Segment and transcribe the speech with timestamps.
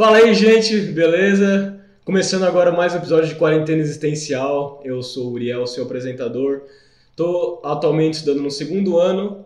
[0.00, 1.78] Fala aí, gente, beleza?
[2.06, 4.80] Começando agora mais um episódio de Quarentena Existencial.
[4.82, 6.62] Eu sou o Uriel, seu apresentador.
[7.10, 9.44] Estou atualmente estudando no segundo ano,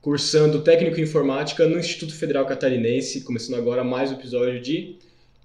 [0.00, 4.96] cursando técnico em informática no Instituto Federal Catarinense, começando agora mais um episódio de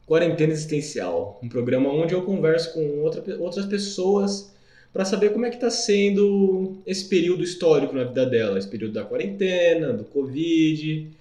[0.05, 4.55] Quarentena Existencial, um programa onde eu converso com outra, outras pessoas
[4.93, 8.93] para saber como é que está sendo esse período histórico na vida dela, esse período
[8.93, 11.11] da quarentena, do Covid,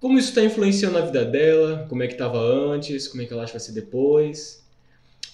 [0.00, 3.32] como isso está influenciando a vida dela, como é que estava antes, como é que
[3.32, 4.64] ela acha que vai ser depois,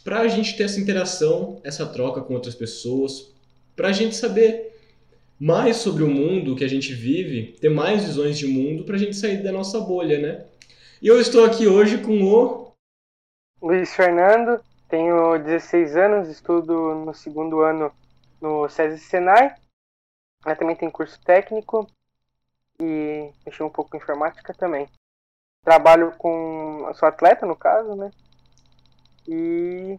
[0.05, 3.33] para a gente ter essa interação, essa troca com outras pessoas,
[3.75, 4.73] para a gente saber
[5.39, 8.98] mais sobre o mundo que a gente vive, ter mais visões de mundo para a
[8.98, 10.47] gente sair da nossa bolha, né?
[11.01, 12.73] E eu estou aqui hoje com o
[13.61, 17.92] Luiz Fernando, tenho 16 anos, estudo no segundo ano
[18.41, 19.55] no SESI Senai.
[20.45, 21.89] Eu também tenho curso técnico
[22.81, 24.89] e mexi um pouco com informática também.
[25.65, 26.91] Trabalho com.
[26.95, 28.11] sou atleta, no caso, né?
[29.29, 29.98] E.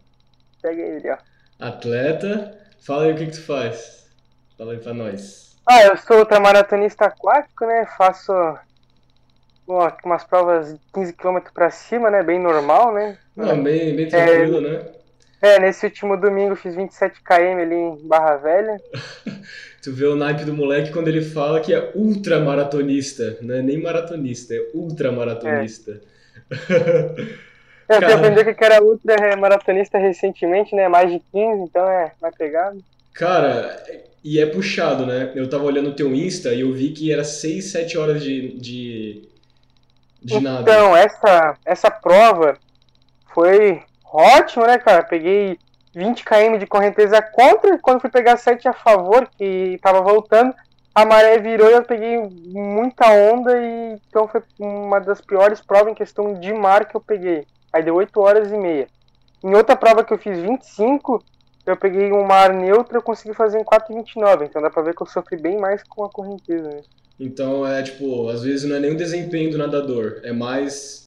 [0.60, 1.18] Pega ele, ó.
[1.58, 2.60] Atleta?
[2.80, 4.10] Fala aí o que, que tu faz.
[4.58, 5.56] Fala aí pra nós.
[5.66, 7.86] Ah, eu sou ultramaratonista aquático, né?
[7.96, 8.32] Faço
[9.66, 12.22] umas provas de 15 km para cima, né?
[12.22, 13.18] Bem normal, né?
[13.34, 14.92] Não, bem, bem tranquilo, é, né?
[15.44, 18.80] É, nesse último domingo fiz 27 km ali em Barra Velha.
[19.82, 23.82] tu vê o naipe do moleque quando ele fala que é ultramaratonista, não é nem
[23.82, 26.00] maratonista, é ultramaratonista.
[27.86, 27.96] É.
[27.96, 30.88] eu aprendi que era ultramaratonista recentemente, né?
[30.88, 32.82] Mais de 15, então é mais pegado.
[33.12, 33.82] Cara,
[34.24, 35.30] e é puxado, né?
[35.34, 38.58] Eu tava olhando o teu Insta e eu vi que era 6, 7 horas de,
[38.58, 39.28] de
[40.24, 40.62] de nada.
[40.62, 42.56] Então, essa, essa prova
[43.34, 43.82] foi
[44.14, 45.02] ótima, né, cara?
[45.02, 45.58] Peguei
[45.94, 50.54] 20 km de correnteza contra, quando fui pegar 7 a favor, que tava voltando,
[50.94, 55.92] a maré virou e eu peguei muita onda e então foi uma das piores provas
[55.92, 57.44] em questão de mar que eu peguei.
[57.72, 58.86] Aí deu 8 horas e meia.
[59.42, 61.22] Em outra prova que eu fiz 25,
[61.66, 64.46] eu peguei um mar neutro e consegui fazer em 4,29.
[64.46, 66.68] Então dá pra ver que eu sofri bem mais com a correnteza.
[66.68, 66.80] Né?
[67.18, 71.03] Então é tipo, às vezes não é nem o desempenho do nadador, é mais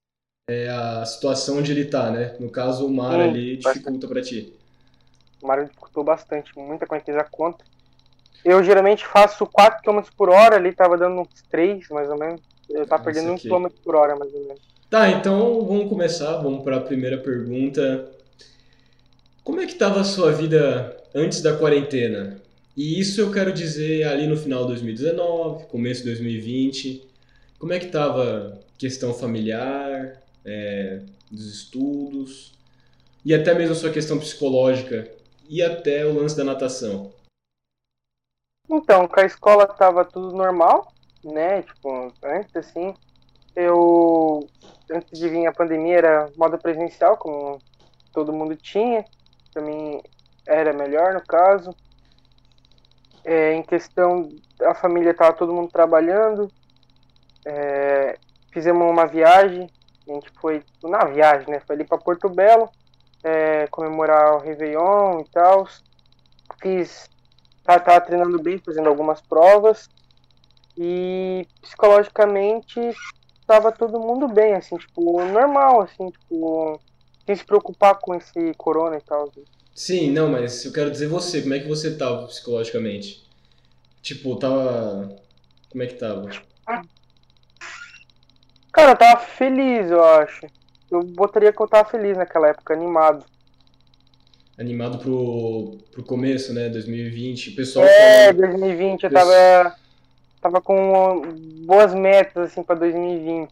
[0.49, 2.33] é, a situação onde ele tá, né?
[2.39, 4.53] No caso, o mar ali dificulta para ti.
[5.41, 7.65] O mar dificultou bastante, muita correnteza contra.
[8.45, 12.41] Eu geralmente faço 4 km por hora, ali tava dando uns 3, mais ou menos.
[12.69, 14.61] Eu tava perdendo 1 km por hora, mais ou menos.
[14.89, 18.09] Tá, então vamos começar, vamos para a primeira pergunta.
[19.43, 22.41] Como é que tava a sua vida antes da quarentena?
[22.75, 27.05] E isso eu quero dizer ali no final de 2019, começo de 2020.
[27.59, 32.53] Como é que estava questão familiar, é, dos estudos,
[33.25, 35.07] e até mesmo a sua questão psicológica,
[35.49, 37.11] e até o lance da natação?
[38.69, 40.91] Então, com a escola estava tudo normal,
[41.23, 41.61] né?
[41.61, 42.93] Tipo, antes assim,
[43.55, 44.47] eu
[44.91, 47.61] antes de vir a pandemia era modo presencial, como
[48.13, 49.05] todo mundo tinha.
[49.53, 50.01] Para mim
[50.45, 51.75] era melhor no caso.
[53.23, 54.29] É, em questão,
[54.61, 56.51] a família estava todo mundo trabalhando.
[57.45, 58.17] É,
[58.51, 59.69] fizemos uma viagem.
[60.09, 61.59] A gente foi na viagem, né?
[61.59, 62.69] Foi ali para Porto Belo
[63.23, 65.67] é, comemorar o Réveillon e tal.
[66.61, 67.09] Fiz.
[67.63, 69.89] Tava, tava treinando bem, fazendo algumas provas.
[70.77, 72.79] E psicologicamente
[73.45, 76.79] tava todo mundo bem, assim, tipo, normal, assim, tipo,
[77.25, 79.31] sem se preocupar com esse corona e tal.
[79.73, 83.25] Sim, não, mas eu quero dizer você, como é que você tava psicologicamente?
[84.01, 85.15] Tipo, tava.
[85.69, 86.29] Como é que tava?
[88.77, 90.45] Cara, eu tava feliz, eu acho.
[90.91, 93.25] Eu botaria que eu tava feliz naquela época, animado.
[94.55, 96.69] Animado pro, pro começo, né?
[96.69, 97.49] 2020.
[97.49, 97.87] O pessoal.
[97.87, 98.51] É, falando...
[98.51, 99.75] 2020, eu tava.
[100.39, 101.23] Tava com
[101.65, 103.51] boas metas, assim, pra 2020.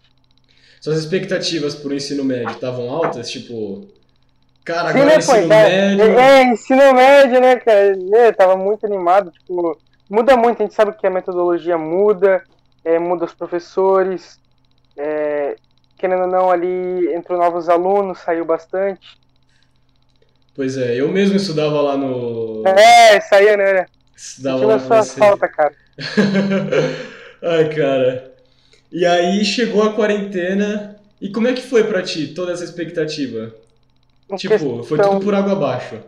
[0.79, 3.31] Suas expectativas pro ensino médio estavam altas?
[3.31, 3.87] Tipo,
[4.63, 6.19] Cara, agora Sim, né, ensino pô, médio.
[6.19, 7.97] É, é, ensino médio, né, cara?
[7.97, 9.75] Eu é, tava muito animado, tipo,
[10.07, 12.43] muda muito, a gente sabe que a metodologia muda,
[12.83, 14.39] é, muda os professores,
[14.97, 15.55] é,
[15.97, 19.17] querendo ou não, ali entrou novos alunos, saiu bastante.
[20.55, 22.63] Pois é, eu mesmo estudava lá no.
[22.65, 23.85] É, saía, né?
[24.15, 25.75] Estudava lá sua falta, cara.
[27.43, 28.33] Ai, cara.
[28.91, 30.95] E aí chegou a quarentena.
[31.19, 33.53] E como é que foi para ti toda essa expectativa?
[34.29, 34.83] Em tipo, questão...
[34.83, 35.99] foi tudo por água abaixo.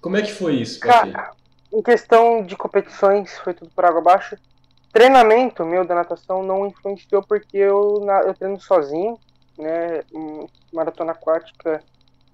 [0.00, 1.30] Como é que foi isso pra Cara,
[1.72, 4.36] Em questão de competições, foi tudo por água abaixo.
[4.96, 9.18] Treinamento meu da natação não influenciou porque eu, eu treino sozinho,
[9.58, 10.02] né?
[10.72, 11.82] Maratona aquática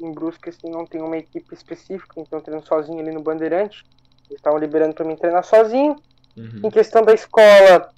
[0.01, 3.85] em Brusque assim, não tem uma equipe específica, então eu treino sozinho ali no Bandeirante.
[4.29, 5.97] Eles estavam liberando para mim treinar sozinho.
[6.37, 6.61] Uhum.
[6.63, 7.91] Em questão da escola,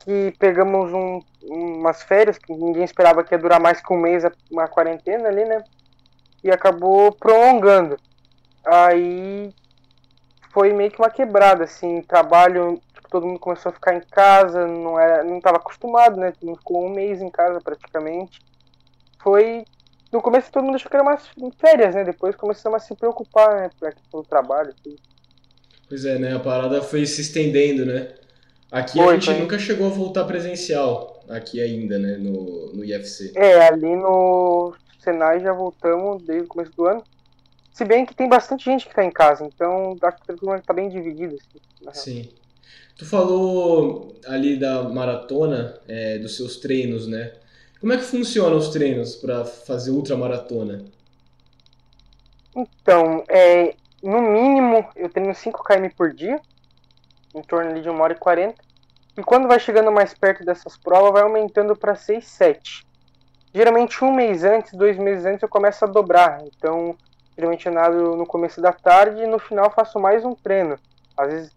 [0.00, 4.24] que pegamos um, umas férias, que ninguém esperava que ia durar mais que um mês
[4.24, 5.62] a, uma quarentena ali, né?
[6.42, 7.96] E acabou prolongando.
[8.64, 9.54] Aí
[10.52, 12.82] foi meio que uma quebrada, assim, trabalho,
[13.14, 16.32] todo mundo começou a ficar em casa, não era, não estava acostumado, né?
[16.42, 18.40] Mundo ficou um mês em casa praticamente.
[19.22, 19.64] Foi
[20.12, 21.22] no começo todo mundo achou que era umas
[21.56, 22.02] férias, né?
[22.02, 23.70] Depois começamos a se preocupar, né?
[24.10, 24.74] Pelo trabalho.
[24.82, 24.96] Tudo.
[25.88, 26.34] Pois é, né?
[26.34, 28.14] A parada foi se estendendo, né?
[28.68, 29.38] Aqui foi, a gente foi.
[29.38, 32.16] nunca chegou a voltar presencial, aqui ainda, né?
[32.16, 33.32] No, no IFC.
[33.36, 37.04] É, ali no Senai já voltamos desde o começo do ano.
[37.72, 40.88] Se bem que tem bastante gente que tá em casa, então acho que tá bem
[40.88, 41.36] dividido.
[41.86, 42.43] Assim, Sim.
[42.96, 47.32] Tu falou ali da maratona, é, dos seus treinos, né?
[47.80, 50.84] Como é que funcionam os treinos para fazer ultramaratona?
[52.56, 56.40] Então, é, no mínimo, eu treino 5 km por dia,
[57.34, 58.54] em torno de 1 hora e 40.
[59.18, 62.86] E quando vai chegando mais perto dessas provas, vai aumentando para 6, 7.
[63.52, 66.42] Geralmente, um mês antes, dois meses antes, eu começo a dobrar.
[66.44, 66.96] Então,
[67.36, 70.76] geralmente eu nado no começo da tarde e no final faço mais um treino.
[71.16, 71.52] Às vezes,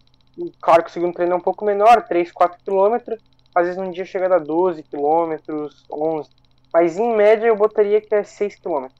[0.62, 3.20] claro que o segundo treino é um pouco menor, 3, 4 quilômetros
[3.58, 6.30] às vezes num dia chega a dar 12 quilômetros, 11.
[6.72, 9.00] Mas em média eu botaria que é 6 quilômetros.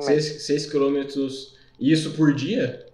[0.00, 2.86] 6, 6 quilômetros, isso por dia?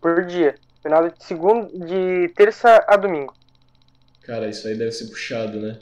[0.00, 0.54] Por dia.
[0.82, 3.34] Final de, segundo, de terça a domingo.
[4.22, 5.78] Cara, isso aí deve ser puxado, né?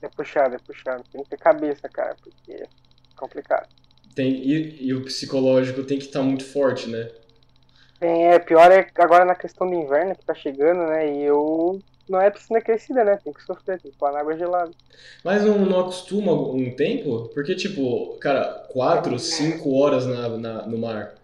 [0.00, 1.04] É puxado, é puxado.
[1.12, 2.66] Tem que ter cabeça, cara, porque é
[3.16, 3.68] complicado.
[4.14, 7.10] Tem, e, e o psicológico tem que estar tá muito forte, né?
[8.04, 11.10] Tem, é, pior é agora na questão do inverno que tá chegando, né?
[11.10, 13.16] E eu não é piscina aquecida, né?
[13.16, 14.70] Tem que sofrer, tem que pôr na água gelada.
[15.24, 17.30] Mas não, não acostuma um tempo?
[17.32, 21.14] Porque, tipo, cara, 4, 5 horas na, na, no mar.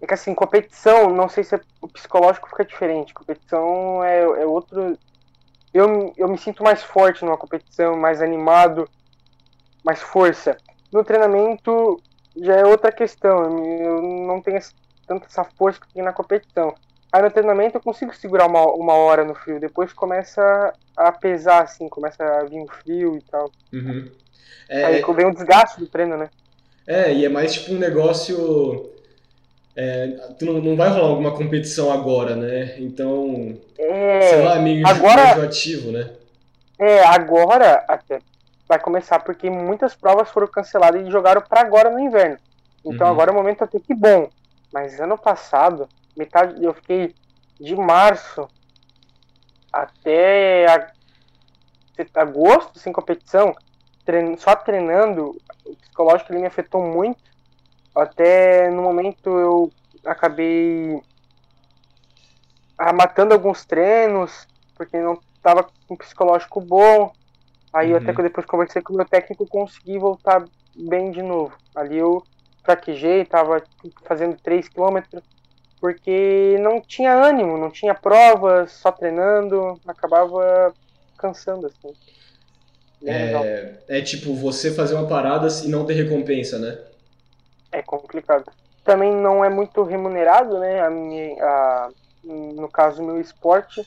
[0.00, 3.12] É que assim, competição, não sei se é, o psicológico fica diferente.
[3.12, 4.96] Competição é, é outro.
[5.74, 8.88] Eu, eu me sinto mais forte numa competição, mais animado,
[9.82, 10.56] mais força.
[10.92, 12.00] No treinamento
[12.36, 13.58] já é outra questão.
[13.66, 14.58] Eu não tenho
[15.08, 16.74] tanta essa força que tem na competição.
[17.10, 21.62] Aí no treinamento eu consigo segurar uma, uma hora no frio, depois começa a pesar,
[21.62, 23.50] assim, começa a vir o frio e tal.
[23.72, 24.10] Uhum.
[24.68, 26.28] É, Aí vem o desgaste do treino, né?
[26.86, 28.90] É, e é mais tipo um negócio.
[29.74, 30.08] É,
[30.38, 32.78] tu não, não vai rolar alguma competição agora, né?
[32.78, 33.58] Então.
[33.78, 36.10] É, sei lá, meio agora, ativo, né?
[36.78, 38.20] É, agora até
[38.68, 42.36] vai começar, porque muitas provas foram canceladas e jogaram para agora no inverno.
[42.84, 43.12] Então uhum.
[43.12, 44.28] agora é o momento até que bom.
[44.72, 45.88] Mas ano passado
[46.18, 47.14] metade, eu fiquei
[47.60, 48.48] de março
[49.72, 50.92] até a,
[52.14, 53.54] agosto sem competição,
[54.38, 57.20] só treinando, o psicológico ele me afetou muito.
[57.94, 59.72] Até no momento eu
[60.04, 61.02] acabei
[62.94, 67.12] matando alguns treinos, porque não estava com psicológico bom.
[67.72, 67.98] Aí uhum.
[67.98, 70.44] até que eu depois conversei com o meu técnico consegui voltar
[70.74, 71.52] bem de novo.
[71.74, 72.22] Ali eu
[72.62, 73.62] fraquejei, estava
[74.04, 75.22] fazendo 3 quilômetros
[75.80, 80.74] porque não tinha ânimo, não tinha provas, só treinando, acabava
[81.16, 81.94] cansando assim.
[83.04, 86.78] É, é, tipo você fazer uma parada e não ter recompensa, né?
[87.70, 88.50] É complicado.
[88.84, 90.80] Também não é muito remunerado, né?
[90.80, 91.90] A minha, a,
[92.24, 93.86] no caso, meu esporte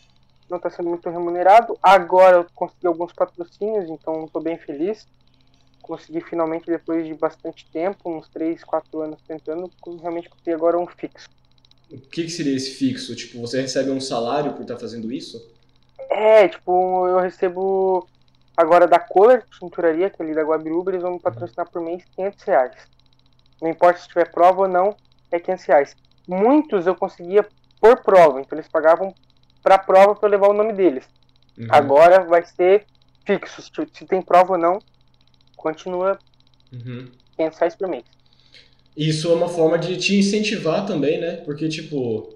[0.50, 1.77] não está sendo muito remunerado.
[1.83, 5.07] Agora eu consegui alguns patrocínios, então estou bem feliz.
[5.91, 9.69] Consegui finalmente, depois de bastante tempo, uns 3, 4 anos tentando,
[10.00, 11.27] realmente consegui agora um fixo.
[11.91, 13.13] O que, que seria esse fixo?
[13.13, 15.45] Tipo, você recebe um salário por estar tá fazendo isso?
[16.10, 18.07] É, tipo, eu recebo
[18.55, 22.05] agora da Kohler Tinturaria, que é ali da Guabiruba, eles vão me patrocinar por mês
[22.15, 22.75] 500 reais.
[23.62, 24.95] Não importa se tiver prova ou não,
[25.29, 25.95] é 500 reais.
[26.25, 27.45] Muitos eu conseguia
[27.81, 29.13] por prova, então eles pagavam
[29.62, 31.03] pra prova para eu levar o nome deles.
[31.57, 31.67] Uhum.
[31.69, 32.86] Agora vai ser
[33.25, 34.79] fixo, se tem prova ou não,
[35.62, 36.18] continua
[36.74, 37.08] uhum.
[37.38, 38.03] 500 reais por mês.
[38.96, 41.38] Isso é uma forma de te incentivar também, né?
[41.46, 42.34] Porque, tipo,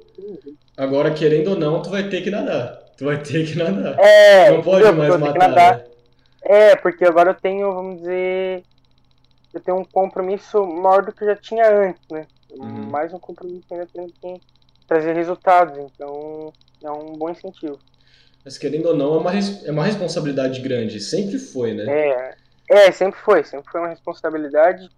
[0.78, 2.84] agora querendo ou não, tu vai ter que nadar.
[2.98, 4.00] Tu vai ter que nadar.
[4.00, 5.78] É, não pode mais matar.
[5.78, 5.86] Né?
[6.42, 8.64] É, porque agora eu tenho, vamos dizer,
[9.54, 12.26] eu tenho um compromisso maior do que eu já tinha antes, né?
[12.52, 12.90] Uhum.
[12.90, 14.42] Mais um compromisso ainda tenho que
[14.88, 16.54] trazer resultados, então
[16.84, 17.80] é um bom incentivo.
[18.46, 19.32] Mas querendo ou não, é uma,
[19.66, 21.86] é uma responsabilidade grande, sempre foi, né?
[21.88, 22.36] É,
[22.70, 24.90] é, sempre foi, sempre foi uma responsabilidade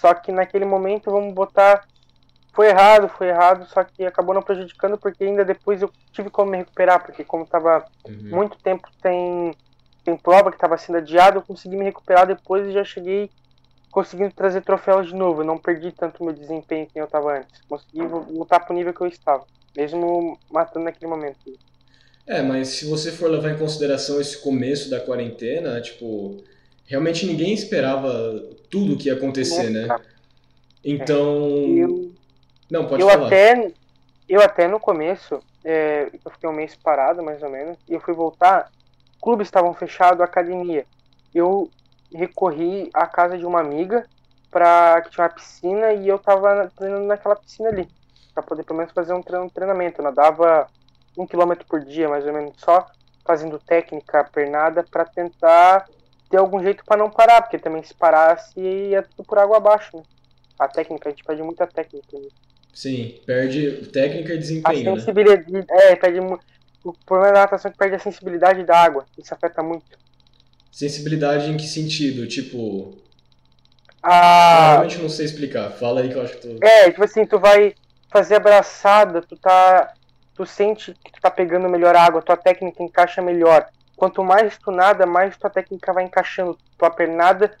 [0.00, 1.86] só que naquele momento, vamos botar.
[2.52, 6.50] Foi errado, foi errado, só que acabou não prejudicando, porque ainda depois eu tive como
[6.50, 8.30] me recuperar, porque como estava uhum.
[8.30, 9.54] muito tempo sem,
[10.04, 13.30] sem prova, que estava sendo adiado, eu consegui me recuperar depois e já cheguei
[13.92, 15.42] conseguindo trazer troféus de novo.
[15.42, 17.60] Eu não perdi tanto meu desempenho que eu estava antes.
[17.68, 19.44] Consegui voltar para o nível que eu estava,
[19.76, 21.38] mesmo matando naquele momento.
[22.26, 26.42] É, mas se você for levar em consideração esse começo da quarentena, tipo,
[26.88, 29.86] realmente ninguém esperava tudo que ia acontecer, né?
[30.84, 31.46] Então.
[31.76, 32.12] Eu,
[32.70, 33.26] Não, pode eu falar.
[33.26, 33.70] até,
[34.28, 38.00] eu até no começo, é, eu fiquei um mês parado, mais ou menos, e eu
[38.00, 38.72] fui voltar,
[39.20, 40.86] clubes estavam fechados, academia.
[41.34, 41.70] Eu
[42.12, 44.06] recorri à casa de uma amiga
[44.50, 47.86] para que tinha uma piscina e eu tava treinando naquela piscina ali,
[48.32, 50.00] para poder pelo menos fazer um um treinamento.
[50.00, 50.66] Eu nadava
[51.18, 52.86] um quilômetro por dia, mais ou menos, só
[53.26, 55.86] fazendo técnica, pernada, para tentar
[56.30, 59.96] ter algum jeito para não parar, porque também se parasse ia tudo por água abaixo,
[59.96, 60.02] né?
[60.58, 62.18] A técnica, a gente perde muita técnica.
[62.18, 62.28] né?
[62.74, 65.00] Sim, perde técnica e A desempenho, né?
[65.00, 65.66] sensibilidade.
[65.70, 66.20] É, perde
[66.84, 69.06] O problema da natação é que perde a sensibilidade da água.
[69.16, 69.98] Isso afeta muito.
[70.70, 72.26] Sensibilidade em que sentido?
[72.26, 72.96] Tipo,
[74.02, 75.70] Ah, realmente não sei explicar.
[75.70, 76.58] Fala aí que eu acho que tu.
[76.64, 77.74] é, tipo assim, tu vai
[78.10, 79.92] fazer abraçada, tu tá.
[80.34, 83.66] Tu sente que tu tá pegando melhor água, tua técnica encaixa melhor.
[83.98, 86.56] Quanto mais tu nada, mais tua técnica vai encaixando.
[86.78, 87.52] Tua pernada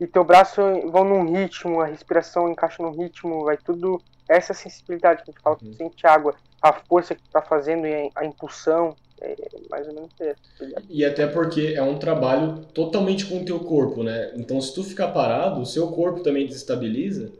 [0.00, 0.60] e teu braço
[0.90, 4.02] vão num ritmo, a respiração encaixa num ritmo, vai tudo.
[4.28, 7.30] Essa é sensibilidade que a gente fala, que tu sente água, a força que tu
[7.30, 8.96] tá fazendo e a, a impulsão.
[9.20, 9.36] É
[9.70, 10.74] mais ou menos isso.
[10.74, 10.82] tá?
[10.90, 14.32] E até porque é um trabalho totalmente com o teu corpo, né?
[14.34, 17.30] Então, se tu ficar parado, o seu corpo também desestabiliza.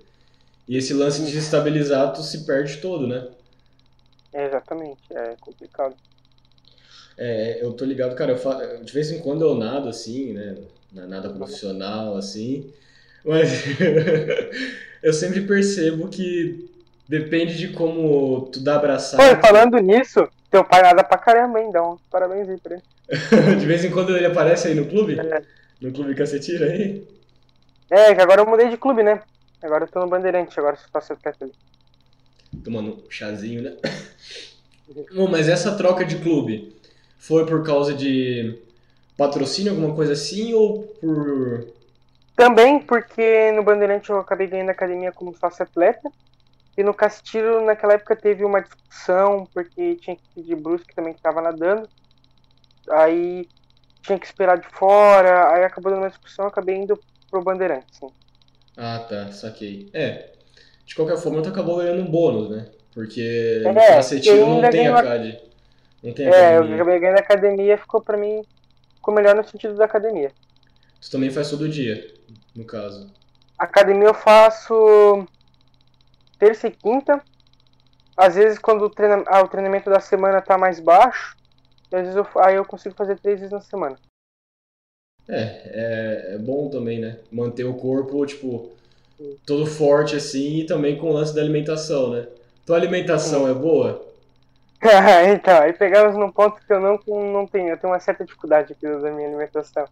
[0.68, 3.26] E esse lance de desestabilizar, tu se perde todo, né?
[4.32, 5.96] É, exatamente, é complicado.
[7.16, 8.54] É, eu tô ligado, cara, eu fa...
[8.82, 10.56] de vez em quando eu nado assim, né?
[10.92, 12.72] Nada profissional assim,
[13.24, 13.50] mas
[15.02, 16.68] eu sempre percebo que
[17.08, 19.40] depende de como tu dá Pô, e abraçada.
[19.40, 21.70] falando nisso, teu pai nada pra caramba, hein?
[21.76, 22.82] Um parabéns aí pra ele.
[23.60, 25.42] De vez em quando ele aparece aí no clube, É.
[25.80, 27.06] no clube Cacetira aí.
[27.90, 29.22] É, que agora eu mudei de clube, né?
[29.62, 31.52] Agora eu tô no Bandeirante, agora sou sócio atleta ali.
[32.62, 33.76] tomando um chazinho, né?
[35.14, 36.72] Bom, mas essa troca de clube
[37.26, 38.58] foi por causa de
[39.16, 41.66] patrocínio, alguma coisa assim, ou por.
[42.36, 46.10] Também porque no Bandeirante eu acabei ganhando a academia como sócio atleta.
[46.76, 50.58] E no Castilho, naquela época, teve uma discussão, porque tinha que pedir
[50.94, 51.88] também que tava nadando.
[52.90, 53.48] Aí
[54.02, 56.98] tinha que esperar de fora, aí acabou dando uma discussão, acabei indo
[57.30, 58.08] pro Bandeirante, sim.
[58.76, 59.88] Ah, tá, saquei.
[59.94, 60.32] É,
[60.84, 62.66] de qualquer forma, tu acabou ganhando um bônus, né?
[62.92, 65.53] Porque no É, Cacetiro eu não tem a CAD.
[66.04, 68.42] É, eu acabei ganhando a academia, ficou pra mim,
[68.96, 70.30] ficou melhor no sentido da academia.
[71.00, 72.14] Tu também faz todo dia,
[72.54, 73.10] no caso.
[73.58, 75.26] Academia eu faço
[76.38, 77.22] terça e quinta.
[78.16, 79.24] Às vezes quando o, treina...
[79.26, 81.36] ah, o treinamento da semana tá mais baixo,
[81.90, 82.26] às vezes eu...
[82.36, 83.96] aí eu consigo fazer três vezes na semana.
[85.26, 87.18] É, é, é bom também, né?
[87.32, 88.72] Manter o corpo, tipo,
[89.46, 92.28] todo forte assim e também com o lance da alimentação, né?
[92.66, 94.13] Tua alimentação é boa?
[95.32, 98.72] então, aí pegamos num ponto que eu não, não tenho, eu tenho uma certa dificuldade
[98.72, 99.86] aqui da minha alimentação.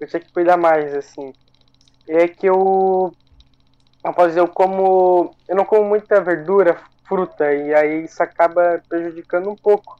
[0.00, 1.34] Eu tinha que cuidar mais, assim.
[2.08, 3.12] É que eu,
[4.04, 8.82] eu posso dizer, eu como, eu não como muita verdura, fruta, e aí isso acaba
[8.88, 9.96] prejudicando um pouco.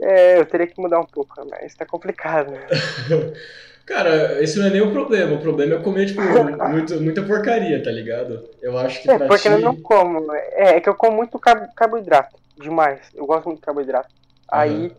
[0.00, 2.50] É, eu teria que mudar um pouco, mas tá complicado.
[2.50, 2.66] né?
[3.86, 5.34] Cara, esse não é nem o problema.
[5.34, 6.20] O problema é comer, tipo,
[6.70, 8.48] muito, muita porcaria, tá ligado?
[8.62, 9.48] Eu acho que É, porque ti...
[9.48, 10.32] eu não como.
[10.34, 12.41] É, é que eu como muito carbo- carboidrato.
[12.56, 13.10] Demais.
[13.14, 14.08] Eu gosto muito de carboidrato.
[14.48, 14.94] Aí,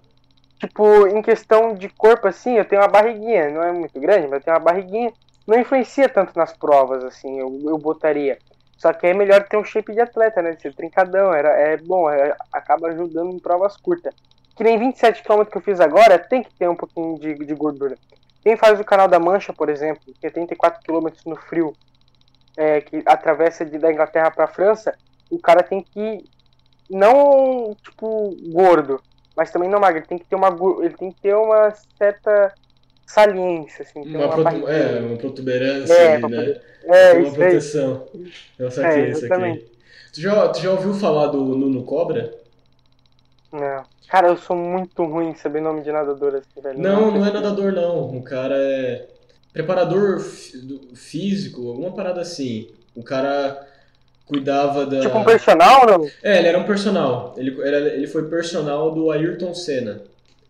[0.59, 3.49] tipo, em questão de corpo, assim, eu tenho uma barriguinha.
[3.49, 5.11] Não é muito grande, mas eu tenho uma barriguinha.
[5.45, 8.37] Não influencia tanto nas provas, assim, eu, eu botaria.
[8.77, 10.53] Só que é melhor ter um shape de atleta, né?
[10.53, 11.33] De ser trincadão.
[11.33, 14.13] Era, é bom, é- acaba ajudando em provas curtas.
[14.55, 17.55] Que nem 27 km que eu fiz agora, tem que ter um pouquinho de, de
[17.55, 17.97] gordura.
[18.43, 21.73] Quem faz o canal da Mancha, por exemplo, que é 34 km no frio,
[22.57, 24.93] é, que atravessa de, da Inglaterra para a França,
[25.29, 26.29] o cara tem que
[26.89, 29.01] não tipo gordo,
[29.35, 30.49] mas também não magro, ele tem que ter uma
[30.83, 32.53] ele tem que ter uma certa
[33.05, 34.43] saliência assim, Uma, protu...
[34.43, 34.69] barriguinha.
[34.69, 36.61] é, uma protuberância É, ali, né?
[36.83, 38.07] é uma proteção.
[38.59, 39.27] Eu saquei, É, saquei.
[39.27, 39.65] exatamente.
[40.13, 42.33] Tu já, tu já ouviu falar do Nuno Cobra?
[43.51, 43.85] Não.
[44.07, 46.79] Cara, eu sou muito ruim em saber nome de nadador assim, velho.
[46.79, 48.17] Não, não é nadador, não.
[48.17, 49.07] O cara é
[49.51, 52.69] preparador fí- do- físico, alguma parada assim.
[52.95, 53.67] O cara
[54.25, 55.01] cuidava da...
[55.01, 56.09] Tipo um personal, não?
[56.21, 57.33] É, ele era um personal.
[57.37, 60.01] Ele, era, ele foi personal do Ayrton Senna.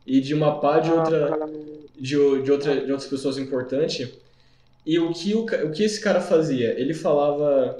[0.06, 1.34] E de uma pá de outra...
[1.34, 1.48] Ah,
[1.96, 4.10] de, de, outra, de outras pessoas importantes.
[4.86, 6.80] E o que, o, o que esse cara fazia?
[6.80, 7.78] Ele falava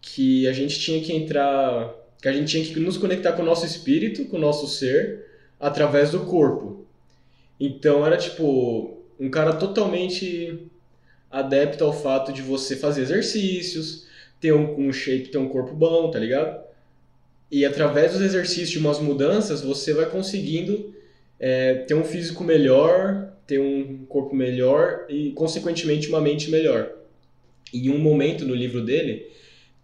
[0.00, 3.44] que a gente tinha que entrar, que a gente tinha que nos conectar com o
[3.44, 5.26] nosso espírito, com o nosso ser,
[5.58, 6.84] através do corpo.
[7.58, 10.68] Então era tipo um cara totalmente
[11.30, 14.06] adepto ao fato de você fazer exercícios,
[14.42, 16.60] ter um, um shape, ter um corpo bom, tá ligado?
[17.48, 20.92] E através dos exercícios de umas mudanças, você vai conseguindo
[21.38, 26.90] é, ter um físico melhor, ter um corpo melhor e, consequentemente, uma mente melhor.
[27.72, 29.30] E em um momento no livro dele,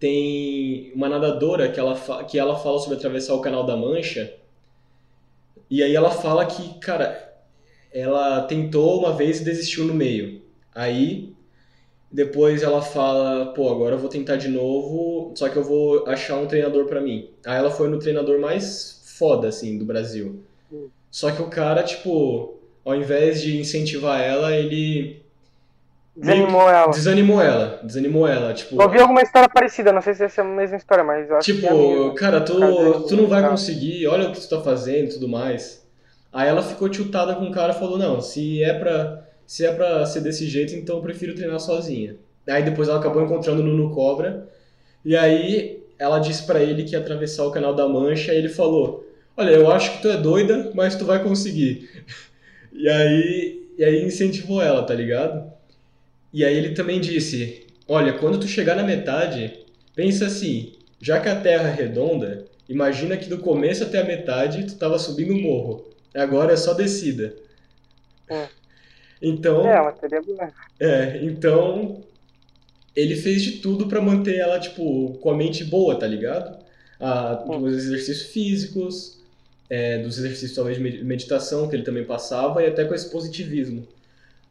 [0.00, 4.34] tem uma nadadora que ela, que ela fala sobre atravessar o Canal da Mancha.
[5.70, 7.32] E aí ela fala que, cara,
[7.92, 10.42] ela tentou uma vez e desistiu no meio.
[10.74, 11.32] Aí
[12.10, 16.36] depois ela fala, pô, agora eu vou tentar de novo, só que eu vou achar
[16.36, 17.28] um treinador para mim.
[17.44, 20.42] Aí ela foi no treinador mais foda, assim, do Brasil.
[20.72, 20.88] Hum.
[21.10, 25.22] Só que o cara, tipo, ao invés de incentivar ela, ele.
[26.16, 26.90] Desanimou ela.
[26.90, 27.80] Desanimou ela.
[27.84, 28.54] Desanimou ela.
[28.54, 28.76] Tipo.
[28.76, 31.36] Eu ouvi alguma história parecida, não sei se essa é a mesma história, mas eu
[31.36, 31.74] acho tipo, que.
[31.74, 32.54] Tipo, cara, tu,
[33.06, 35.86] tu não vai conseguir, olha o que tu tá fazendo e tudo mais.
[36.32, 39.72] Aí ela ficou tiltada com o cara e falou, não, se é pra se é
[39.72, 42.16] pra ser desse jeito, então eu prefiro treinar sozinha.
[42.46, 44.46] Aí depois ela acabou encontrando o Nuno Cobra,
[45.02, 48.50] e aí ela disse para ele que ia atravessar o canal da Mancha, e ele
[48.50, 51.88] falou: Olha, eu acho que tu é doida, mas tu vai conseguir.
[52.70, 55.50] E aí, e aí incentivou ela, tá ligado?
[56.32, 59.64] E aí ele também disse: Olha, quando tu chegar na metade,
[59.96, 64.64] pensa assim, já que a Terra é redonda, imagina que do começo até a metade
[64.66, 65.88] tu tava subindo o morro.
[66.14, 67.34] Agora é só descida.
[68.30, 68.57] É.
[69.20, 69.66] Então.
[69.68, 70.52] É, uma teoria boa.
[70.80, 72.02] É, então.
[72.96, 76.58] Ele fez de tudo para manter ela, tipo, com a mente boa, tá ligado?
[76.98, 79.20] Ah, dos exercícios físicos,
[79.70, 83.86] é, dos exercícios talvez de meditação que ele também passava e até com esse positivismo.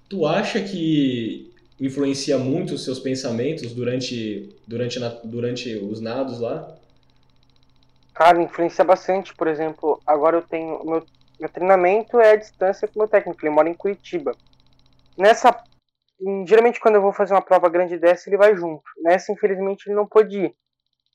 [0.08, 6.76] Tu acha que influencia muito os seus pensamentos durante, durante, durante os nados lá?
[8.14, 9.34] Cara, influencia bastante.
[9.36, 10.84] Por exemplo, agora eu tenho.
[10.84, 11.06] Meu,
[11.40, 13.40] meu treinamento é a distância com o meu técnico.
[13.44, 14.36] Ele mora em Curitiba.
[15.18, 15.64] Nessa,
[16.46, 18.84] geralmente quando eu vou fazer uma prova grande dessa, ele vai junto.
[18.98, 20.56] Nessa, infelizmente, ele não pôde ir.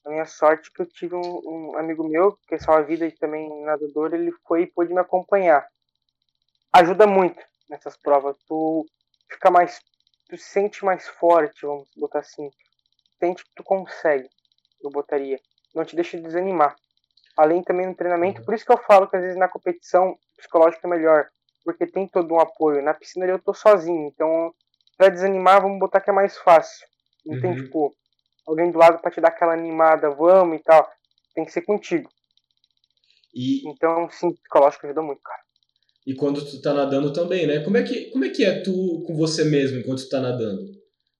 [0.04, 2.84] A minha sorte é que eu tive um, um amigo meu, que é salva a
[2.84, 5.64] vida e também nadador, ele foi e pôde me acompanhar.
[6.72, 7.40] Ajuda muito
[7.70, 8.36] nessas provas.
[8.48, 8.86] Tu
[9.30, 9.78] fica mais,
[10.28, 12.50] tu se sente mais forte, vamos botar assim.
[13.20, 14.28] Sente que tu consegue,
[14.82, 15.38] eu botaria.
[15.72, 16.74] Não te deixa desanimar.
[17.36, 18.44] Além também no treinamento, uhum.
[18.44, 21.30] por isso que eu falo que às vezes na competição psicológica é melhor
[21.64, 22.82] porque tem todo um apoio.
[22.82, 24.52] Na piscina eu tô sozinho, então
[24.96, 26.86] para desanimar, vamos botar que é mais fácil.
[27.26, 27.40] Não uhum.
[27.40, 27.92] tem, tipo,
[28.46, 30.88] alguém do lado para te dar aquela animada, vamos e tal.
[31.34, 32.08] Tem que ser contigo.
[33.34, 33.68] E...
[33.68, 35.40] Então, sim, psicológico ajuda muito, cara.
[36.06, 37.64] E quando tu tá nadando também, né?
[37.64, 40.62] Como é que, como é, que é tu com você mesmo enquanto tu tá nadando?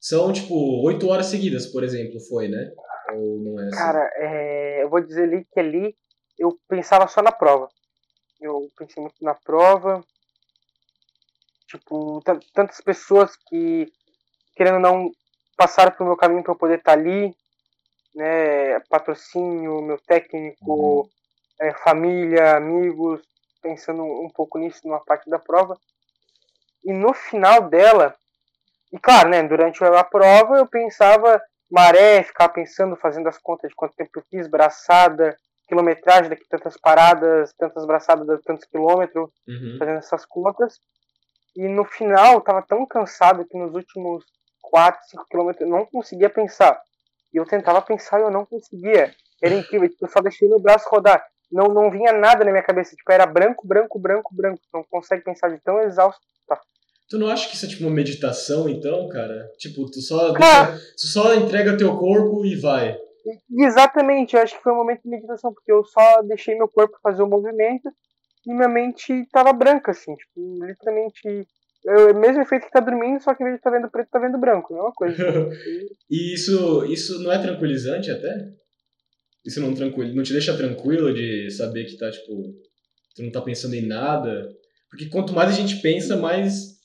[0.01, 2.73] São, tipo, oito horas seguidas, por exemplo, foi, né?
[3.15, 3.77] Ou não é assim?
[3.77, 4.83] Cara, é...
[4.83, 5.97] eu vou dizer ali que ali
[6.39, 7.69] eu pensava só na prova.
[8.41, 10.05] Eu pensei muito na prova,
[11.73, 13.91] Tipo, tantas pessoas que,
[14.55, 15.11] querendo ou não,
[15.57, 17.35] passaram pelo meu caminho para eu poder estar tá ali,
[18.15, 18.79] né?
[18.91, 21.09] Patrocínio, meu técnico, uhum.
[21.63, 23.23] é, família, amigos,
[23.63, 25.79] pensando um pouco nisso numa parte da prova.
[26.85, 28.15] E no final dela,
[28.93, 33.75] e claro, né, durante a prova eu pensava maré, ficava pensando, fazendo as contas de
[33.75, 35.35] quanto tempo eu fiz, braçada,
[35.67, 39.77] quilometragem daqui tantas paradas, tantas braçadas, tantos quilômetros, uhum.
[39.79, 40.79] fazendo essas contas.
[41.57, 44.25] E no final, eu tava tão cansado que nos últimos
[44.63, 46.81] 4, 5 quilômetros eu não conseguia pensar.
[47.33, 49.15] E eu tentava pensar e eu não conseguia.
[49.43, 51.23] Era incrível, tipo, eu só deixei meu braço rodar.
[51.51, 52.97] Não, não vinha nada na minha cabeça.
[52.97, 54.61] Tipo, era branco, branco, branco, branco.
[54.73, 56.21] Não consegue pensar de tão exausto.
[56.47, 56.59] Tá.
[57.11, 59.51] Tu não acha que isso é tipo uma meditação, então, cara?
[59.59, 62.97] Tipo, tu só, deixa, tu só entrega teu corpo e vai.
[63.51, 66.99] Exatamente, eu acho que foi um momento de meditação, porque eu só deixei meu corpo
[67.03, 67.89] fazer o movimento
[68.47, 71.47] e minha mente tava branca, assim, tipo, literalmente.
[71.85, 73.91] Eu, é mesmo efeito que tá dormindo, só que em vez de estar tá vendo
[73.91, 75.17] preto, tá vendo branco, é uma coisa.
[76.11, 78.33] e isso, isso não é tranquilizante até?
[79.45, 80.15] Isso não, tranquil...
[80.15, 82.55] não te deixa tranquilo de saber que tá, tipo,
[83.17, 84.49] tu não tá pensando em nada?
[84.89, 86.81] Porque quanto mais a gente pensa, mais.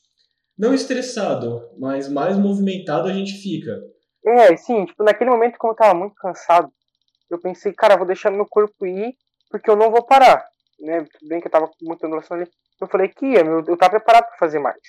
[0.58, 3.80] Não estressado, mas mais movimentado a gente fica.
[4.26, 6.72] É, sim, tipo, naquele momento, como eu tava muito cansado,
[7.30, 9.13] eu pensei, cara, vou deixar meu corpo ir,
[9.52, 10.43] porque eu não vou parar
[10.80, 11.06] né?
[11.24, 12.50] Bem que eu tava com muita ondulação ali.
[12.80, 14.80] Eu falei que ia, eu, eu tava preparado para fazer mais.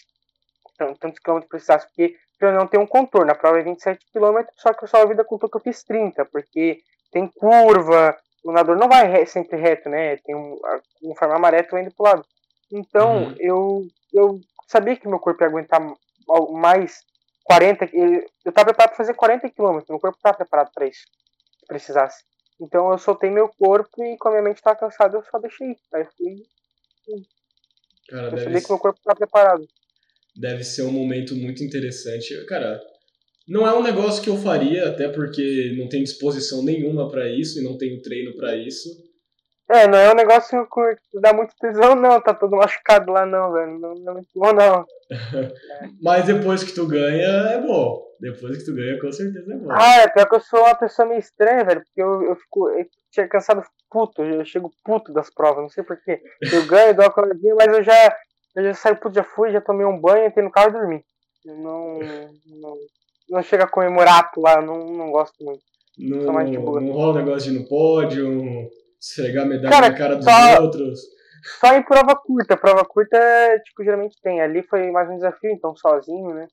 [0.74, 3.32] Então, tantos quilômetros precisasse, porque eu não tenho um contorno.
[3.32, 5.82] A prova é 27 quilômetros, só que eu só a vida contou que eu fiz
[5.82, 10.16] 30, porque tem curva, o nadador não vai re, sempre reto, né?
[10.18, 10.56] Tem um,
[11.02, 12.24] um formar maré indo pro lado.
[12.70, 13.34] Então, uhum.
[13.38, 15.80] eu, eu sabia que meu corpo ia aguentar
[16.52, 17.00] mais
[17.44, 17.88] 40.
[18.44, 21.02] Eu tava preparado para fazer 40 quilômetros, meu corpo tava preparado para isso,
[21.58, 22.22] se precisasse.
[22.60, 25.76] Então eu soltei meu corpo e como a minha mente estava cansada, eu só deixei.
[25.94, 26.42] Aí fui.
[28.08, 29.66] Cara, eu sabia que meu corpo estava preparado.
[30.34, 32.34] Deve ser um momento muito interessante.
[32.46, 32.80] Cara,
[33.46, 37.58] Não é um negócio que eu faria, até porque não tenho disposição nenhuma para isso
[37.58, 38.88] e não tenho treino para isso.
[39.70, 40.66] É, não é um negócio
[41.10, 42.20] que dá muito tesão, não.
[42.20, 43.78] Tá todo machucado lá, não, velho.
[43.78, 44.84] Não, não é muito bom, não.
[46.02, 48.07] Mas depois que tu ganha, é bom.
[48.20, 49.68] Depois que tu ganha, com certeza é bom.
[49.70, 51.82] Ah, é pior que eu sou uma pessoa meio estranha, velho.
[51.82, 52.68] Porque eu, eu fico.
[52.70, 54.22] Eu tinha cansado puto.
[54.22, 56.20] Eu chego puto das provas, não sei porquê.
[56.52, 58.16] Eu ganho, dou uma coladinha, mas eu já.
[58.56, 61.04] Eu já saí puto, já fui, já tomei um banho, entrei no carro e dormi.
[61.44, 61.98] Eu não.
[62.46, 62.74] Não,
[63.30, 65.62] não chega a comemorar lá, não, não gosto muito.
[65.98, 70.62] Não, não rola negócio de ir no pódio, esfregar medalha cara, na cara dos só,
[70.62, 71.00] outros.
[71.60, 72.56] Só em prova curta.
[72.56, 73.18] Prova curta,
[73.64, 74.40] tipo, geralmente tem.
[74.40, 76.46] Ali foi mais um desafio, então sozinho, né?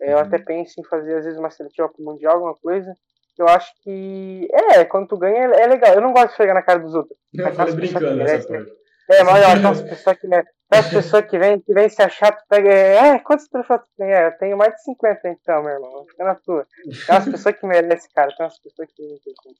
[0.00, 0.22] Eu uhum.
[0.22, 2.92] até penso em fazer, às vezes, uma seletiva pro Mundial, alguma coisa.
[3.38, 4.48] Eu acho que.
[4.52, 5.94] É, quando tu ganha é legal.
[5.94, 7.16] Eu não gosto de esfregar na cara dos outros.
[7.32, 8.80] Eu falei brincando essa parte.
[9.10, 10.44] É, mas olha, aquelas pessoas que, né,
[10.90, 12.70] pessoas que vêm que vem se achar, tu pega.
[12.70, 14.12] É, quantos troféus tu tem?
[14.12, 16.06] É, eu tenho mais de 50 então, meu irmão.
[16.08, 16.66] Fica na tua.
[16.84, 18.32] Tem umas pessoas que merecem, cara.
[18.36, 19.56] Tem umas pessoas que não tem como.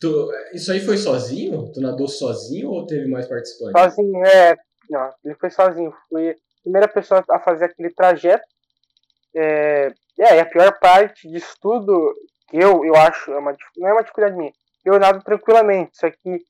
[0.00, 1.72] Tu, isso aí foi sozinho?
[1.72, 3.80] Tu nadou sozinho ou teve mais participantes?
[3.80, 4.56] Sozinho, é.
[4.90, 5.92] Não, ele foi sozinho.
[6.08, 8.44] Fui a primeira pessoa a fazer aquele trajeto.
[9.34, 12.14] É, é, a pior parte disso tudo,
[12.48, 14.52] que eu, eu acho, é uma, não é uma dificuldade minha.
[14.84, 16.42] Eu nado tranquilamente, só que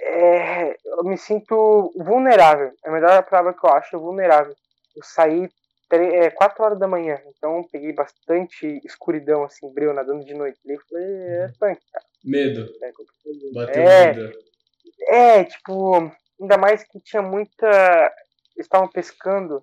[0.00, 2.72] é, eu me sinto vulnerável.
[2.84, 4.54] É a melhor palavra que eu acho, vulnerável.
[4.96, 5.48] Eu saí
[5.90, 10.58] é, 4 horas da manhã, então peguei bastante escuridão, assim, breu, nadando de noite.
[10.64, 12.04] E foi é punk, cara.
[12.24, 12.68] Medo.
[12.82, 12.92] É,
[13.54, 14.38] Bateu é, medo.
[15.08, 18.12] É, tipo, ainda mais que tinha muita.
[18.58, 19.62] Estavam pescando,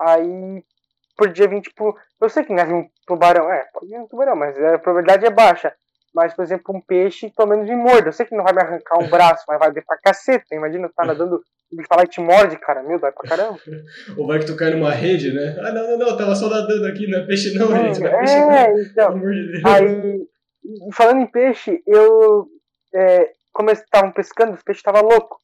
[0.00, 0.64] aí
[1.18, 1.94] podia vir, tipo.
[2.20, 5.26] Eu sei que não é um tubarão, é, pode vir um tubarão, mas a probabilidade
[5.26, 5.74] é baixa.
[6.14, 8.06] Mas, por exemplo, um peixe, pelo menos me morde.
[8.06, 10.54] Eu sei que não vai me arrancar um braço, mas vai ver pra caceta.
[10.54, 12.82] Imagina, tá nadando, bicho falar e te morde, cara.
[12.82, 13.58] Meu, dói pra caramba.
[14.16, 15.56] Ou vai que tu cai numa rede, né?
[15.60, 18.00] Ah, não, não, não, tava só nadando aqui, não é peixe não, gente.
[18.00, 18.80] Não é, peixe, é não.
[18.80, 19.20] então.
[19.20, 20.28] De aí,
[20.94, 22.46] falando em peixe, eu.
[22.94, 25.36] É, como eles estavam pescando, os peixes estavam loucos.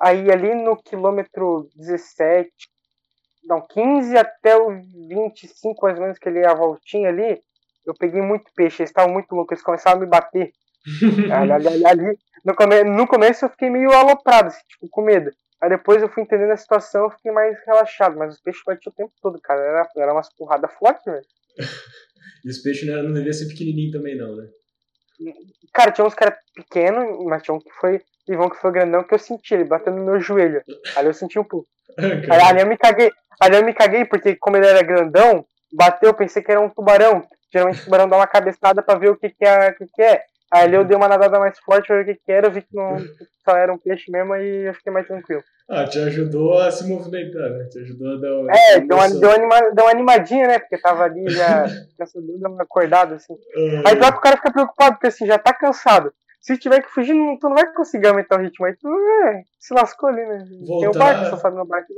[0.00, 2.50] Aí ali no quilômetro 17,
[3.46, 4.70] não, 15 até o
[5.08, 7.40] 25, mais ou menos, que ele ia a voltinha ali,
[7.86, 10.52] eu peguei muito peixe, eles estavam muito loucos, eles começaram a me bater.
[11.32, 15.30] ali, ali, ali, no, come, no começo eu fiquei meio aloprado, assim, tipo, com medo.
[15.62, 18.92] Aí depois eu fui entendendo a situação, eu fiquei mais relaxado, mas os peixes batiam
[18.92, 19.60] o tempo todo, cara.
[19.60, 21.24] Era, era umas porradas fortes, velho.
[22.44, 24.46] e os peixes não, não devia ser pequenininho também, não, né?
[25.72, 28.02] Cara, tinha uns caras pequenos, mas tinha um que foi.
[28.26, 30.62] Ivão que foi grandão que eu senti, ele bateu no meu joelho.
[30.96, 31.68] Ali eu senti um pouco.
[31.98, 33.10] Aí, ali eu me caguei.
[33.40, 36.68] Ali eu me caguei, porque como ele era grandão, bateu, eu pensei que era um
[36.68, 37.22] tubarão.
[37.52, 40.02] Geralmente o tubarão dá uma cabeçada pra ver o que, que, é, o que, que
[40.02, 40.22] é.
[40.52, 42.62] Aí eu dei uma nadada mais forte pra ver o que, que era, eu vi
[42.62, 42.96] que não
[43.44, 45.42] só era um peixe mesmo e eu fiquei mais tranquilo.
[45.68, 47.64] Ah, te ajudou a se movimentar, né?
[47.64, 48.52] Te ajudou a dar uma.
[48.52, 50.58] É, deu uma, deu, anima, deu uma animadinha, né?
[50.58, 51.64] Porque tava ali já
[51.98, 52.22] cansado,
[52.60, 53.32] acordado, assim.
[53.32, 53.82] Uhum.
[53.86, 56.12] Aí pior que o cara fica preocupado, porque assim, já tá cansado.
[56.44, 58.66] Se tiver que fugir, não, tu não vai conseguir aumentar o ritmo.
[58.66, 58.86] Aí tu
[59.24, 60.46] é, se lascou ali, né?
[60.66, 60.78] Voltar...
[60.78, 61.88] Tem o barco, só sabe no barco.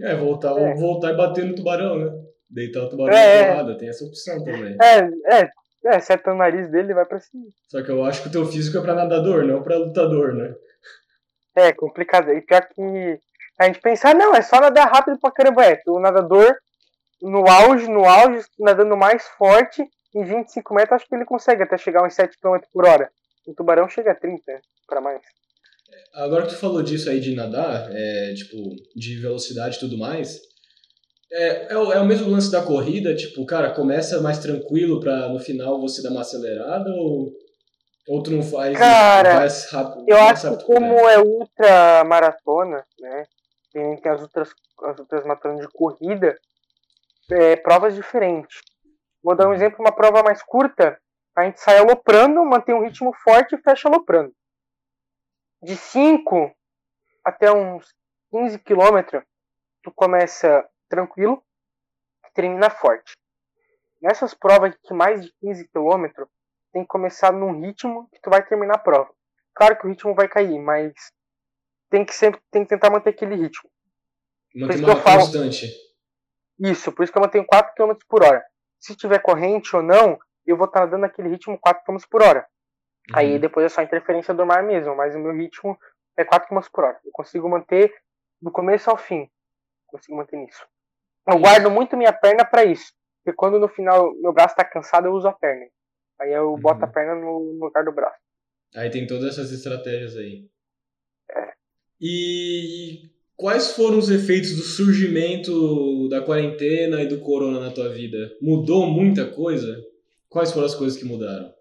[0.00, 0.74] É, voltar, é.
[0.74, 2.12] voltar e bater no tubarão, né?
[2.48, 3.76] Deitar o tubarão é, na é.
[3.76, 4.76] tem essa opção também.
[4.80, 5.50] É, é,
[5.86, 7.46] é, acerta o nariz dele e vai pra cima.
[7.66, 10.54] Só que eu acho que o teu físico é pra nadador, não pra lutador, né?
[11.56, 12.30] É, complicado.
[12.32, 13.18] E pior que
[13.58, 15.64] a gente pensa, ah, não, é só nadar rápido pra caramba.
[15.64, 16.54] É, o nadador
[17.20, 21.76] no auge, no auge, nadando mais forte, em 25 metros, acho que ele consegue até
[21.76, 23.10] chegar uns 7 km por hora.
[23.46, 25.22] O tubarão chega a 30 para mais.
[26.14, 28.56] Agora que tu falou disso aí de nadar, é, tipo,
[28.94, 30.40] de velocidade e tudo mais,
[31.32, 35.28] é, é, o, é o mesmo lance da corrida, tipo, cara, começa mais tranquilo pra
[35.28, 37.32] no final você dar uma acelerada ou,
[38.08, 40.04] ou tu não faz cara, mais rápido?
[40.08, 43.24] Eu acho que como é ultra maratona, né?
[43.72, 44.50] Tem, tem as outras,
[44.84, 46.36] as outras maratonas de corrida,
[47.30, 48.60] é, provas diferentes.
[49.22, 49.54] Vou dar um uhum.
[49.54, 50.96] exemplo, uma prova mais curta,
[51.36, 54.34] a gente sai aloprando, mantém um ritmo forte e fecha aloprando.
[55.62, 56.54] De 5
[57.24, 57.92] até uns
[58.30, 59.22] 15 quilômetros,
[59.82, 61.42] tu começa tranquilo,
[62.34, 63.12] termina forte.
[64.00, 66.24] Nessas provas de mais de 15 km,
[66.72, 69.10] tem que começar num ritmo que tu vai terminar a prova.
[69.54, 70.92] Claro que o ritmo vai cair, mas
[71.90, 73.68] tem que sempre tem que tentar manter aquele ritmo.
[74.54, 75.66] Manter uma constante.
[76.58, 78.44] Isso, por isso que eu mantenho 4 km por hora.
[78.78, 80.18] Se tiver corrente ou não,
[80.50, 82.46] eu vou estar dando aquele ritmo 4 km por hora.
[83.10, 83.18] Uhum.
[83.18, 85.78] Aí depois é só interferência do mar mesmo, mas o meu ritmo
[86.16, 86.98] é 4 km por hora.
[87.04, 87.92] Eu consigo manter
[88.40, 89.28] do começo ao fim.
[89.86, 90.66] Consigo manter nisso.
[91.28, 92.92] Eu guardo muito minha perna para isso.
[93.24, 95.66] Porque quando no final meu braço tá cansado, eu uso a perna.
[96.20, 96.60] Aí eu uhum.
[96.60, 98.18] boto a perna no, no, lugar do braço.
[98.74, 100.48] Aí tem todas essas estratégias aí.
[101.30, 101.52] É.
[102.00, 108.36] E quais foram os efeitos do surgimento da quarentena e do corona na tua vida?
[108.40, 109.76] Mudou muita coisa?
[110.28, 111.54] Quais foram as coisas que mudaram?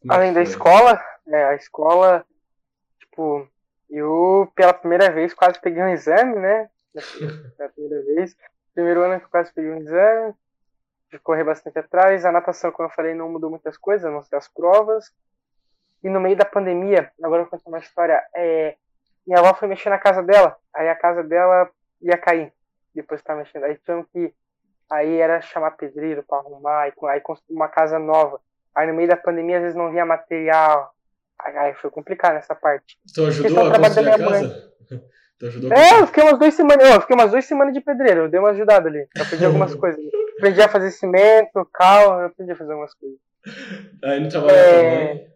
[0.00, 2.26] Como é Além da escola, é, a escola,
[2.98, 3.48] tipo,
[3.88, 6.68] eu pela primeira vez quase peguei um exame, né?
[7.56, 8.36] Pela primeira vez.
[8.74, 10.34] Primeiro ano que eu quase peguei um exame,
[11.10, 12.24] de correr bastante atrás.
[12.24, 15.12] A natação, como eu falei, não mudou muitas coisas, a não ser as provas.
[16.02, 18.22] E no meio da pandemia, agora eu vou contar uma história.
[18.34, 18.76] É,
[19.26, 21.70] minha avó foi mexer na casa dela, aí a casa dela
[22.02, 22.52] ia cair
[22.94, 23.64] depois que tava mexendo.
[23.64, 24.34] Aí tinham que.
[24.90, 28.40] Aí era chamar pedreiro para arrumar, e aí construir uma casa nova.
[28.74, 30.92] Aí no meio da pandemia, às vezes não via material.
[31.40, 32.98] Aí, aí foi complicado nessa parte.
[33.16, 34.74] É ajudou o a trabalho da construir a minha casa?
[35.36, 36.88] Tu ajudou a É, eu fiquei umas duas semanas.
[36.88, 39.08] Eu fiquei umas duas semanas de pedreiro, eu dei uma ajudada ali.
[39.16, 40.00] Eu aprendi algumas coisas.
[40.38, 43.18] Aprendi a fazer cimento, cal, eu aprendi a fazer algumas coisas.
[44.04, 45.34] Aí no trabalho da É.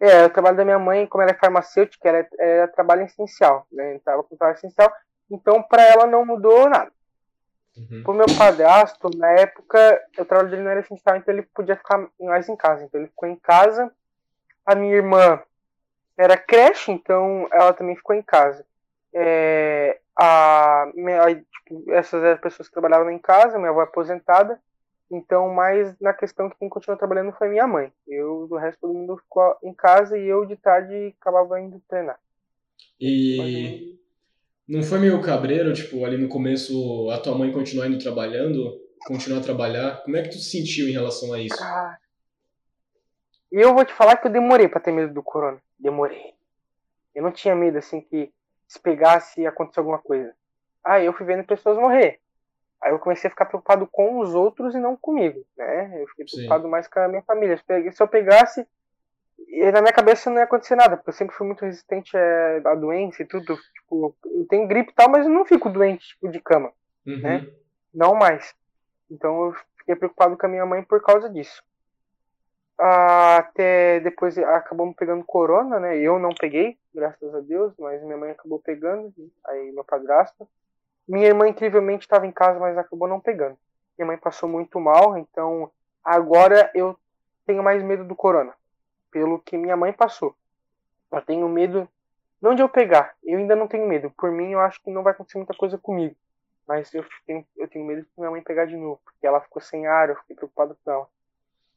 [0.00, 3.96] É, o trabalho da minha mãe, como ela é farmacêutica, era, era trabalho essencial, né?
[3.96, 4.90] Estava com trabalho essencial,
[5.30, 6.90] então para ela não mudou nada.
[7.80, 8.02] Uhum.
[8.02, 12.06] Pro meu padrasto, na época, o trabalho dele não era essencial, então ele podia ficar
[12.18, 12.84] mais em casa.
[12.84, 13.90] Então ele ficou em casa.
[14.66, 15.40] A minha irmã
[16.16, 18.66] era creche, então ela também ficou em casa.
[19.14, 24.60] É, a, tipo, essas eram pessoas que trabalhavam em casa, minha avó é aposentada.
[25.10, 27.92] Então, mais na questão que quem continuou trabalhando foi minha mãe.
[28.06, 32.20] Eu, do resto, todo mundo ficou em casa e eu de tarde acabava indo treinar.
[33.00, 33.98] E
[34.70, 39.40] não foi meio cabreiro, tipo, ali no começo a tua mãe continuar indo trabalhando, continuar
[39.40, 40.02] a trabalhar?
[40.04, 41.60] Como é que tu se sentiu em relação a isso?
[43.50, 45.60] E eu vou te falar que eu demorei pra ter medo do corona.
[45.76, 46.34] Demorei.
[47.12, 48.32] Eu não tinha medo, assim, que
[48.68, 50.32] se pegasse e acontecer alguma coisa.
[50.84, 52.20] Aí eu fui vendo pessoas morrer.
[52.80, 56.00] Aí eu comecei a ficar preocupado com os outros e não comigo, né?
[56.00, 56.36] Eu fiquei Sim.
[56.36, 57.58] preocupado mais com a minha família.
[57.58, 58.64] Se eu pegasse,
[59.48, 62.74] e na minha cabeça não ia acontecer nada, porque eu sempre fui muito resistente à
[62.74, 63.56] doença e tudo.
[63.74, 66.72] Tipo, eu tenho gripe e tal, mas eu não fico doente, tipo, de cama.
[67.06, 67.20] Uhum.
[67.20, 67.46] né?
[67.92, 68.54] Não mais.
[69.10, 71.62] Então eu fiquei preocupado com a minha mãe por causa disso.
[72.78, 75.98] Até depois acabamos pegando corona, né?
[75.98, 79.12] Eu não peguei, graças a Deus, mas minha mãe acabou pegando,
[79.46, 80.48] aí meu padrasto.
[81.06, 83.58] Minha irmã incrivelmente estava em casa, mas acabou não pegando.
[83.98, 85.70] Minha mãe passou muito mal, então
[86.02, 86.96] agora eu
[87.44, 88.54] tenho mais medo do corona,
[89.10, 90.34] pelo que minha mãe passou.
[91.12, 91.88] Eu tenho medo
[92.40, 94.10] não de eu pegar, eu ainda não tenho medo.
[94.16, 96.16] Por mim, eu acho que não vai acontecer muita coisa comigo.
[96.66, 99.60] Mas eu tenho, eu tenho medo de minha mãe pegar de novo, porque ela ficou
[99.60, 101.08] sem ar, eu fiquei preocupado com ela.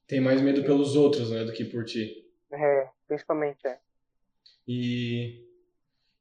[0.07, 2.25] Tem mais medo pelos outros, né, do que por ti.
[2.51, 3.79] É, principalmente, é.
[4.67, 5.43] E,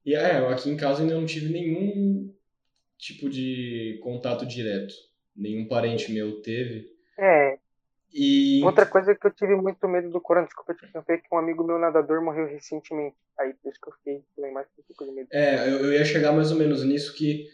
[0.05, 2.33] e é, eu aqui em casa ainda não tive nenhum
[2.97, 4.93] tipo de contato direto.
[5.35, 6.91] Nenhum parente meu teve.
[7.17, 7.59] É,
[8.13, 11.27] E outra coisa que eu tive muito medo do corona, desculpa te interromper, é que
[11.33, 13.15] um amigo meu nadador morreu recentemente.
[13.39, 15.27] Aí por isso que eu fiquei mais com um pouco de medo.
[15.31, 17.47] É, eu, eu ia chegar mais ou menos nisso que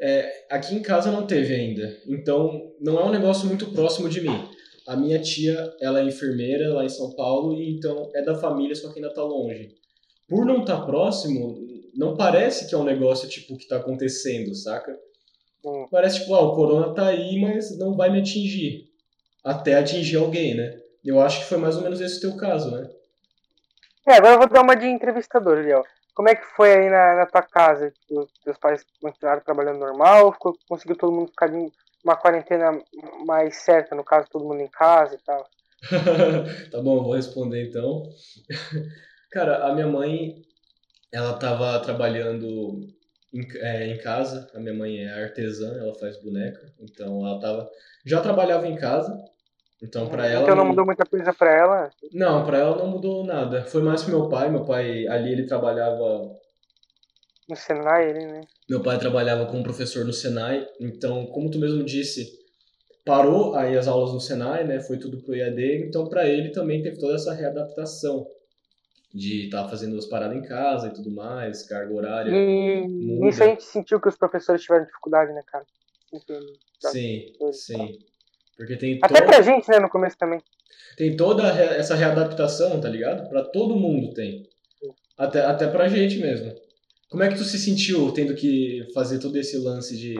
[0.00, 2.00] é, aqui em casa não teve ainda.
[2.06, 4.48] Então, não é um negócio muito próximo de mim.
[4.88, 8.74] A minha tia, ela é enfermeira lá em São Paulo e então é da família,
[8.74, 9.74] só que ainda tá longe.
[10.26, 11.58] Por não estar próximo,
[11.94, 14.98] não parece que é um negócio tipo que tá acontecendo, saca?
[15.64, 15.86] Hum.
[15.90, 18.89] Parece tipo, ah, o corona tá aí, mas não vai me atingir.
[19.44, 20.78] Até atingir alguém, né?
[21.04, 22.88] Eu acho que foi mais ou menos esse o teu caso, né?
[24.06, 25.82] É, agora eu vou dar uma de entrevistador, Léo.
[26.14, 27.90] Como é que foi aí na, na tua casa?
[27.90, 30.32] Tipo, teus pais continuaram trabalhando normal?
[30.32, 31.72] Ficou, conseguiu todo mundo ficar em
[32.04, 32.78] uma quarentena
[33.24, 35.46] mais certa, no caso, todo mundo em casa e tal?
[36.70, 38.02] tá bom, vou responder então.
[39.30, 40.42] Cara, a minha mãe,
[41.12, 42.86] ela tava trabalhando
[43.32, 44.50] em, é, em casa.
[44.54, 46.60] A minha mãe é artesã, ela faz boneca.
[46.80, 47.68] Então ela tava.
[48.04, 49.16] Já trabalhava em casa.
[49.82, 50.42] Então pra ela.
[50.42, 51.90] então não mudou muita coisa pra ela?
[52.12, 53.64] Não, pra ela não mudou nada.
[53.64, 54.50] Foi mais pro meu pai.
[54.50, 56.30] Meu pai, ali ele trabalhava
[57.48, 58.40] No Senai, ele, né?
[58.68, 62.28] Meu pai trabalhava como professor no Senai, então, como tu mesmo disse,
[63.04, 64.80] parou aí as aulas no Senai, né?
[64.80, 68.26] Foi tudo pro EAD, então para ele também teve toda essa readaptação
[69.12, 72.30] de estar fazendo as paradas em casa e tudo mais, carga horária.
[72.30, 73.26] E muda.
[73.26, 75.64] nisso a gente sentiu que os professores tiveram dificuldade, né, cara?
[76.12, 76.46] Entendo.
[76.80, 77.98] Sim, sim.
[78.56, 80.40] Porque tem Até to- pra gente, né, no começo também.
[80.96, 83.28] tem toda essa readaptação, tá ligado?
[83.28, 84.48] Pra todo mundo tem.
[85.18, 86.54] Até, até pra gente mesmo.
[87.10, 90.14] Como é que tu se sentiu tendo que fazer todo esse lance de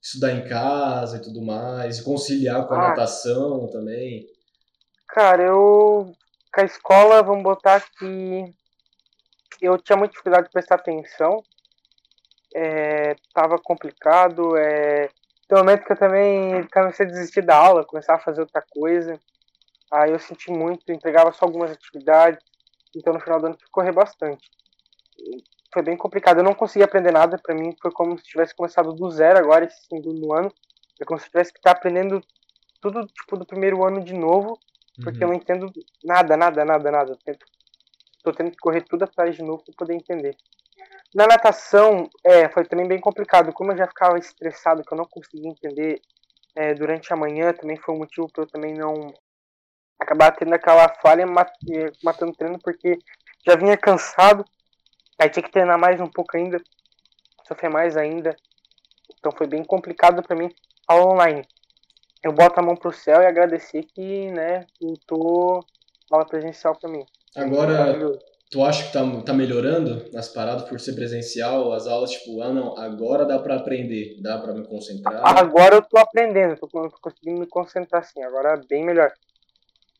[0.00, 2.88] estudar em casa e tudo mais, e conciliar com a Ah.
[2.90, 4.26] natação também?
[5.08, 6.12] Cara, eu.
[6.54, 8.54] Com a escola, vamos botar que.
[9.60, 11.42] Eu tinha muita dificuldade de prestar atenção.
[12.54, 14.56] É, tava complicado.
[14.56, 15.08] É...
[15.48, 18.62] Tem um momento que eu também comecei a desistir da aula, começava a fazer outra
[18.70, 19.18] coisa.
[19.90, 22.40] Aí eu senti muito, entregava só algumas atividades.
[22.94, 24.50] Então no final do ano correr bastante.
[25.72, 26.38] Foi bem complicado.
[26.38, 27.38] Eu não consegui aprender nada.
[27.38, 30.52] Pra mim foi como se tivesse começado do zero agora, esse segundo ano.
[31.00, 32.22] É como se tivesse que estar aprendendo
[32.80, 34.58] tudo tipo do primeiro ano de novo,
[35.02, 35.24] porque uhum.
[35.24, 35.72] eu não entendo
[36.04, 37.18] nada, nada, nada, nada.
[37.24, 37.46] Tento,
[38.22, 40.36] tô tendo que correr tudo atrás de novo para poder entender.
[41.14, 43.52] Na natação, é, foi também bem complicado.
[43.52, 46.00] Como eu já ficava estressado, que eu não conseguia entender
[46.54, 49.12] é, durante a manhã, também foi um motivo para eu também não
[49.98, 52.98] acabar tendo aquela falha matando treino, porque
[53.46, 54.44] já vinha cansado,
[55.18, 56.58] aí tinha que treinar mais um pouco ainda,
[57.46, 58.36] sofrer mais ainda.
[59.18, 60.50] Então foi bem complicado para mim
[60.86, 61.42] aula online.
[62.22, 65.64] Eu boto a mão pro céu e agradecer que, né, voltou
[66.10, 67.04] aula presencial para mim.
[67.36, 68.18] Agora,
[68.50, 72.52] tu acha que tá, tá melhorando nas paradas por ser presencial, as aulas, tipo, ah
[72.52, 75.20] não, agora dá para aprender, dá para me concentrar?
[75.38, 79.12] Agora eu tô aprendendo, tô, tô conseguindo me concentrar sim, agora é bem melhor.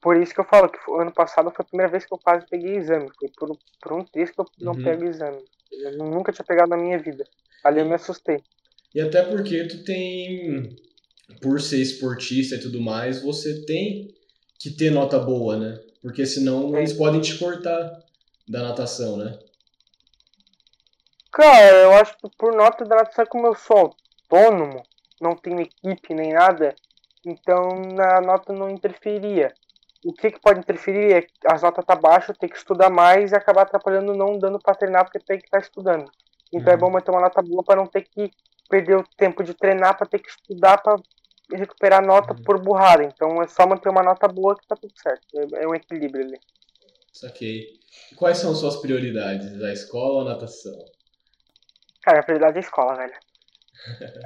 [0.01, 2.47] Por isso que eu falo que ano passado foi a primeira vez que eu quase
[2.49, 3.11] peguei exame.
[3.19, 4.85] Foi por, por um texto que eu não uhum.
[4.85, 5.43] pego exame.
[5.73, 7.25] Eu nunca tinha pegado na minha vida.
[7.65, 8.41] Ali eu me assustei.
[8.95, 10.77] E até porque tu tem,
[11.41, 14.15] por ser esportista e tudo mais, você tem
[14.59, 15.81] que ter nota boa, né?
[16.03, 16.81] Porque senão é.
[16.81, 18.03] eles podem te cortar
[18.47, 19.39] da natação, né?
[21.31, 23.95] Cara, eu acho que por nota da natação, como eu sou
[24.31, 24.83] autônomo,
[25.21, 26.75] não tenho equipe nem nada,
[27.25, 27.69] então
[28.01, 29.53] a nota não interferia.
[30.05, 33.37] O que, que pode interferir é as notas tá baixa, ter que estudar mais e
[33.37, 36.11] acabar atrapalhando não dando para treinar porque tem que estar tá estudando.
[36.53, 36.79] Então é uhum.
[36.79, 38.31] é bom manter uma nota boa para não ter que
[38.69, 40.97] perder o tempo de treinar, para ter que estudar para
[41.57, 42.43] recuperar nota uhum.
[42.43, 43.05] por burrada.
[43.05, 45.27] Então é só manter uma nota boa que tá tudo certo.
[45.35, 46.39] É, é um equilíbrio ali.
[47.13, 47.79] Saquei.
[48.17, 49.63] Quais são suas prioridades?
[49.63, 50.79] A escola ou a natação?
[52.03, 53.15] Cara, a prioridade é a escola, velho.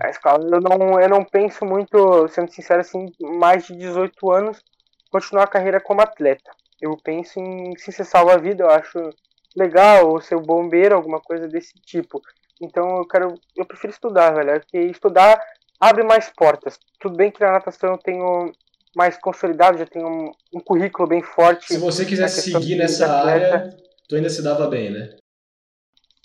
[0.00, 4.62] A escola, eu não, eu não penso muito, sendo sincero, assim, mais de 18 anos,
[5.10, 6.50] continuar a carreira como atleta.
[6.80, 9.10] Eu penso em se você salva a vida, eu acho
[9.56, 12.20] legal, ou ser bombeiro, alguma coisa desse tipo.
[12.60, 15.40] Então eu quero, eu prefiro estudar, velho, porque estudar
[15.82, 16.78] abre mais portas.
[17.00, 18.52] Tudo bem que na natação eu tenho
[18.94, 21.66] mais consolidado, já tenho um, um currículo bem forte.
[21.66, 23.76] Se você quisesse seguir nessa área,
[24.08, 25.16] tu ainda se dava bem, né?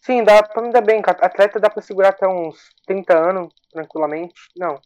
[0.04, 1.02] Sim, dá pra me dar bem.
[1.04, 4.36] Atleta dá pra segurar até uns 30 anos, tranquilamente.
[4.56, 4.80] Não,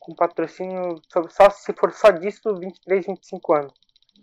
[0.00, 1.00] com patrocínio,
[1.30, 3.72] só se for só disso, 23, 25 anos.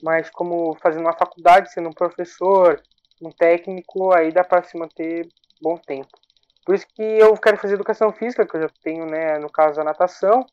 [0.04, 2.82] Mas como fazendo uma faculdade, sendo um professor,
[3.22, 5.28] um técnico, aí dá para se manter
[5.62, 6.25] bom tempo.
[6.66, 9.80] Por isso que eu quero fazer educação física, que eu já tenho, né, no caso
[9.80, 10.46] a natação.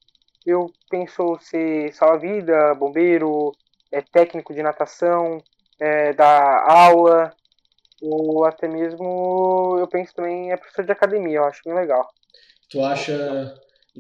[0.45, 3.53] Eu penso ser salva-vida, bombeiro,
[3.91, 5.43] é, técnico de natação,
[5.81, 7.33] é, dar aula,
[8.03, 12.09] ou até mesmo eu penso também é professor de academia, eu acho bem legal.
[12.69, 13.55] Tu acha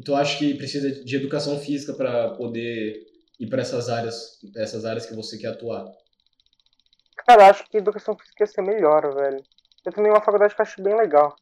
[0.04, 3.06] tu acha que precisa de educação física para poder
[3.38, 5.86] ir para essas áreas, essas áreas que você quer atuar?
[7.26, 9.42] Cara, acho que educação física ia ser melhor, velho.
[9.84, 11.36] Eu também uma faculdade que eu acho bem legal.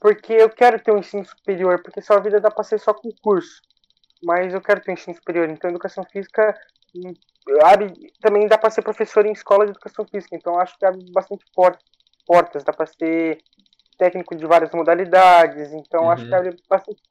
[0.00, 3.60] Porque eu quero ter um ensino superior, porque sua vida dá pra ser só concurso.
[4.22, 6.58] Mas eu quero ter um ensino superior, então educação física
[6.94, 7.12] hum,
[7.62, 11.04] abre, também dá para ser professor em escola de educação física, então acho que abre
[11.12, 11.44] bastante
[12.26, 13.38] portas, dá para ser
[13.98, 16.10] técnico de várias modalidades, então uhum.
[16.10, 17.02] acho que abre bastante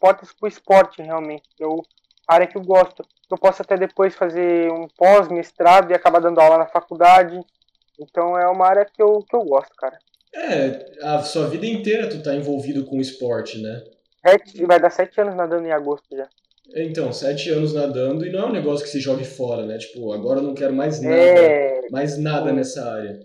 [0.00, 1.48] portas para o esporte, realmente.
[1.58, 1.80] Eu,
[2.26, 3.04] a área que eu gosto.
[3.30, 7.38] Eu posso até depois fazer um pós-mestrado e acabar dando aula na faculdade.
[7.98, 9.98] Então é uma área que eu, que eu gosto, cara.
[10.34, 13.82] É, a sua vida inteira tu tá envolvido com esporte, né?
[14.26, 16.28] Sete, vai dar sete anos nadando em agosto já.
[16.74, 19.78] Então, sete anos nadando e não é um negócio que se jogue fora, né?
[19.78, 21.88] Tipo, agora eu não quero mais nada, é...
[21.90, 23.20] mais nada nessa área.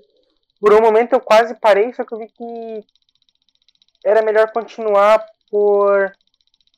[0.59, 2.83] Por um momento eu quase parei, só que eu vi que
[4.05, 6.11] era melhor continuar por.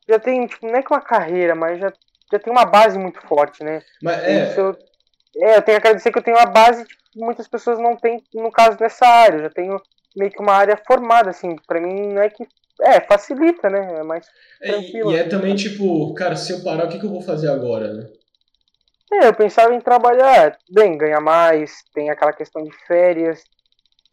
[0.07, 1.91] Já tem, tipo, não é que uma carreira, mas já,
[2.31, 3.81] já tem uma base muito forte, né?
[4.01, 4.53] Mas é.
[4.57, 4.77] Eu,
[5.37, 8.23] é, eu tenho que agradecer que eu tenho uma base que muitas pessoas não têm,
[8.33, 9.37] no caso, nessa área.
[9.37, 9.81] Eu já tenho
[10.15, 11.55] meio que uma área formada, assim.
[11.67, 12.47] Pra mim, não é que.
[12.81, 13.99] É, facilita, né?
[13.99, 14.25] É mais
[14.59, 15.11] tranquilo.
[15.11, 17.49] É, e é também tipo, cara, se eu parar, o que, que eu vou fazer
[17.49, 18.09] agora, né?
[19.13, 23.43] É, eu pensava em trabalhar, bem, ganhar mais, tem aquela questão de férias,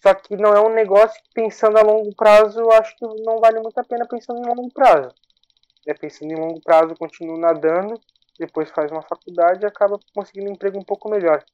[0.02, 3.38] só que não é um negócio que pensando a longo prazo, eu acho que não
[3.38, 5.14] vale muito a pena pensando em longo prazo.
[5.86, 8.00] É, pensando em longo prazo, continua nadando,
[8.38, 11.44] depois faz uma faculdade e acaba conseguindo um emprego um pouco melhor.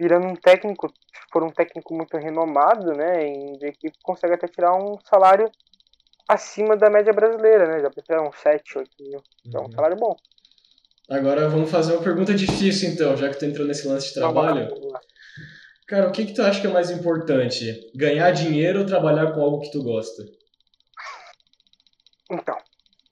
[0.00, 4.48] Virando um técnico, se for um técnico muito renomado, né, em de equipe, consegue até
[4.48, 5.50] tirar um salário
[6.26, 7.82] acima da média brasileira, né?
[7.82, 9.22] Já tirar uns 7, 8 mil.
[9.44, 10.16] Então, é um salário bom.
[11.10, 14.68] Agora vamos fazer uma pergunta difícil, então, já que tu entrou nesse lance de trabalho.
[15.86, 17.90] Cara, o que, que tu acha que é mais importante?
[17.94, 20.22] Ganhar dinheiro ou trabalhar com algo que tu gosta?
[22.30, 22.56] Então,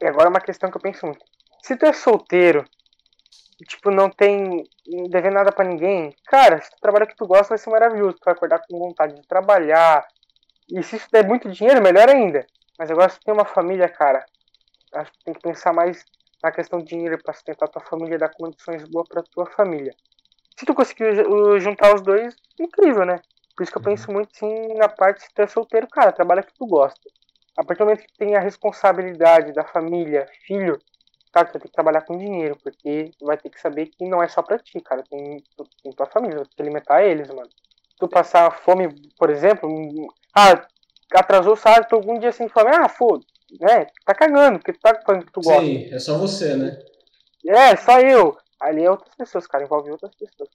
[0.01, 1.25] e agora é uma questão que eu penso muito.
[1.61, 2.65] Se tu é solteiro,
[3.65, 4.65] tipo, não tem.
[5.11, 8.17] dever nada para ninguém, cara, se tu trabalha o que tu gosta, vai ser maravilhoso.
[8.17, 10.07] Tu vai acordar com vontade de trabalhar.
[10.71, 12.47] E se isso der muito dinheiro, melhor ainda.
[12.79, 14.25] Mas agora se tu tem uma família, cara,
[14.95, 16.05] acho que tem que pensar mais
[16.43, 19.95] na questão de dinheiro para sustentar tua família, dar condições boas para tua família.
[20.57, 21.15] Se tu conseguir
[21.61, 23.21] juntar os dois, incrível, né?
[23.57, 23.97] Por isso que eu uhum.
[23.97, 27.01] penso muito sim na parte de tu é solteiro, cara, trabalha que tu gosta.
[27.57, 30.79] A partir do momento que tem a responsabilidade da família, filho,
[31.39, 34.05] cara, tu vai ter que trabalhar com dinheiro, porque tu vai ter que saber que
[34.09, 35.03] não é só pra ti, cara.
[35.09, 35.43] Tem,
[35.83, 37.49] tem tua família, tu tem que alimentar eles, mano.
[37.99, 39.69] Tu passar fome, por exemplo,
[40.35, 40.67] ah,
[41.15, 43.25] atrasou o salário, tu algum dia sem fome, ah, foda,
[43.61, 43.87] né?
[44.05, 45.61] Tá cagando, porque tu tá falando que tu gosta.
[45.61, 46.79] Sim, é só você, né?
[47.47, 48.37] É, só eu.
[48.61, 50.49] Ali é outras pessoas, cara, envolve outras pessoas.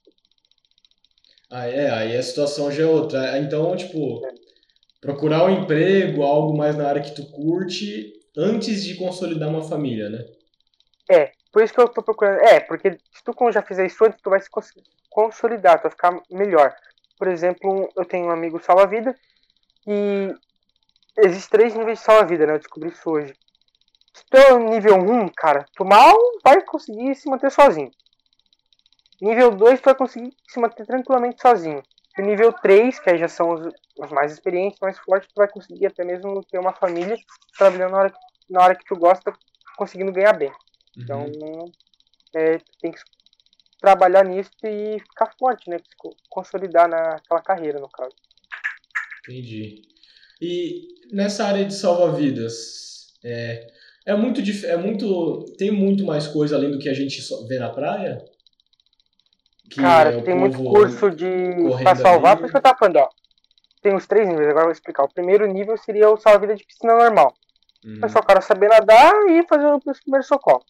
[1.50, 3.38] Ah, é, aí a situação já é outra.
[3.38, 4.34] Então, tipo, é
[5.00, 10.08] procurar um emprego, algo mais na área que tu curte, antes de consolidar uma família,
[10.08, 10.24] né?
[11.10, 12.40] É, por isso que eu tô procurando.
[12.40, 14.48] É, porque se tu já fizer isso antes, tu vai se
[15.10, 16.74] consolidar, tu vai ficar melhor.
[17.18, 19.14] Por exemplo, eu tenho um amigo salva-vida
[19.86, 20.34] e
[21.18, 22.54] existem três níveis de salva-vida, né?
[22.54, 23.34] Eu descobri isso hoje.
[24.12, 27.90] Se tu é nível 1, cara, tu mal vai conseguir se manter sozinho.
[29.20, 31.82] Nível 2, tu vai conseguir se manter tranquilamente sozinho.
[32.16, 35.48] E nível 3, que aí já são os, os, mais experientes, mais fortes, tu vai
[35.48, 37.16] conseguir até mesmo ter uma família
[37.58, 38.14] trabalhando na hora,
[38.50, 39.32] na hora que tu gosta,
[39.76, 40.52] conseguindo ganhar bem.
[40.96, 41.02] Uhum.
[41.02, 41.72] Então,
[42.34, 43.00] é, tem que
[43.80, 45.76] trabalhar nisso e ficar forte, né?
[46.30, 48.14] Consolidar naquela carreira, no caso.
[49.22, 49.82] Entendi.
[50.40, 53.66] E nessa área de salva-vidas, é,
[54.06, 57.70] é muito é muito tem muito mais coisa além do que a gente vê na
[57.70, 58.24] praia?
[59.74, 61.26] Cara, é tem muito curso de
[61.82, 63.08] pra salvar, por isso que eu tava falando, ó.
[63.82, 65.04] Tem os três níveis, agora eu vou explicar.
[65.04, 67.34] O primeiro nível seria o salva-vida de piscina normal.
[67.84, 68.00] Uhum.
[68.02, 70.64] É só o cara saber nadar e fazer os primeiros socorros.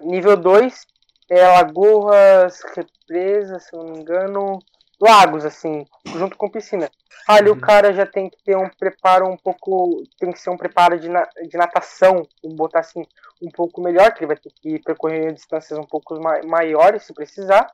[0.00, 0.86] Nível 2
[1.28, 4.58] é lagoas, represas, se eu não me engano,
[5.00, 6.90] lagos, assim, junto com piscina.
[7.26, 7.56] Ali uhum.
[7.56, 10.02] o cara já tem que ter um preparo um pouco.
[10.18, 13.04] Tem que ser um preparo de, na, de natação, vamos botar assim,
[13.42, 17.70] um pouco melhor, que ele vai ter que percorrer distâncias um pouco maiores se precisar.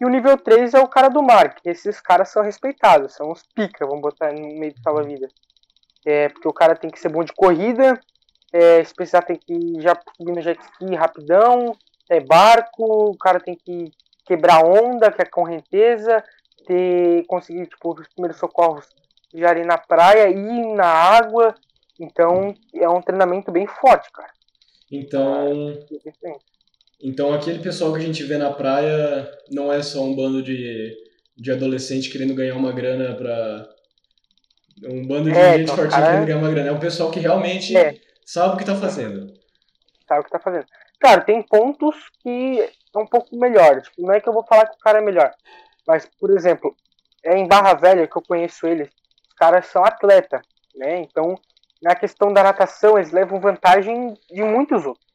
[0.00, 3.30] E o nível 3 é o cara do mar, que esses caras são respeitados, são
[3.30, 5.28] os pica, vamos botar no meio de salva-vida.
[6.06, 8.00] É, porque o cara tem que ser bom de corrida,
[8.52, 11.76] é, se precisar tem que já subir no jet ski rapidão,
[12.08, 13.92] é barco, o cara tem que
[14.26, 16.22] quebrar onda, que é correnteza,
[16.66, 18.86] ter, conseguir tipo, os primeiros socorros
[19.32, 21.54] já ali na praia e na água.
[21.98, 24.30] Então é um treinamento bem forte, cara.
[24.90, 25.78] Então,
[26.24, 26.36] é,
[27.00, 30.96] então aquele pessoal que a gente vê na praia não é só um bando de,
[31.36, 33.68] de adolescente querendo ganhar uma grana pra.
[34.82, 36.68] Um bando de é, gente então, querendo ganhar uma grana.
[36.70, 37.94] É um pessoal que realmente é.
[38.32, 39.32] Sabe o que tá fazendo.
[40.06, 40.66] Sabe o que tá fazendo.
[41.00, 42.60] Cara, tem pontos que
[42.94, 43.80] é um pouco melhor.
[43.80, 45.32] Tipo, não é que eu vou falar que o cara é melhor.
[45.86, 46.74] Mas, por exemplo,
[47.24, 48.88] é em Barra Velha que eu conheço eles.
[49.28, 50.40] Os caras são atleta,
[50.76, 51.00] né?
[51.00, 51.34] Então,
[51.82, 55.06] na questão da natação, eles levam vantagem de muitos outros.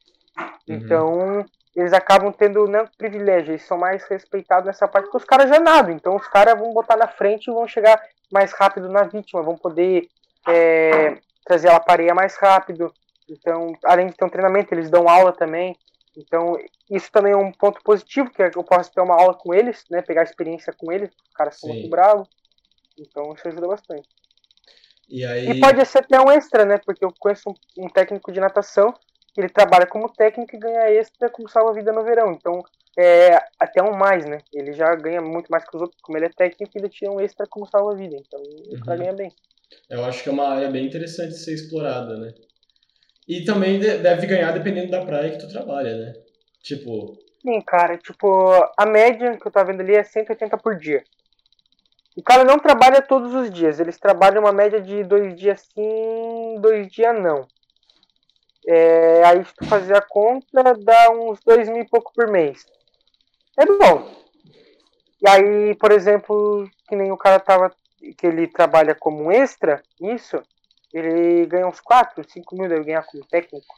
[0.68, 0.74] Uhum.
[0.74, 5.48] Então, eles acabam tendo não privilégio, eles são mais respeitados nessa parte, porque os caras
[5.48, 8.02] já nadam, então os caras vão botar na frente e vão chegar
[8.32, 10.08] mais rápido na vítima, vão poder
[10.48, 12.92] é, trazer ela para areia mais rápido.
[13.28, 15.76] Então, além de ter um treinamento, eles dão aula também.
[16.16, 16.56] Então,
[16.90, 20.00] isso também é um ponto positivo, que eu posso ter uma aula com eles, né?
[20.02, 21.76] Pegar experiência com eles, os caras são Sim.
[21.76, 22.28] muito bravos.
[22.98, 24.08] Então, isso ajuda bastante.
[25.08, 25.50] E, aí...
[25.50, 26.78] e pode ser até um extra, né?
[26.78, 28.94] Porque eu conheço um, um técnico de natação
[29.36, 32.32] ele trabalha como técnico e ganha extra como salva-vida no verão.
[32.32, 32.62] Então,
[32.98, 34.38] é até um mais, né?
[34.52, 37.20] Ele já ganha muito mais que os outros, como ele é técnico, ele tira um
[37.20, 38.16] extra como salva-vida.
[38.16, 38.78] Então, uhum.
[38.78, 39.32] o cara ganha bem.
[39.90, 42.32] Eu acho que é uma área bem interessante de ser explorada, né?
[43.28, 46.14] E também deve ganhar dependendo da praia que tu trabalha, né?
[46.62, 47.18] Tipo.
[47.42, 48.28] Sim, cara, tipo,
[48.76, 51.02] a média que eu tava vendo ali é 180 por dia.
[52.16, 56.56] O cara não trabalha todos os dias, eles trabalham uma média de dois dias sim,
[56.60, 57.46] dois dias não.
[58.66, 62.64] É, aí se tu fazer a conta, dá uns dois mil e pouco por mês.
[63.56, 64.10] É bom.
[65.22, 67.70] E aí, por exemplo, que nem o cara tava.
[68.16, 70.42] que ele trabalha como extra, isso,
[70.92, 73.74] ele ganha uns 4, 5 mil, deve ganhar como técnico.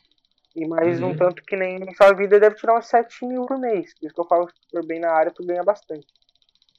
[0.54, 1.10] E mais uhum.
[1.10, 3.94] um tanto que nem sua vida deve tirar uns 7 mil por mês.
[3.94, 6.06] Por isso que eu falo que se for bem na área, tu ganha bastante.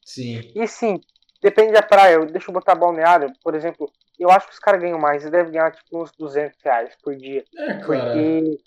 [0.03, 0.51] Sim.
[0.55, 0.99] E sim,
[1.41, 2.19] depende da praia.
[2.25, 5.21] Deixa eu botar balneário, por exemplo, eu acho que os caras ganham mais.
[5.21, 7.43] Eles devem ganhar tipo uns 200 reais por dia.
[7.57, 7.85] É, cara.
[7.85, 8.59] Porque.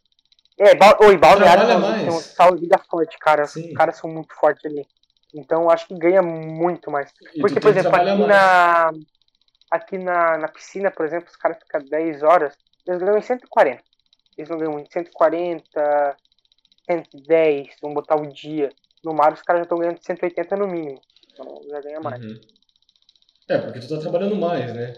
[0.59, 0.97] É, ba...
[1.03, 3.47] Oi, balneário tem um saúde vida forte, cara.
[3.47, 3.69] Sim.
[3.69, 4.87] Os caras são muito fortes ali.
[5.35, 7.13] Então eu acho que ganha muito mais.
[7.35, 8.19] E Porque, por exemplo, aqui mais.
[8.27, 8.93] na.
[9.73, 12.55] Aqui na, na piscina, por exemplo, os caras ficam 10 horas,
[12.87, 13.83] eles ganham em 140.
[14.37, 16.17] Eles não ganham em 140,
[16.91, 18.69] 110, vamos botar o dia.
[19.03, 21.01] No mar os caras já estão ganhando 180 no mínimo.
[21.33, 22.23] Então já ganha mais.
[22.23, 22.39] Uhum.
[23.49, 24.93] É, porque tu tá trabalhando mais, né?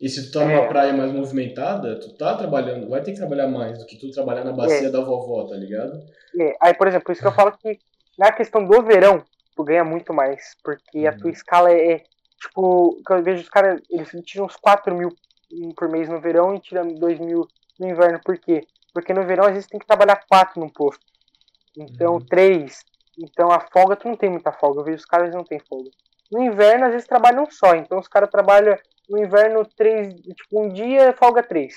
[0.00, 0.68] E se tu tá numa é.
[0.68, 4.44] praia mais movimentada, tu tá trabalhando, vai ter que trabalhar mais do que tu trabalhar
[4.44, 4.90] na bacia é.
[4.90, 6.00] da vovó, tá ligado?
[6.40, 6.56] É.
[6.62, 7.78] Aí, por exemplo, isso que eu falo que
[8.16, 9.22] na questão do verão,
[9.56, 11.08] tu ganha muito mais, porque uhum.
[11.08, 11.32] a tua uhum.
[11.32, 12.04] escala é, é,
[12.40, 15.10] tipo, que eu vejo os caras, eles tiram uns 4 mil
[15.76, 17.46] por mês no verão e tiram 2 mil
[17.78, 18.66] no inverno, por quê?
[18.92, 21.04] Porque no verão às vezes tem que trabalhar 4 no posto,
[21.76, 22.20] então uhum.
[22.20, 22.80] 3,
[23.18, 25.90] então a folga tu não tem muita folga, eu vejo os caras não tem folga.
[26.30, 28.76] No inverno às vezes trabalham só, então os caras trabalham
[29.08, 31.74] no inverno três, tipo, um dia folga três.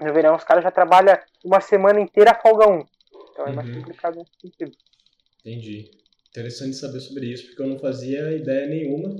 [0.00, 2.84] No verão os caras já trabalham uma semana inteira folga um.
[3.32, 3.76] Então é mais uhum.
[3.76, 4.72] complicado nesse sentido.
[5.40, 5.90] Entendi.
[6.30, 9.16] Interessante saber sobre isso, porque eu não fazia ideia nenhuma.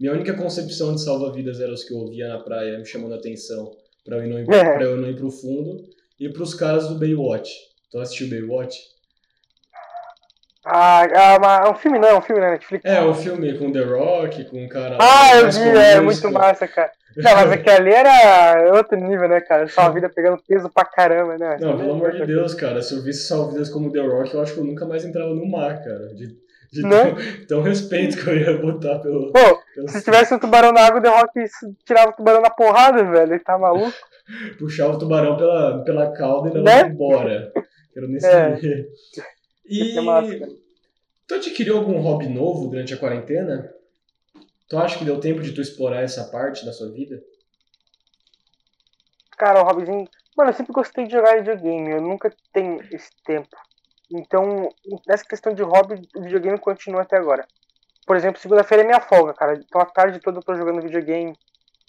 [0.00, 3.18] Minha única concepção de salva-vidas era os que eu ouvia na praia, me chamando a
[3.18, 3.70] atenção
[4.02, 4.74] para eu, não ir, é.
[4.74, 5.84] pra eu não ir pro fundo.
[6.18, 7.50] E pros caras do Baywatch.
[7.90, 8.78] Tu assistiu Baywatch?
[10.64, 12.84] Ah, é, é um filme não, é um filme na Netflix.
[12.84, 14.98] É, um filme com The Rock, com um cara.
[15.00, 16.92] Ah, eu vi, é muito massa, cara.
[17.16, 19.66] Não, mas aquele ali era outro nível, né, cara?
[19.68, 21.56] Sua vida pegando peso pra caramba, né?
[21.60, 22.80] Não, pelo amor de Deus, cara.
[22.82, 25.46] Se eu visse salvidas como The Rock, eu acho que eu nunca mais entrava no
[25.46, 26.14] mar, cara.
[26.14, 26.28] De,
[26.72, 27.16] de tão,
[27.48, 29.32] tão, respeito que eu ia botar pelo.
[29.32, 29.59] Pô, pelo...
[29.88, 31.44] se tivesse um tubarão na água, The Rock
[31.84, 33.32] tirava o tubarão na porrada, velho.
[33.32, 33.92] Ele tá maluco.
[34.58, 36.92] Puxava o tubarão pela, pela cauda e levava né?
[36.92, 37.52] embora.
[37.92, 38.20] Quero nem é.
[38.20, 38.88] saber.
[39.70, 39.96] E.
[39.96, 40.48] É massa,
[41.28, 43.72] tu adquiriu algum hobby novo durante a quarentena?
[44.68, 47.22] Tu acha que deu tempo de tu explorar essa parte da sua vida?
[49.38, 50.08] Cara, o hobbyzinho.
[50.36, 53.56] Mano, eu sempre gostei de jogar videogame, eu nunca tenho esse tempo.
[54.12, 54.68] Então,
[55.06, 57.46] nessa questão de hobby, o videogame continua até agora.
[58.06, 59.54] Por exemplo, segunda-feira é minha folga, cara.
[59.54, 61.36] Então a tarde toda eu tô jogando videogame.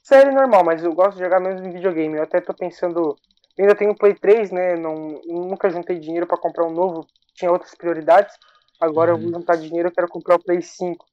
[0.04, 2.18] Série normal, mas eu gosto de jogar mesmo em videogame.
[2.18, 3.16] Eu até tô pensando.
[3.58, 4.76] Eu ainda tenho o Play 3, né?
[4.76, 7.06] Não, nunca juntei dinheiro para comprar um novo
[7.42, 8.36] tinha outras prioridades.
[8.80, 9.18] Agora uhum.
[9.18, 11.06] eu vou juntar dinheiro, eu quero comprar o Play 5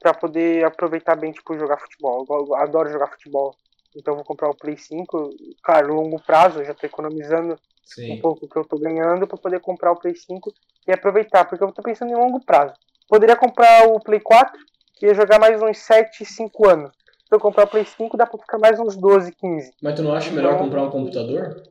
[0.00, 2.24] para poder aproveitar bem, tipo, jogar futebol.
[2.28, 3.54] Eu adoro jogar futebol.
[3.96, 5.30] Então eu vou comprar o Play 5,
[5.62, 8.12] claro, longo prazo, eu já tô economizando Sim.
[8.12, 10.52] um pouco que eu tô ganhando para poder comprar o Play 5
[10.86, 12.74] e aproveitar, porque eu tô pensando em longo prazo.
[13.08, 14.58] Poderia comprar o Play 4
[15.02, 16.92] e ia jogar mais uns 7, 5 anos.
[17.28, 19.72] Se eu comprar o Play 5, dá pra ficar mais uns 12, 15.
[19.82, 21.62] Mas tu não acha melhor então, comprar um computador?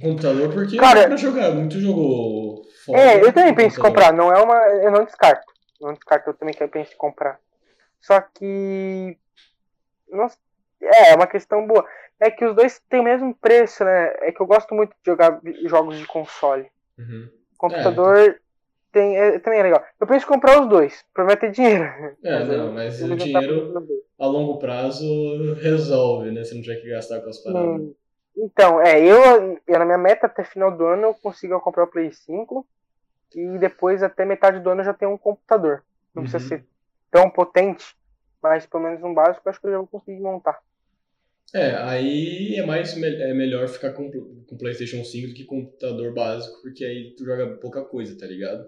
[0.00, 3.00] computador porque Cara, pra jogar muito jogo fora.
[3.00, 4.56] É, eu também penso em comprar, não é uma.
[4.82, 5.52] Eu não descarto.
[5.80, 7.38] Não descarto, eu também penso em comprar.
[8.00, 9.16] Só que.
[10.10, 10.36] Nossa,
[10.80, 11.86] é, é uma questão boa.
[12.18, 14.14] É que os dois têm o mesmo preço, né?
[14.20, 16.70] É que eu gosto muito de jogar jogos de console.
[16.98, 17.28] Uhum.
[17.58, 18.38] Computador é,
[18.92, 19.84] tem, é, também é legal.
[19.98, 21.04] Eu penso em comprar os dois.
[21.14, 21.84] Pra ter dinheiro.
[22.22, 23.86] É, não, mas o dinheiro
[24.18, 26.44] a longo prazo resolve, né?
[26.44, 27.80] Se não tiver que gastar com as paradas.
[27.80, 27.94] Hum.
[28.36, 31.88] Então, é, eu, eu na minha meta até final do ano eu consigo comprar o
[31.88, 32.66] Play 5
[33.34, 35.82] e depois até metade do ano eu já tenho um computador.
[36.14, 36.30] Não uhum.
[36.30, 36.64] precisa ser
[37.10, 37.94] tão potente,
[38.42, 40.60] mas pelo menos um básico eu acho que eu já vou conseguir montar.
[41.54, 46.62] É, aí é mais é melhor ficar com, com PlayStation 5 do que computador básico,
[46.62, 48.66] porque aí tu joga pouca coisa, tá ligado?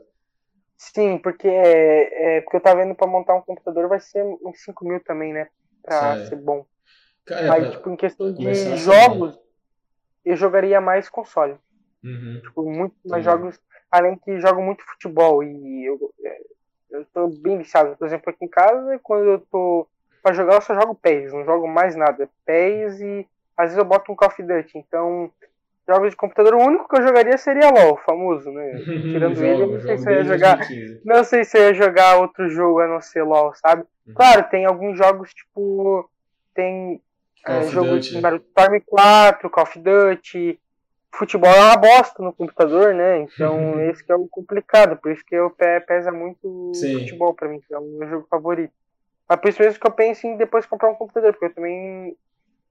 [0.76, 4.62] Sim, porque é, é porque eu tava vendo pra montar um computador vai ser uns
[4.62, 5.48] 5 mil também, né?
[5.82, 6.64] Pra ser bom.
[7.28, 9.38] É, aí, tipo, em questão de jogos,
[10.24, 11.56] eu jogaria mais console.
[12.02, 12.40] Uhum.
[12.42, 13.58] Tipo, muito mais jogos,
[13.90, 16.40] além que jogo muito futebol e eu, é,
[16.90, 17.96] eu tô bem viciado.
[17.96, 19.88] Por exemplo, aqui em casa, quando eu tô
[20.22, 22.28] pra jogar, eu só jogo PES, não jogo mais nada.
[22.44, 24.78] PES e às vezes eu boto um Call of Duty.
[24.78, 25.32] Então,
[25.86, 28.82] jogos de computador, o único que eu jogaria seria LoL, famoso, né?
[29.12, 30.58] Tirando jogo, ele, eu não sei se eu ia jogar.
[31.04, 33.82] Não sei se eu ia jogar outro jogo a não ser LoL, sabe?
[33.82, 34.14] Uhum.
[34.14, 36.08] Claro, tem alguns jogos, tipo.
[36.54, 37.00] Tem
[37.46, 40.60] é, jogo de Storm 4, Call of Duty.
[41.14, 43.18] Futebol é uma bosta no computador, né?
[43.18, 44.96] Então esse que é o complicado.
[44.96, 47.00] Por isso que o pé pesa muito Sim.
[47.00, 48.72] futebol pra mim, que é o meu jogo favorito.
[49.28, 52.16] Mas por isso mesmo que eu penso em depois comprar um computador, porque eu também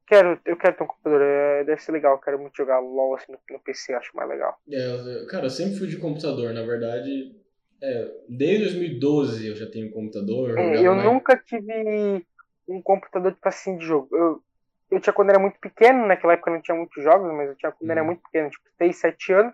[0.07, 3.15] quero, eu quero ter um computador, é, deve ser legal, eu quero muito jogar LOL
[3.15, 4.57] assim no, no PC, acho mais legal.
[4.69, 7.35] É, cara, eu sempre fui de computador, na verdade.
[7.81, 10.57] É, desde 2012 eu já tenho computador.
[10.57, 11.05] É, eu mais...
[11.05, 12.25] nunca tive
[12.67, 14.07] um computador tipo assim de jogo.
[14.11, 14.41] Eu,
[14.91, 17.71] eu tinha quando era muito pequeno, naquela época não tinha muitos jogos, mas eu tinha
[17.71, 18.07] quando era uhum.
[18.07, 19.53] muito pequeno, tipo 6, 7 anos.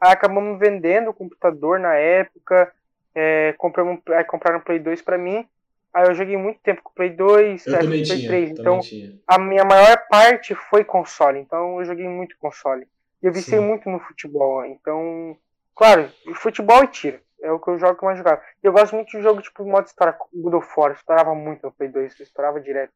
[0.00, 2.72] Aí acabamos vendendo o computador na época,
[3.14, 5.46] é, compramos, aí compraram um Play 2 pra mim.
[5.94, 8.50] Aí eu joguei muito tempo com o Play 2, eu Play tinha, 3.
[8.50, 8.80] Então
[9.26, 11.38] a minha maior parte foi console.
[11.40, 12.86] Então eu joguei muito console.
[13.22, 13.66] E eu viciei Sim.
[13.66, 14.64] muito no futebol.
[14.64, 15.36] Então,
[15.74, 17.20] claro, futebol e tiro.
[17.42, 18.42] É o que eu jogo que mais jogava.
[18.62, 20.92] E eu gosto muito de jogo tipo modo história, God of War.
[20.92, 22.92] Estourava muito no Play 2, estourava direto.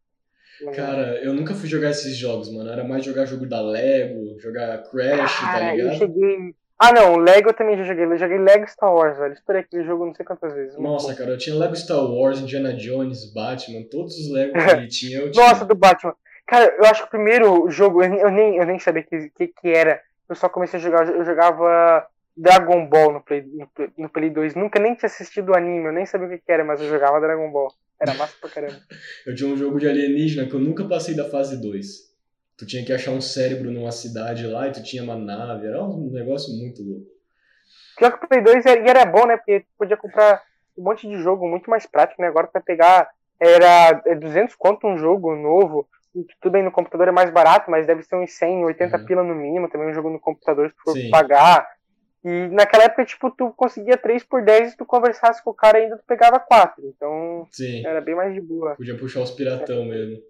[0.75, 2.71] Cara, eu nunca fui jogar esses jogos, mano.
[2.71, 5.79] Era mais jogar jogo da Lego, jogar Crash, tá ligado?
[5.79, 6.55] Eu cheguei.
[6.83, 8.07] Ah, não, Lego eu também já joguei.
[8.07, 9.35] Eu joguei Lego Star Wars, velho.
[9.35, 10.79] Estourei aquele jogo não sei quantas vezes.
[10.79, 15.19] Nossa, cara, eu tinha Lego Star Wars, Indiana Jones, Batman, todos os Legos que tinha
[15.21, 15.45] eu tinha.
[15.45, 16.15] Nossa, do Batman.
[16.47, 19.49] Cara, eu acho que o primeiro jogo, eu nem, eu nem sabia o que, que,
[19.49, 20.01] que, era.
[20.27, 24.31] Eu só comecei a jogar, eu jogava Dragon Ball no Play, no, Play, no Play
[24.31, 24.55] 2.
[24.55, 26.89] Nunca nem tinha assistido o anime, eu nem sabia o que, que era, mas eu
[26.89, 27.71] jogava Dragon Ball.
[28.01, 28.81] Era massa pra caramba.
[29.27, 32.10] eu tinha um jogo de alienígena que eu nunca passei da fase 2.
[32.61, 35.67] Tu tinha que achar um cérebro numa cidade lá e tu tinha uma nave.
[35.67, 37.07] Era um negócio muito louco.
[37.97, 39.39] Pior que o Play 2 era, era bom, né?
[39.39, 40.43] Porque tu podia comprar
[40.77, 42.29] um monte de jogo muito mais prático, né?
[42.29, 43.09] Agora pra pegar
[43.41, 45.89] era 200 é conto um jogo novo.
[46.39, 49.05] Tudo bem, no computador é mais barato, mas deve ser uns 100, 80 uhum.
[49.07, 49.71] pila no mínimo.
[49.71, 51.09] Também um jogo no computador, se for Sim.
[51.09, 51.67] pagar.
[52.23, 55.79] E naquela época, tipo, tu conseguia 3 por 10 e tu conversasse com o cara
[55.79, 56.87] ainda, tu pegava 4.
[56.95, 57.87] Então, Sim.
[57.87, 58.75] era bem mais de boa.
[58.75, 59.87] Podia puxar os piratão é.
[59.87, 60.23] mesmo.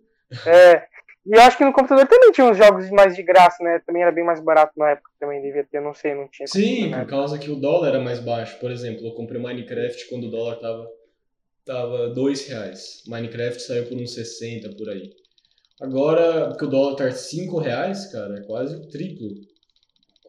[0.47, 0.87] É.
[1.27, 3.81] E eu acho que no computador também tinha uns jogos mais de graça, né?
[3.87, 6.47] Também era bem mais barato na época, também devia ter, não sei, não tinha.
[6.47, 8.59] Sim, por causa que o dólar era mais baixo.
[8.59, 10.89] Por exemplo, eu comprei Minecraft quando o dólar tava,
[11.65, 13.03] tava 2 reais.
[13.07, 15.11] Minecraft saiu por uns 60 por aí.
[15.81, 19.29] Agora, porque o dólar tá 5 reais, cara, é quase o triplo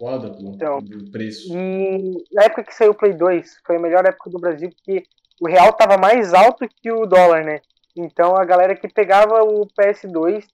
[0.01, 1.55] quádruplo então, do preço.
[1.55, 5.03] E na época que saiu o Play 2, foi a melhor época do Brasil, porque
[5.39, 7.61] o real tava mais alto que o dólar, né?
[7.95, 10.45] Então a galera que pegava o PS2,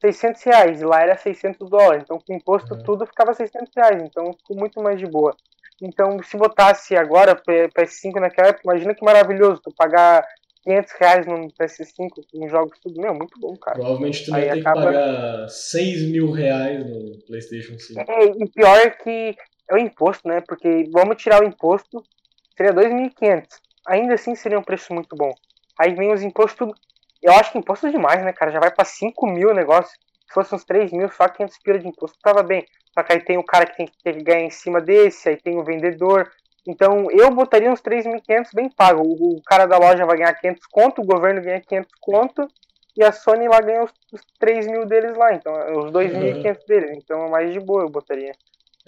[0.00, 2.02] 600 reais, e lá era 600 dólares.
[2.04, 2.82] Então com imposto uhum.
[2.82, 5.34] tudo ficava 600 reais, então ficou muito mais de boa.
[5.82, 10.24] Então se botasse agora PS5 naquela época, imagina que maravilhoso, tu pagar
[10.64, 13.00] 500 reais no PS5 com jogos tudo.
[13.00, 13.76] Meu, muito bom, cara.
[13.76, 14.80] Provavelmente tu vai ter acaba...
[14.80, 18.00] que pagar 6 mil reais no PlayStation 5.
[18.00, 19.36] É, e pior é que
[19.70, 20.42] é o imposto, né?
[20.46, 22.02] Porque vamos tirar o imposto,
[22.56, 23.46] seria 2.500.
[23.86, 25.32] Ainda assim seria um preço muito bom.
[25.78, 26.68] Aí vem os impostos.
[27.22, 28.50] Eu acho que imposto é demais, né, cara?
[28.50, 29.92] Já vai pra 5 mil o negócio.
[30.26, 32.64] Se fosse uns 3 mil, só 500 pila de imposto tava bem.
[32.94, 35.58] Só que aí tem o cara que tem que ganhar em cima desse, aí tem
[35.58, 36.30] o vendedor,
[36.66, 39.02] então eu botaria uns 3.500 bem pago.
[39.02, 42.48] O, cara da loja vai ganhar 500 conto, o governo ganha 500 conto
[42.96, 46.54] e a Sony lá ganha os, os 3 mil deles lá, então os 2.500 uhum.
[46.66, 46.90] deles.
[46.96, 48.32] Então é mais de boa eu botaria.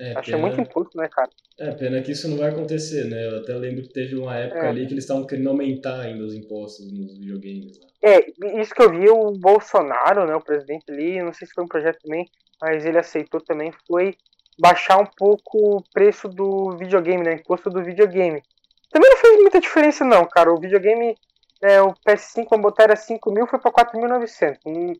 [0.02, 0.48] É, Achei pena...
[0.48, 1.30] muito imposto, né, cara?
[1.60, 3.24] É, pena que isso não vai acontecer, né?
[3.24, 4.68] Eu até lembro que teve uma época é.
[4.68, 7.78] ali que eles estavam querendo aumentar ainda os impostos nos videogames.
[7.78, 7.86] Lá.
[8.02, 8.18] É,
[8.60, 11.68] isso que eu vi, o Bolsonaro, né, o presidente ali, não sei se foi um
[11.68, 12.28] projeto também,
[12.60, 14.16] mas ele aceitou também, foi
[14.58, 17.34] baixar um pouco o preço do videogame, né?
[17.34, 18.42] Imposto do videogame.
[18.90, 20.52] Também não fez muita diferença, não, cara.
[20.52, 21.16] O videogame,
[21.62, 24.98] é, o PS5, quando botar era 5 mil, foi pra 4.900.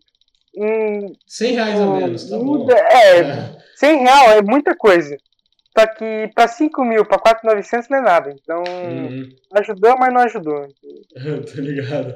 [0.54, 2.70] Em, em, 100 reais a menos, tá bom.
[2.70, 5.16] É, é, 100 real é muita coisa.
[5.76, 8.34] Só que pra 5 mil, pra 4.900 não é nada.
[8.42, 9.28] Então, uhum.
[9.54, 10.68] ajudou, mas não ajudou.
[11.54, 12.14] Tô ligado.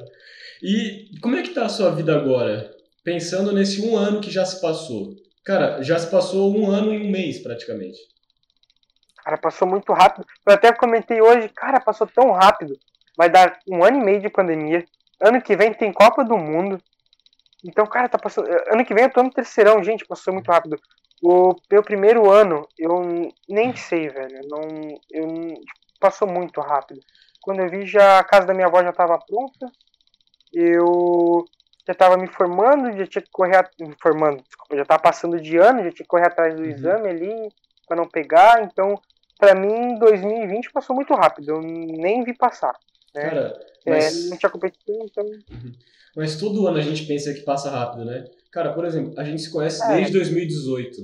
[0.62, 2.70] E como é que tá a sua vida agora?
[3.02, 5.14] Pensando nesse um ano que já se passou.
[5.44, 7.98] Cara, já se passou um ano e um mês praticamente.
[9.24, 10.26] Cara, passou muito rápido.
[10.46, 12.76] Eu até comentei hoje, cara, passou tão rápido.
[13.16, 14.84] Vai dar um ano e meio de pandemia.
[15.20, 16.78] Ano que vem tem Copa do Mundo.
[17.66, 18.48] Então, cara, tá passando.
[18.70, 20.78] Ano que vem eu tô no terceirão, gente, passou muito rápido.
[21.22, 24.40] O meu primeiro ano, eu nem sei, velho.
[24.48, 24.60] Não,
[25.10, 25.54] eu,
[25.98, 27.00] passou muito rápido.
[27.42, 29.70] Quando eu vi, já a casa da minha avó já tava pronta.
[30.52, 31.44] Eu
[31.86, 35.56] já estava me formando, já tinha que correr, me formando, desculpa, já estava passando de
[35.56, 36.68] ano, já tinha que correr atrás do uhum.
[36.68, 37.52] exame ali
[37.86, 38.62] para não pegar.
[38.62, 39.00] Então,
[39.38, 42.74] para mim, 2020 passou muito rápido, eu nem vi passar.
[43.14, 43.28] Né?
[43.28, 44.26] Cara, mas...
[44.26, 45.24] É, não tinha competição, então.
[45.24, 45.72] Uhum.
[46.16, 48.24] Mas todo ano a gente pensa que passa rápido, né?
[48.50, 49.96] Cara, por exemplo, a gente se conhece é.
[49.96, 50.96] desde 2018.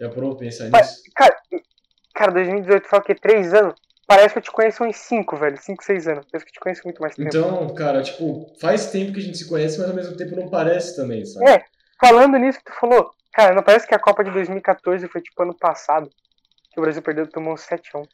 [0.00, 1.02] Já parou pensar nisso?
[1.14, 1.36] Cara,
[2.14, 3.14] cara, 2018 foi o quê?
[3.14, 3.74] Três anos?
[4.06, 5.56] Parece que eu te conheço uns 5, velho.
[5.56, 6.26] 5, 6 anos.
[6.30, 7.28] Parece que eu te conheço muito mais tempo.
[7.28, 10.48] Então, cara, tipo, faz tempo que a gente se conhece, mas ao mesmo tempo não
[10.48, 11.48] parece também, sabe?
[11.48, 11.64] É,
[12.00, 15.42] falando nisso que tu falou, cara, não parece que a Copa de 2014 foi tipo
[15.42, 16.10] ano passado.
[16.72, 18.08] Que o Brasil perdeu, tomou um 7x1.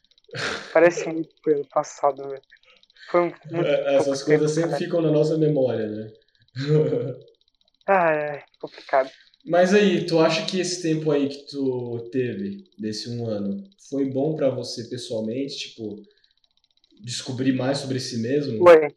[0.73, 2.41] Parece muito ano passado, velho.
[3.09, 6.11] Foi muito é, Essas coisas sempre ficam na nossa memória, né?
[7.87, 9.09] ah, é complicado.
[9.45, 14.05] Mas aí, tu acha que esse tempo aí que tu teve, desse um ano, foi
[14.05, 15.69] bom para você pessoalmente?
[15.69, 15.95] Tipo,
[16.99, 18.59] descobrir mais sobre si mesmo?
[18.59, 18.93] Foi.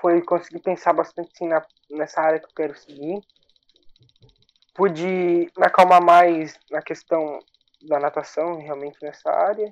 [0.00, 3.20] Foi conseguir pensar bastante sim, na, nessa área que eu quero seguir.
[4.74, 7.38] Pude me acalmar mais na questão
[7.82, 9.70] da natação, realmente nessa área.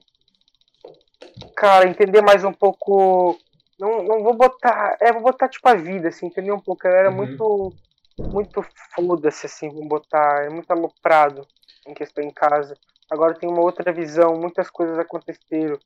[1.61, 3.39] Cara, entender mais um pouco.
[3.79, 4.97] Não, não vou botar.
[4.99, 6.89] É, vou botar tipo a vida, assim, entender um pouco.
[6.89, 7.17] Eu era uhum.
[7.17, 7.75] muito
[8.19, 11.47] muito foda-se, assim, vamos botar, é muito aloprado
[11.87, 12.75] em questão em casa.
[13.11, 15.79] Agora tem uma outra visão, muitas coisas aconteceram,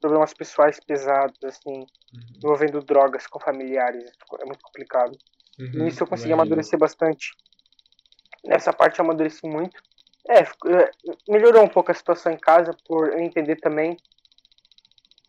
[0.00, 1.86] problemas pessoais pesados, assim, uhum.
[2.42, 4.10] envolvendo drogas com familiares,
[4.40, 5.12] é muito complicado.
[5.58, 6.42] Uhum, Nisso eu consegui imagina.
[6.42, 7.34] amadurecer bastante.
[8.46, 9.78] Nessa parte eu amadureci muito.
[10.26, 10.90] É, é,
[11.28, 13.94] melhorou um pouco a situação em casa, por eu entender também.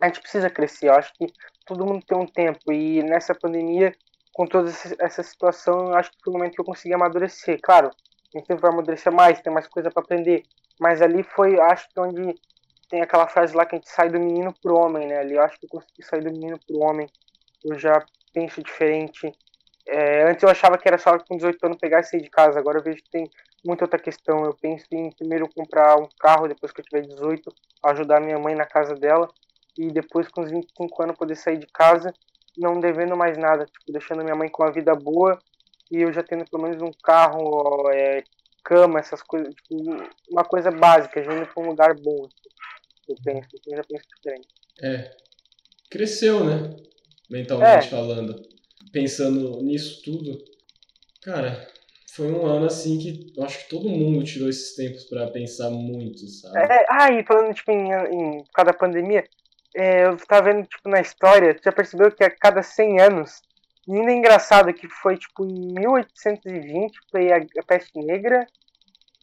[0.02, 1.28] A gente precisa crescer, eu acho que
[1.66, 3.94] todo mundo tem um tempo, e nessa pandemia
[4.34, 7.60] com toda essa situação, eu acho que foi o momento que eu consegui amadurecer.
[7.62, 7.92] Claro,
[8.34, 10.44] a gente vai amadurecer mais, tem mais coisa para aprender,
[10.80, 12.36] mas ali foi, acho que onde
[12.90, 15.20] tem aquela frase lá que a gente sai do menino pro homem, né?
[15.20, 17.08] Ali eu acho que eu consegui sair do menino pro homem.
[17.64, 19.32] Eu já penso diferente.
[19.86, 22.58] É, antes eu achava que era só com 18 anos pegar e sair de casa.
[22.60, 23.30] Agora eu vejo que tem
[23.64, 24.44] muita outra questão.
[24.44, 28.56] Eu penso em primeiro comprar um carro depois que eu tiver 18, ajudar minha mãe
[28.56, 29.30] na casa dela
[29.80, 32.14] e depois com os 25 anos poder sair de casa
[32.58, 35.40] não devendo mais nada, tipo, deixando minha mãe com uma vida boa
[35.90, 38.22] e eu já tendo pelo menos um carro, é,
[38.64, 39.76] cama, essas coisas, tipo,
[40.30, 42.28] uma coisa básica, já indo para um lugar bom.
[43.08, 44.48] Eu penso, eu já penso diferente.
[44.84, 45.12] É.
[45.90, 46.76] Cresceu, né?
[47.30, 47.90] Mentalmente é.
[47.90, 48.36] falando.
[48.92, 50.38] Pensando nisso tudo.
[51.22, 51.68] Cara,
[52.14, 55.70] foi um ano assim que eu acho que todo mundo tirou esses tempos para pensar
[55.70, 56.60] muito, sabe?
[56.60, 59.24] É, ah, e falando tipo em, em por causa da pandemia,
[59.76, 63.42] é, eu tava vendo tipo na história, já percebeu que a cada 100 anos,
[63.88, 68.46] e ainda é engraçado que foi tipo em 1820 foi a, a peste negra,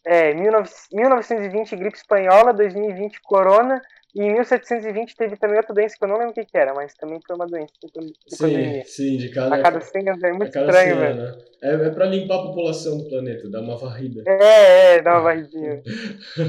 [0.05, 3.81] é, 19, 1920 gripe espanhola, 2020 corona,
[4.17, 6.73] e em 1720 teve também outra doença que eu não lembro o que, que era,
[6.73, 7.75] mas também foi uma doença.
[7.83, 8.85] sim, pandemia.
[8.87, 9.55] sim, de cada.
[9.55, 11.17] A cada 100 anos é muito estranho, velho.
[11.17, 11.39] Né?
[11.63, 14.23] É, é pra limpar a população do planeta, dar uma varrida.
[14.27, 15.83] É, é, dar uma varridinha.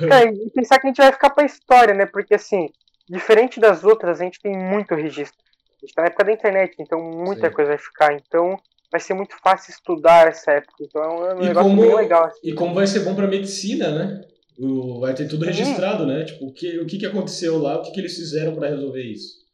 [0.07, 2.05] Cara, e pensar que a gente vai ficar pra história, né?
[2.05, 2.69] Porque assim,
[3.09, 5.37] diferente das outras, a gente tem muito registro.
[5.81, 7.53] A gente tá na época da internet, então muita sim.
[7.53, 8.13] coisa vai ficar.
[8.13, 8.59] Então
[8.91, 10.75] vai ser muito fácil estudar essa época.
[10.81, 12.25] Então é um negócio como, bem legal.
[12.25, 12.39] Assim.
[12.43, 14.21] E como vai ser bom pra medicina, né?
[14.57, 16.25] O, vai ter tudo registrado, né?
[16.25, 19.03] Tipo, o que, o que, que aconteceu lá, o que, que eles fizeram para resolver
[19.03, 19.45] isso.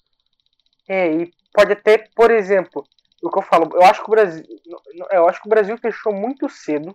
[0.87, 2.85] É, e pode até, por exemplo,
[3.21, 4.43] o que eu falo, eu acho que o Brasil,
[5.11, 6.93] eu acho que o Brasil fechou muito cedo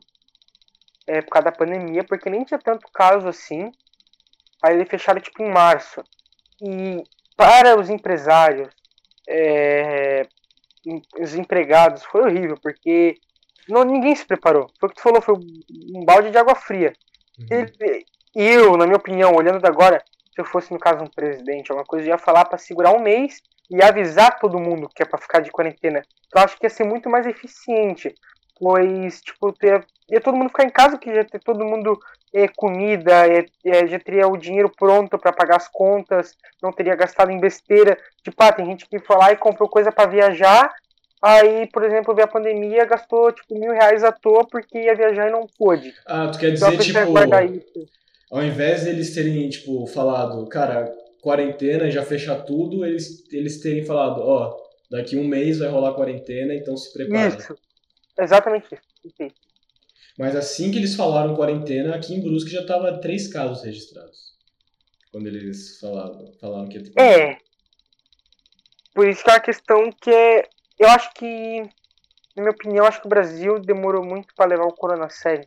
[1.06, 3.72] é, por causa da pandemia, porque nem tinha tanto caso assim.
[4.62, 6.02] Aí eles fecharam tipo em março.
[6.60, 7.02] E
[7.36, 8.68] para os empresários,
[9.28, 10.26] é,
[11.20, 13.16] os empregados, foi horrível, porque
[13.68, 14.68] não, ninguém se preparou.
[14.80, 16.92] Foi o que tu falou, foi um balde de água fria.
[17.38, 18.02] Uhum.
[18.34, 20.02] eu, na minha opinião, olhando agora,
[20.34, 23.02] se eu fosse no caso um presidente, alguma coisa, eu ia falar para segurar um
[23.02, 23.40] mês
[23.70, 26.02] e avisar todo mundo que é para ficar de quarentena.
[26.34, 28.14] Eu acho que ia ser muito mais eficiente,
[28.58, 31.98] pois, tipo, ter, ia todo mundo ficar em casa, que ia ter todo mundo
[32.32, 36.94] é, comida, é, é, já teria o dinheiro pronto para pagar as contas, não teria
[36.94, 37.96] gastado em besteira.
[38.22, 40.72] Tipo, ah, tem gente que foi lá e comprou coisa para viajar
[41.20, 45.28] Aí, por exemplo, veio a pandemia, gastou tipo mil reais à toa porque ia viajar
[45.28, 45.92] e não pôde.
[46.06, 47.88] Ah, tu quer então, dizer, então, tipo,
[48.30, 54.20] ao invés deles terem, tipo, falado, cara, quarentena, já fechar tudo, eles, eles terem falado,
[54.20, 57.28] ó, oh, daqui um mês vai rolar quarentena, então se prepara.
[57.28, 57.56] Isso,
[58.18, 58.66] exatamente
[59.04, 59.34] isso.
[60.18, 64.36] Mas assim que eles falaram quarentena, aqui em Brusque já tava três casos registrados.
[65.12, 67.38] Quando eles falaram, falaram que ia ter É.
[68.92, 70.48] Por isso que é uma questão que é
[70.78, 71.60] eu acho que,
[72.36, 75.46] na minha opinião, acho que o Brasil demorou muito para levar o corona a sério.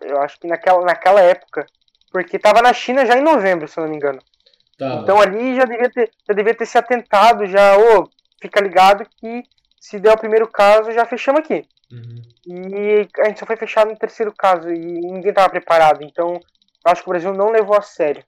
[0.00, 1.66] Eu acho que naquela, naquela época,
[2.10, 4.18] porque estava na China já em novembro, se eu não me engano.
[4.76, 5.00] Tá.
[5.02, 8.08] Então ali já devia ter, já devia ter se atentado, já, ô, oh,
[8.40, 9.44] fica ligado que
[9.80, 11.64] se der o primeiro caso, já fechamos aqui.
[11.90, 12.22] Uhum.
[12.46, 16.02] E a gente só foi fechado no terceiro caso e ninguém estava preparado.
[16.02, 16.40] Então,
[16.84, 18.22] acho que o Brasil não levou a sério.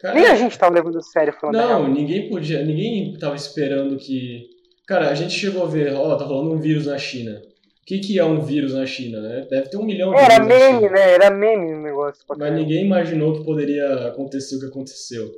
[0.00, 3.96] Cara, Nem a gente estava levando a sério falando Não, ninguém podia, ninguém estava esperando
[3.96, 4.54] que
[4.86, 7.40] Cara, a gente chegou a ver, ó, tá rolando um vírus na China.
[7.40, 9.46] O que, que é um vírus na China, né?
[9.48, 11.12] Deve ter um milhão de Era meme, né?
[11.12, 12.22] Era meme o negócio.
[12.36, 15.30] Mas ninguém imaginou que poderia acontecer o que aconteceu.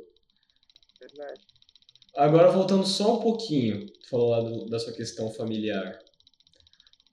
[0.99, 1.41] Verdade.
[2.17, 5.99] Agora, voltando só um pouquinho, tu falou lá do, da sua questão familiar.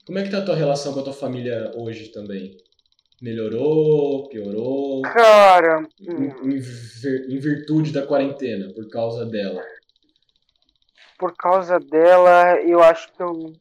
[0.06, 2.56] Como é que tá a tua relação com a tua família hoje também?
[3.22, 4.28] Melhorou?
[4.28, 5.02] Piorou?
[5.02, 5.86] Cara...
[6.00, 9.62] Em, em, em virtude da quarentena, por causa dela
[11.18, 13.52] por causa dela, eu acho que eu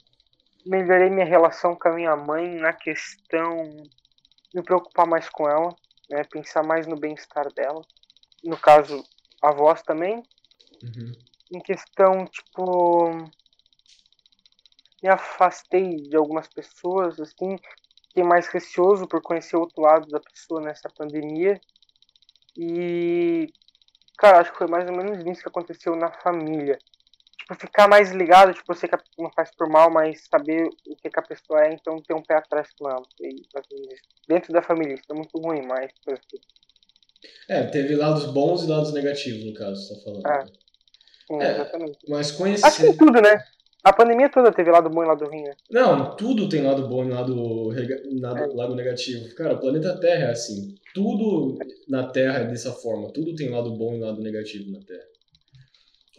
[0.66, 3.86] melhorei minha relação com a minha mãe na questão
[4.54, 5.76] me preocupar mais com ela,
[6.10, 7.82] né, pensar mais no bem-estar dela.
[8.44, 9.04] No caso,
[9.42, 10.24] avós também.
[10.84, 11.14] Uhum.
[11.54, 13.30] Em questão, tipo,
[15.02, 17.58] me afastei de algumas pessoas, assim,
[18.08, 21.62] fiquei mais receoso por conhecer o outro lado da pessoa nessa pandemia.
[22.58, 23.54] E,
[24.18, 26.80] cara, acho que foi mais ou menos isso que aconteceu na família
[27.44, 30.96] tipo, ficar mais ligado, tipo, eu sei que não faz por mal, mas saber o
[30.96, 33.04] que, que a pessoa é, então ter um pé atrás com ela.
[33.20, 33.42] E,
[34.28, 35.92] dentro da família, isso é muito ruim, mas.
[37.48, 40.28] É, teve lados bons e lados negativos, no caso, você tá falando.
[40.28, 40.46] É,
[41.32, 41.98] é exatamente.
[42.08, 42.66] Mas conhecer.
[42.66, 43.44] Acho que tudo, né?
[43.84, 45.54] A pandemia toda teve lado bom e lado ruim, né?
[45.70, 47.68] Não, tudo tem lado bom e lado,
[48.22, 48.56] lado, é.
[48.56, 49.36] lado negativo.
[49.36, 50.74] Cara, o planeta Terra é assim.
[50.94, 51.58] Tudo
[51.90, 53.12] na Terra é dessa forma.
[53.12, 55.04] Tudo tem lado bom e lado negativo na Terra.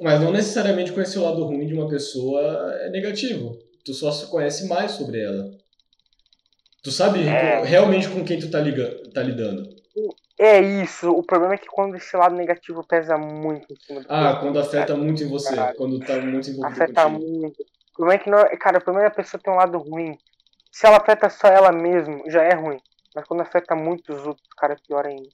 [0.01, 2.41] Mas não necessariamente conhecer o lado ruim de uma pessoa
[2.83, 3.59] é negativo.
[3.85, 5.51] tu só conhece mais sobre ela.
[6.83, 7.63] Tu sabe É.
[7.65, 9.74] realmente com quem tu tá, liga, tá lidando.
[10.39, 11.11] É isso.
[11.13, 14.41] O problema é que quando esse lado negativo pesa muito em cima do Ah, corpo,
[14.47, 15.77] quando afeta muito em você, Caralho.
[15.77, 17.21] quando tá muito envolvido afeta contigo.
[17.41, 17.63] muito.
[17.63, 20.19] O problema é que não, cara, o problema é a pessoa ter um lado ruim.
[20.73, 22.79] Se ela afeta só ela mesma, já é ruim.
[23.15, 25.29] Mas quando afeta muito os outros, cara, é pior ainda.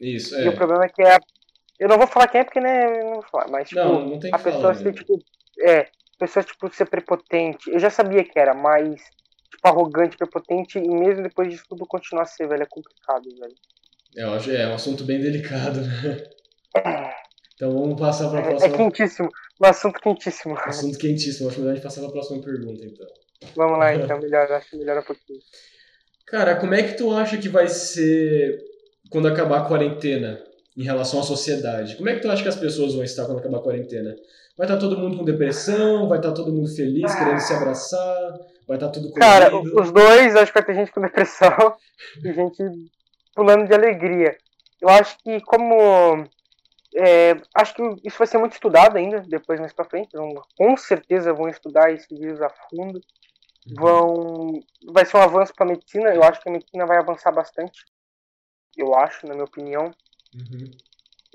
[0.00, 0.56] Isso, E o é.
[0.56, 1.16] problema é que é.
[1.78, 4.18] Eu não vou falar quem é porque né, não vou falar, mas tipo, Não, não
[4.18, 4.74] tem que a pessoa falar.
[4.74, 4.92] ser né?
[4.92, 5.22] tipo.
[5.60, 7.70] É, a pessoa tipo ser prepotente.
[7.70, 9.00] Eu já sabia que era, mas
[9.50, 13.54] tipo arrogante, prepotente e mesmo depois disso tudo continuar a ser, velho, é complicado, velho.
[14.16, 16.22] Eu acho, é um assunto bem delicado, né?
[17.56, 18.76] Então vamos passar para a É, é próxima.
[18.76, 19.30] quentíssimo,
[19.62, 20.58] um assunto quentíssimo.
[20.58, 21.48] Assunto quentíssimo.
[21.48, 23.06] Acho melhor a gente passar para a próxima pergunta, então.
[23.56, 25.38] Vamos lá então, melhor, acho que melhora um pouquinho.
[26.26, 28.58] Cara, como é que tu acha que vai ser
[29.08, 30.38] quando acabar a quarentena
[30.76, 31.96] em relação à sociedade?
[31.96, 34.14] Como é que tu acha que as pessoas vão estar quando acabar a quarentena?
[34.58, 36.06] Vai estar todo mundo com depressão?
[36.10, 38.38] Vai estar todo mundo feliz, querendo se abraçar?
[38.68, 39.80] Vai estar tudo Cara, colorido?
[39.80, 41.74] os dois, acho que vai ter gente com depressão
[42.22, 42.62] e gente
[43.36, 44.36] pulando de alegria.
[44.80, 46.24] Eu acho que como.
[46.96, 50.16] é, acho que isso vai ser muito estudado ainda, depois mais pra frente.
[50.16, 52.98] Vão, com certeza vão estudar esse vírus a fundo.
[53.66, 53.74] Uhum.
[53.76, 54.60] Vão.
[54.92, 56.12] Vai ser um avanço pra medicina.
[56.12, 57.84] Eu acho que a medicina vai avançar bastante.
[58.76, 59.84] Eu acho, na minha opinião.
[60.34, 60.70] Uhum.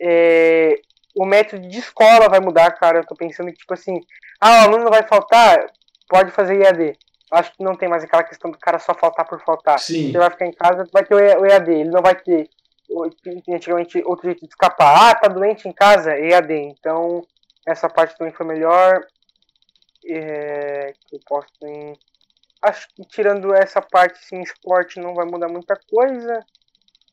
[0.02, 0.82] É,
[1.16, 3.00] o método de escola vai mudar, cara.
[3.00, 4.00] Eu tô pensando que, tipo assim,
[4.40, 5.72] ah, o aluno vai faltar,
[6.10, 6.98] pode fazer IAD.
[7.32, 9.80] Acho que não tem mais aquela questão do cara só faltar por faltar.
[9.80, 10.12] Sim.
[10.12, 11.72] Você vai ficar em casa, vai ter o EAD.
[11.72, 12.50] Ele não vai ter,
[13.50, 15.12] antigamente, outro jeito de escapar.
[15.12, 16.18] Ah, tá doente em casa?
[16.18, 16.52] EAD.
[16.54, 17.26] Então,
[17.66, 19.06] essa parte também foi melhor.
[20.06, 21.94] É, que eu posso em...
[22.62, 26.46] Acho que tirando essa parte, sim, esporte não vai mudar muita coisa.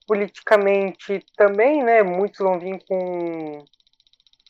[0.07, 2.03] Politicamente também, né?
[2.03, 3.65] Muitos vão vir com,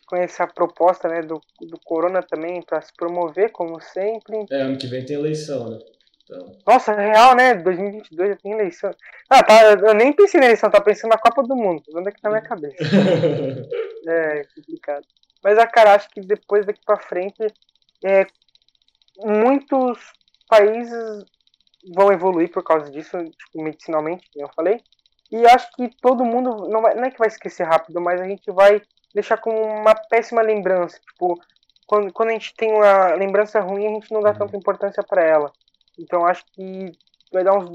[0.08, 4.46] com essa proposta né, do, do Corona também para se promover, como sempre.
[4.50, 5.78] É, ano que vem tem eleição, né?
[6.24, 7.54] Então, Nossa, real, né?
[7.54, 8.90] 2022 já tem eleição.
[9.28, 11.82] Ah, tá, eu nem pensei na eleição, tá pensando na Copa do Mundo.
[12.06, 12.76] É que tá na minha cabeça?
[14.10, 15.04] É complicado.
[15.44, 17.46] Mas, ah, cara, acho que depois daqui pra frente,
[18.02, 18.26] é,
[19.18, 19.98] muitos
[20.48, 21.26] países
[21.94, 24.80] vão evoluir por causa disso, tipo, medicinalmente, como eu falei.
[25.30, 28.24] E acho que todo mundo, não, vai, não é que vai esquecer rápido, mas a
[28.24, 28.80] gente vai
[29.14, 30.98] deixar como uma péssima lembrança.
[31.00, 31.40] Tipo,
[31.86, 34.38] quando, quando a gente tem uma lembrança ruim, a gente não dá Uhum.
[34.38, 35.52] tanta importância pra ela.
[35.98, 36.92] Então acho que
[37.32, 37.70] vai dar uns,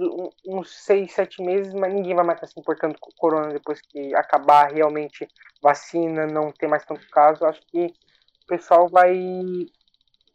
[0.46, 3.82] uns 6, 7 meses, mas ninguém vai mais estar se importando com o corona depois
[3.82, 5.28] que acabar realmente
[5.62, 7.46] vacina, não ter mais tanto caso.
[7.46, 9.16] Acho que o pessoal vai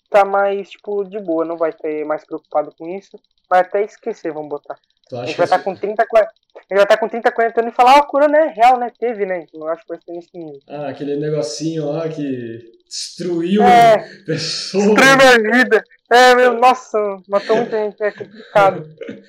[0.05, 3.18] estar mais, tipo, de boa, não vai ter mais preocupado com isso.
[3.49, 4.78] Vai até esquecer, vamos botar.
[5.09, 7.09] Tu A acha gente vai estar as- com 30, 40, a gente vai estar com
[7.09, 8.90] 30, 40 anos e falar, ó, a corona é real, né?
[8.98, 9.46] Teve, né?
[9.52, 10.61] Eu acho que vai ser nesse nível.
[10.68, 14.84] Ah, aquele negocinho lá que destruiu É, pessoas.
[14.86, 15.82] destruiu minha vida.
[16.11, 16.98] É, meu, nossa,
[17.28, 18.86] matou muita gente, é complicado.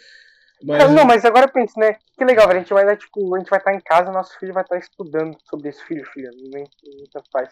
[0.64, 1.95] Mas, não, mas agora eu penso, né?
[2.18, 2.60] Que legal, velho.
[2.60, 4.78] A gente vai dar, tipo, a gente vai estar em casa, nosso filho vai estar
[4.78, 6.30] estudando sobre isso, filho, filha.
[6.36, 7.49] Nem, nem tanto faz.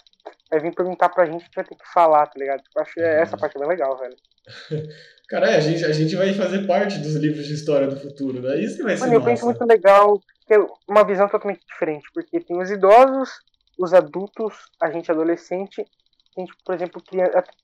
[0.51, 2.61] Vai vir perguntar pra gente, a gente vai ter que falar, tá ligado?
[2.75, 3.07] Eu acho que Uhum.
[3.07, 4.15] essa parte é bem legal, velho.
[5.29, 8.41] cara, é, a gente, a gente vai fazer parte dos livros de história do futuro,
[8.41, 8.57] né?
[8.59, 12.09] Isso que vai ser Mano, eu penso muito legal, que é uma visão totalmente diferente,
[12.13, 13.29] porque tem os idosos,
[13.77, 15.85] os adultos, a gente adolescente,
[16.35, 17.01] tem, tipo, por exemplo,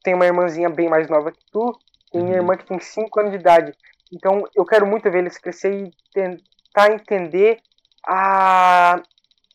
[0.04, 1.78] tem uma irmãzinha bem mais nova que tu,
[2.12, 2.42] tem minha Uhum.
[2.42, 3.74] irmã que tem 5 anos de idade.
[4.14, 7.58] Então eu quero muito ver eles crescer e tentar entender
[8.06, 9.02] a,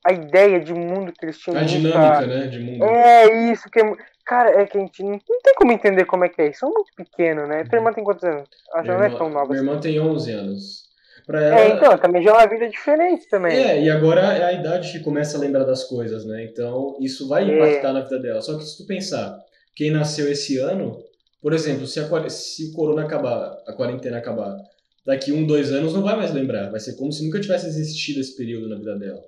[0.05, 1.59] a ideia de mundo que eles tinham.
[1.59, 2.85] A dinâmica, né, de mundo.
[2.85, 3.93] É isso que é.
[4.27, 6.47] Cara, é que a gente não, não tem como entender como é que é.
[6.47, 7.65] Eles são muito pequenos, né?
[7.65, 8.47] Tua irmã tem quantos anos?
[8.75, 9.69] Minha ela não é irmã- tão nova Minha assim.
[9.71, 10.89] irmã tem 11 anos.
[11.27, 13.57] Pra ela, É, então, também já é uma vida diferente também.
[13.57, 16.45] É, e agora é a idade que começa a lembrar das coisas, né?
[16.45, 17.55] Então, isso vai É.
[17.55, 18.41] impactar na vida dela.
[18.43, 19.39] Só que se tu pensar,
[19.75, 20.99] quem nasceu esse ano,
[21.41, 24.57] por exemplo, se, a, se o corona acabar, a quarentena acabar,
[25.07, 26.71] daqui um, dois anos não vai mais lembrar.
[26.71, 29.23] Vai ser como se nunca tivesse existido esse período na vida dela.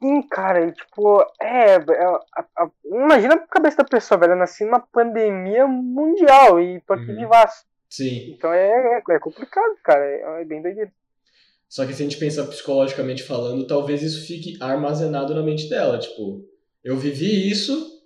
[0.00, 1.76] Sim, cara, e tipo, é.
[1.76, 4.36] é, a- a- imagina a cabeça da pessoa, velho.
[4.36, 7.16] Nasci numa pandemia mundial e tô aqui Uhum.
[7.16, 7.64] vivaço.
[7.88, 8.32] Sim.
[8.36, 8.68] Então é,
[9.08, 10.04] é, é complicado, cara.
[10.04, 10.90] É, é bem doideiro.
[11.68, 15.98] Só que se a gente pensar psicologicamente falando, talvez isso fique armazenado na mente dela.
[15.98, 16.44] Tipo,
[16.84, 18.02] eu vivi isso,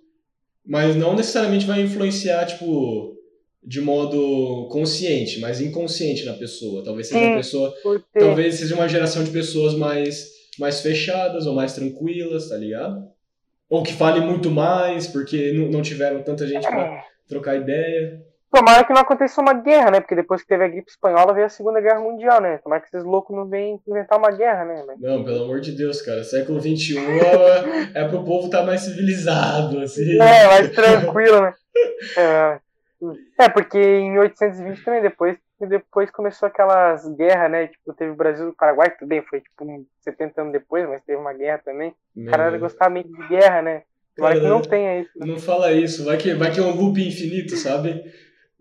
[0.65, 3.17] mas não necessariamente vai influenciar, tipo,
[3.63, 6.83] de modo consciente, mas inconsciente na pessoa.
[6.83, 7.35] Talvez seja uma Sim.
[7.37, 7.73] pessoa.
[7.83, 13.03] Porque, Talvez seja uma geração de pessoas mais, mais fechadas ou mais tranquilas, tá ligado?
[13.69, 18.19] Ou que falem muito mais, porque não, não tiveram tanta gente pra é, trocar ideia.
[18.51, 19.99] tomara que não aconteça uma guerra, né?
[19.99, 22.57] Porque depois que teve a gripe espanhola veio a Segunda Guerra Mundial, né?
[22.63, 24.83] Tomara que esses loucos não venham inventar uma guerra, né?
[24.87, 26.23] Mas- Não, pelo amor de Deus, cara.
[26.23, 30.13] Século XXI é, é pro povo estar mais civilizado, assim.
[30.15, 31.53] É, mais tranquilo, né?
[32.17, 32.59] É,
[33.37, 37.67] É, porque em 1820 também, depois, depois começou aquelas guerras, né?
[37.67, 39.65] Tipo, teve o Brasil e o Paraguai, tudo bem, foi tipo
[40.01, 41.93] 70 anos depois, mas teve uma guerra também.
[42.15, 43.83] O cara gostava meio de guerra, né?
[44.15, 45.11] Tomara que não tenha isso.
[45.17, 45.25] Né?
[45.25, 48.03] Não fala isso, vai que, vai que é um loop infinito, sabe?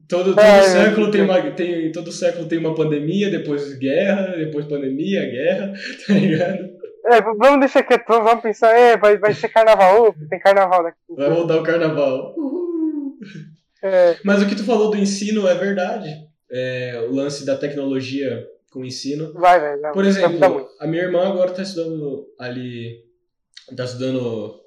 [0.08, 4.66] Todo, todo, é, século tem uma, tem, todo século tem uma pandemia, depois guerra, depois
[4.66, 5.72] pandemia, guerra,
[6.06, 6.78] tá ligado?
[7.10, 10.98] É, vamos deixar quieto, vamos pensar, é, vai, vai ser carnaval, tem carnaval daqui.
[11.10, 12.34] Vai voltar o carnaval.
[13.82, 14.16] É.
[14.24, 16.08] Mas o que tu falou do ensino é verdade.
[16.50, 19.32] É, o lance da tecnologia com o ensino.
[19.34, 19.92] Vai, vai, vai.
[19.92, 23.04] Por exemplo, a minha irmã agora está estudando ali.
[23.70, 24.60] Está estudando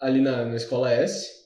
[0.00, 1.42] ali na, na escola S.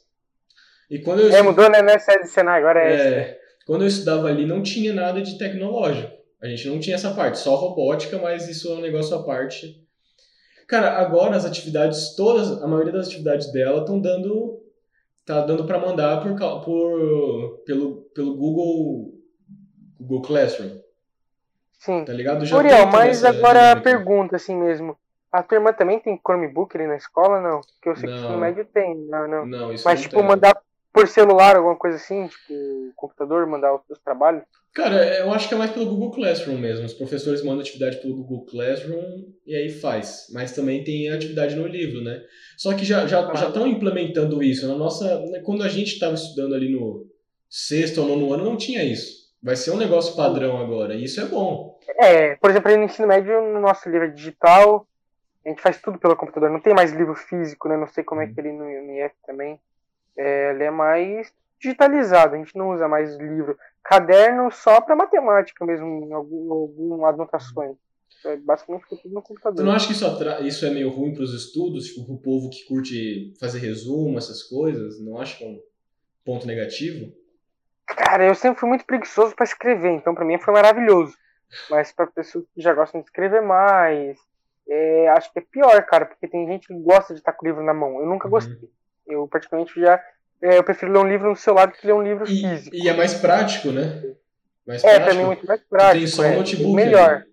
[0.90, 1.82] E quando eu é, mudou, né?
[1.82, 5.36] Não é de Senai, agora é, é Quando eu estudava ali, não tinha nada de
[5.36, 6.16] tecnológico.
[6.40, 9.82] A gente não tinha essa parte, só robótica, mas isso é um negócio à parte.
[10.68, 14.62] Cara, agora as atividades, todas, a maioria das atividades dela estão dando.
[15.26, 19.12] Tá dando para mandar por, por, pelo, pelo Google,
[20.00, 20.78] Google Classroom.
[21.72, 22.04] Sim.
[22.04, 22.46] Tá ligado?
[22.46, 24.96] Já Muriel, mas agora a pergunta assim mesmo.
[25.30, 27.60] A tua irmã também tem Chromebook ali na escola, não?
[27.60, 28.28] Porque eu sei não.
[28.28, 29.44] que o médio tem, não, não.
[29.44, 30.26] Não, isso Mas, não tipo, tem.
[30.26, 30.56] mandar
[30.96, 32.54] por celular, alguma coisa assim, tipo,
[32.96, 34.44] computador, mandar os trabalhos?
[34.72, 36.86] Cara, eu acho que é mais pelo Google Classroom mesmo.
[36.86, 40.28] Os professores mandam atividade pelo Google Classroom e aí faz.
[40.32, 42.22] Mas também tem atividade no livro, né?
[42.56, 43.34] Só que já já ah.
[43.34, 44.66] já estão implementando isso.
[44.66, 47.06] Na nossa, né, quando a gente estava estudando ali no
[47.46, 49.26] sexto ou nono ano, não tinha isso.
[49.42, 50.94] Vai ser um negócio padrão agora.
[50.94, 51.78] E isso é bom.
[51.98, 54.88] É, por exemplo, no ensino médio, no nosso livro digital,
[55.44, 56.48] a gente faz tudo pelo computador.
[56.48, 57.76] Não tem mais livro físico, né?
[57.76, 58.32] Não sei como é uhum.
[58.32, 58.66] que ele no
[58.98, 59.60] IF também.
[60.16, 63.58] É, ele é mais digitalizado, a gente não usa mais livro.
[63.82, 67.76] Caderno só para matemática mesmo, algumas anotações.
[68.24, 69.56] É basicamente tudo no computador.
[69.56, 70.04] Tu não acha que isso,
[70.42, 74.42] isso é meio ruim para os estudos, tipo, pro povo que curte fazer resumo, essas
[74.42, 75.00] coisas?
[75.00, 75.60] Não acha que é um
[76.24, 77.12] ponto negativo?
[77.86, 81.16] Cara, eu sempre fui muito preguiçoso para escrever, então para mim foi maravilhoso.
[81.70, 84.18] Mas para pessoas que já gostam de escrever mais,
[84.68, 87.48] é, acho que é pior, cara, porque tem gente que gosta de estar com o
[87.48, 88.00] livro na mão.
[88.00, 88.32] Eu nunca uhum.
[88.32, 88.68] gostei.
[89.06, 90.02] Eu praticamente já.
[90.42, 92.76] É, eu prefiro ler um livro no celular do que ler um livro e, físico.
[92.76, 94.02] E é mais prático, né?
[94.66, 95.04] Mais é, prático.
[95.04, 95.98] pra mim é muito mais prático.
[95.98, 96.74] Tem só um é, notebook.
[96.74, 97.24] Melhor.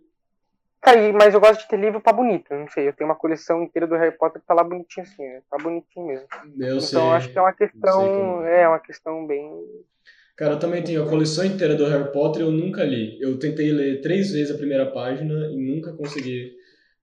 [0.84, 2.54] Cara, mas eu gosto de ter livro pra bonito.
[2.54, 5.24] Não sei, eu tenho uma coleção inteira do Harry Potter que tá lá bonitinho assim,
[5.24, 5.42] né?
[5.50, 6.28] Tá bonitinho mesmo.
[6.60, 7.00] Eu então sei.
[7.00, 8.46] acho que é uma questão.
[8.46, 8.62] É.
[8.64, 9.50] é uma questão bem.
[10.36, 13.18] Cara, eu também tenho a coleção inteira do Harry Potter e eu nunca li.
[13.22, 16.52] Eu tentei ler três vezes a primeira página e nunca consegui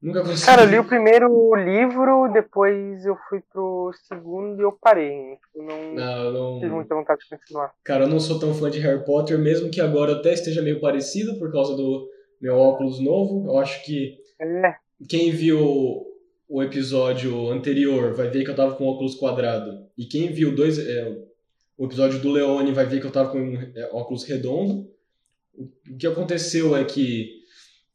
[0.02, 0.46] Nunca consegui.
[0.46, 5.36] Cara, eu li o primeiro livro, depois eu fui pro segundo e eu parei.
[5.54, 7.72] Eu não, não, não tive muita vontade de continuar.
[7.84, 10.80] Cara, eu não sou tão fã de Harry Potter, mesmo que agora até esteja meio
[10.80, 12.08] parecido por causa do
[12.40, 13.46] meu óculos novo.
[13.46, 14.74] Eu acho que é.
[15.06, 16.06] quem viu
[16.48, 19.86] o episódio anterior vai ver que eu tava com óculos quadrado.
[19.98, 21.16] E quem viu dois, é,
[21.76, 24.90] o episódio do Leone vai ver que eu tava com é, óculos redondo.
[25.56, 27.39] O que aconteceu é que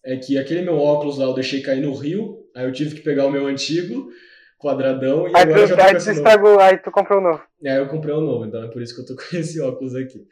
[0.05, 3.01] é que aquele meu óculos lá eu deixei cair no rio, aí eu tive que
[3.01, 4.09] pegar o meu antigo,
[4.59, 7.43] quadradão, e aí agora tu, já tô aí tu estragou, aí tu comprou um novo.
[7.63, 9.59] É, aí eu comprei um novo, então é por isso que eu tô com esse
[9.59, 10.27] óculos aqui.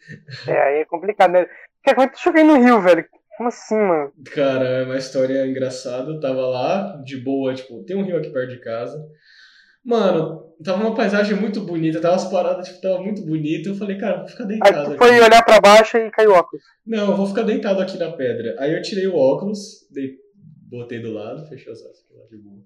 [0.47, 1.47] É, aí é complicado, né?
[1.83, 3.05] Porque como é que tu joguei no rio, velho?
[3.35, 4.13] Como assim, mano?
[4.31, 6.11] Cara, é uma história engraçada.
[6.11, 9.03] Eu tava lá, de boa, tipo, tem um rio aqui perto de casa.
[9.85, 13.69] Mano, tava uma paisagem muito bonita, tava as paradas, tipo, tava muito bonito.
[13.69, 14.77] Eu falei, cara, vou ficar deitado.
[14.77, 16.63] Aí tu foi olhar pra baixo e caiu o óculos.
[16.85, 18.55] Não, eu vou ficar deitado aqui na pedra.
[18.59, 20.13] Aí eu tirei o óculos, dei,
[20.69, 22.61] botei do lado, fechei os olhos lá de boa.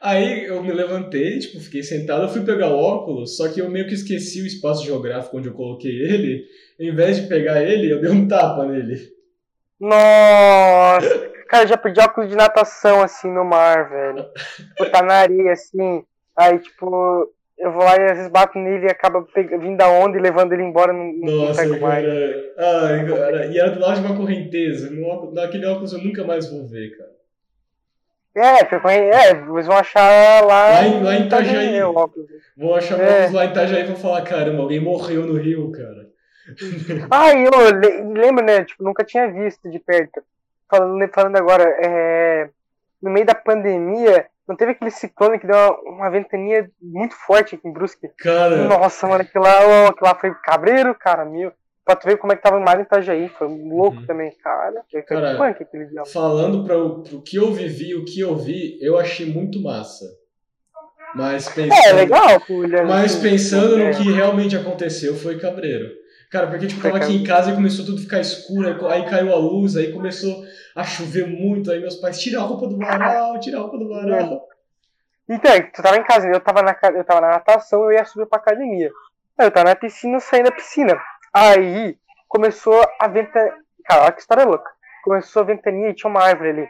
[0.00, 3.70] Aí eu me levantei, tipo, fiquei sentado, eu fui pegar o óculos, só que eu
[3.70, 6.44] meio que esqueci o espaço geográfico onde eu coloquei ele.
[6.80, 8.96] Em vez de pegar ele, eu dei um tapa nele.
[9.78, 11.30] Nossa!
[11.48, 14.26] Cara, eu já perdi óculos de natação assim no mar, velho.
[14.78, 16.02] Botar na areia assim.
[16.36, 20.18] Aí, tipo, eu vou lá e às vezes bato nele e acaba vindo da onda
[20.18, 20.92] e levando ele embora.
[20.92, 22.04] Não, Nossa, não mais.
[22.58, 23.46] Ai, cara.
[23.46, 24.90] E era do lado de uma correnteza.
[25.32, 27.12] Naquele óculos eu nunca mais vou ver, cara.
[28.34, 31.80] É, é, vocês vão achar lá, lá em, lá em Itajaí.
[32.56, 33.12] Vão achar é.
[33.12, 36.10] óculos lá em Itajaí e vão falar, caramba, alguém morreu no Rio, cara.
[37.10, 38.64] Ah, eu lembro, né?
[38.64, 40.22] Tipo, nunca tinha visto de perto.
[40.68, 42.48] Falando, falando agora, é,
[43.00, 47.54] no meio da pandemia, não teve aquele ciclone que deu uma, uma ventania muito forte
[47.54, 48.08] aqui em Brusque?
[48.18, 48.64] Cara.
[48.64, 51.52] Nossa, mano, aquilo lá, aquilo lá foi cabreiro, cara, meu.
[51.84, 54.06] Pra tu ver como é que tava o mar em Itajaí, foi louco uhum.
[54.06, 54.84] também, cara.
[54.90, 56.04] Foi cara, punk aquele dia.
[56.04, 60.04] Falando pra, pro que eu vivi, o que eu vi, eu achei muito massa.
[61.14, 62.88] Mas pensando, é, legal, Juliano.
[62.88, 65.90] Mas pensando no que realmente aconteceu, foi cabreiro.
[66.30, 69.32] Cara, porque tipo, tava aqui em casa e começou tudo a ficar escuro, aí caiu
[69.32, 70.42] a luz, aí começou
[70.74, 73.88] a chover muito, aí meus pais, tira a roupa do varal, tira a roupa do
[73.88, 74.48] varal.
[75.28, 78.26] Então, tu tava em casa, eu tava na, eu tava na natação, eu ia subir
[78.26, 78.90] pra academia.
[79.38, 81.00] Eu tava na piscina, saí da piscina.
[81.32, 81.96] Aí
[82.28, 83.54] começou a ventania.
[83.84, 84.70] Cara, olha que história louca.
[85.02, 86.68] Começou a ventania e tinha uma árvore ali.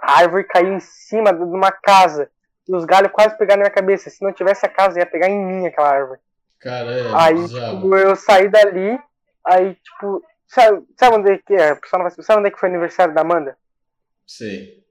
[0.00, 2.30] A árvore caiu em cima de uma casa.
[2.68, 4.10] E os galhos quase pegaram na minha cabeça.
[4.10, 6.20] Se não tivesse a casa, ia pegar em mim aquela árvore.
[6.60, 7.76] Cara, é aí, bizarro.
[7.76, 9.00] tipo, eu saí dali.
[9.44, 11.72] Aí, tipo, sabe, sabe onde é que é?
[11.72, 13.56] O pessoal Sabe onde é que foi o aniversário da Amanda?
[14.26, 14.84] Sei.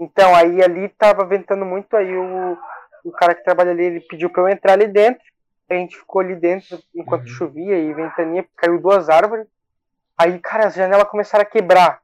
[0.00, 2.58] Então, aí ali tava ventando muito, aí o,
[3.04, 5.22] o cara que trabalha ali, ele pediu pra eu entrar ali dentro.
[5.68, 7.34] A gente ficou ali dentro enquanto Uhum.
[7.34, 9.46] chovia e ventania, caiu duas árvores.
[10.18, 12.00] Aí, cara, as janelas começaram a quebrar.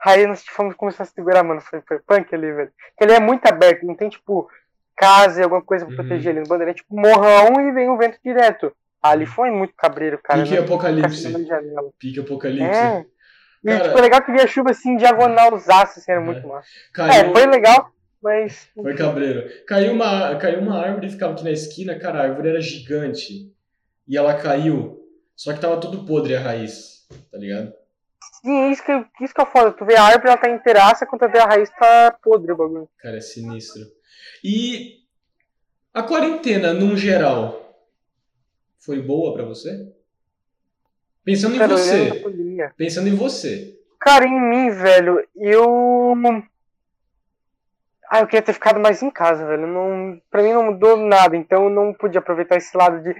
[0.00, 1.60] Aí nós fomos começar a segurar, mano.
[1.60, 2.72] Foi, foi punk ali, velho.
[2.90, 4.50] Porque ele é muito aberto, não tem, tipo,
[4.96, 5.96] casa e alguma coisa pra Uhum.
[5.96, 6.40] proteger ele.
[6.40, 8.74] No bandeira é tipo morrão e vem o vento direto.
[9.04, 10.42] Ali foi muito cabreiro, cara.
[10.42, 10.60] Pique né?
[10.60, 11.34] apocalipse.
[11.98, 12.64] Pique apocalipse.
[12.78, 13.04] É.
[13.62, 16.24] E, Cara- tipo, é legal que via chuva assim, diagonal os aços, assim, era É.
[16.24, 16.66] muito massa.
[16.92, 17.90] Caiu, É, foi legal,
[18.22, 18.66] mas.
[18.74, 19.46] Foi cabreiro.
[19.66, 23.52] Caiu uma, caiu uma árvore e ficava aqui na esquina, cara, a árvore era gigante.
[24.08, 24.98] E ela caiu,
[25.36, 27.72] só que tava tudo podre a raiz, tá ligado?
[28.42, 29.70] Sim, isso que, isso que é foda.
[29.72, 32.56] Tu vê a árvore, ela tá inteiraça, quando tu vê a raiz, tá podre o
[32.56, 32.88] bagulho.
[32.98, 33.82] Cara, é sinistro.
[34.42, 34.96] E
[35.92, 37.63] a quarentena, num geral,
[38.84, 39.92] foi boa pra você?
[41.24, 42.72] Pensando em Cara, olhando você.
[42.76, 43.78] Pensando em você.
[43.98, 46.14] Cara, em mim, velho, eu.
[48.10, 49.66] Ah, eu queria ter ficado mais em casa, velho.
[49.66, 53.14] Não, pra mim não mudou nada, então eu não pude aproveitar esse lado de.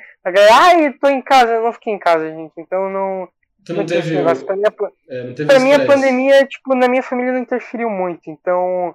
[0.52, 2.52] Ai, tô em casa, eu não fiquei em casa, gente.
[2.58, 3.28] Então não.
[3.64, 4.22] Tu não esse teve.
[4.44, 5.86] Pra mim, a É, não pra mim a estresse.
[5.86, 8.28] pandemia, tipo, na minha família não interferiu muito.
[8.28, 8.94] Então.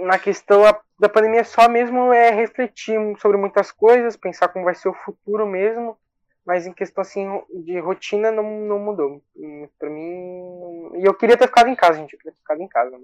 [0.00, 0.62] Na questão
[0.98, 5.46] da pandemia só mesmo é refletir sobre muitas coisas, pensar como vai ser o futuro
[5.46, 5.96] mesmo.
[6.44, 7.26] Mas em questão assim
[7.64, 9.22] de rotina não, não mudou.
[9.78, 10.92] Pra mim.
[10.96, 12.12] E eu queria ter ficado em casa, gente.
[12.12, 12.96] Eu queria ter ficado em casa.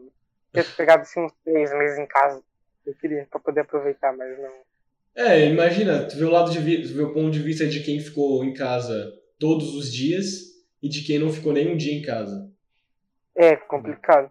[0.53, 2.43] Queria ter pegado assim uns três meses em casa.
[2.87, 4.53] Eu queria, pra poder aproveitar, mas não.
[5.15, 8.01] É, imagina, tu vê o lado de tu vê o ponto de vista de quem
[8.01, 10.53] ficou em casa todos os dias
[10.83, 12.51] e de quem não ficou nem um dia em casa.
[13.35, 14.31] É complicado.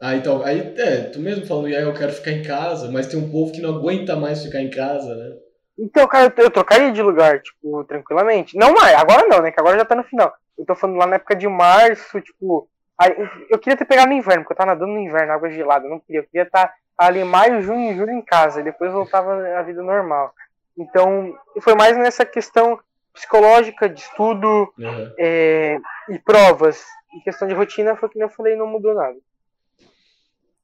[0.00, 3.18] Ah, então, aí, é, tu mesmo falando, ah, eu quero ficar em casa, mas tem
[3.18, 5.36] um povo que não aguenta mais ficar em casa, né?
[5.78, 8.56] Então, cara, eu, eu trocaria de lugar, tipo, tranquilamente.
[8.58, 9.50] Não mais, agora não, né?
[9.50, 10.32] Que agora já tá no final.
[10.58, 12.68] Eu tô falando lá na época de março, tipo.
[12.98, 13.14] aí,
[13.50, 15.86] eu queria ter pegado no inverno, porque eu tava nadando no inverno, água gelada.
[15.86, 16.20] Eu não queria.
[16.20, 18.60] Eu queria estar ali maio, junho e julho em casa.
[18.60, 20.32] E depois voltava a vida normal.
[20.78, 22.78] Então, foi mais nessa questão
[23.14, 24.46] psicológica, de estudo
[24.78, 25.12] Uhum.
[25.18, 25.78] é,
[26.10, 26.84] e provas.
[27.14, 29.16] Em questão de rotina, foi que eu falei, não mudou nada.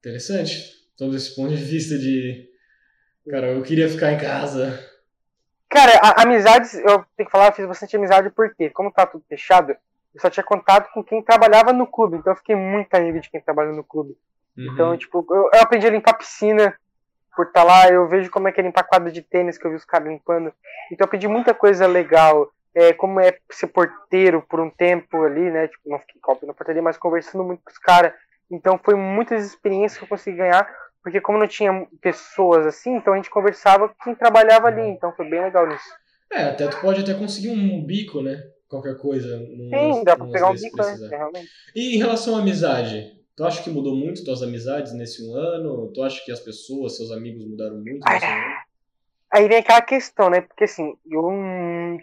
[0.02, 0.74] Interessante.
[0.94, 2.50] Então, desse ponto de vista de.
[3.30, 4.76] Cara, eu queria ficar em casa.
[5.68, 9.24] Cara, a- amizades, eu tenho que falar, eu fiz bastante amizade porque, como tá tudo
[9.28, 9.70] fechado,
[10.12, 12.16] eu só tinha contato com quem trabalhava no clube.
[12.16, 14.16] Então eu fiquei muito amigo de quem trabalha no clube.
[14.58, 14.72] Uhum.
[14.72, 16.76] Então, tipo, eu, eu aprendi a limpar piscina
[17.36, 17.88] por estar lá.
[17.88, 20.08] Eu vejo como é que é limpar quadra de tênis que eu vi os caras
[20.08, 20.52] limpando.
[20.90, 22.50] Então eu aprendi muita coisa legal.
[22.74, 25.68] É, como é ser porteiro por um tempo ali, né?
[25.68, 28.12] Tipo, não fiquei copo na portaria, mas conversando muito com os caras.
[28.52, 30.68] Então foi muitas experiências que eu consegui ganhar.
[31.02, 34.82] Porque como não tinha pessoas assim, então a gente conversava com quem trabalhava ali.
[34.82, 35.88] Então foi bem legal nisso.
[36.30, 38.42] É, até tu pode até conseguir um bico, né?
[38.68, 39.36] Qualquer coisa.
[39.38, 40.84] Sim, dá pra pegar um bico, né?
[40.84, 41.14] precisar.
[41.14, 41.48] É, realmente.
[41.74, 43.20] E em relação à amizade?
[43.34, 45.90] Tu acha que mudou muito tuas amizades nesse um ano?
[45.92, 48.54] Tu acha que as pessoas, seus amigos mudaram muito nesse um ano?
[49.30, 50.42] Aí vem aquela questão, né?
[50.42, 51.22] Porque assim, eu,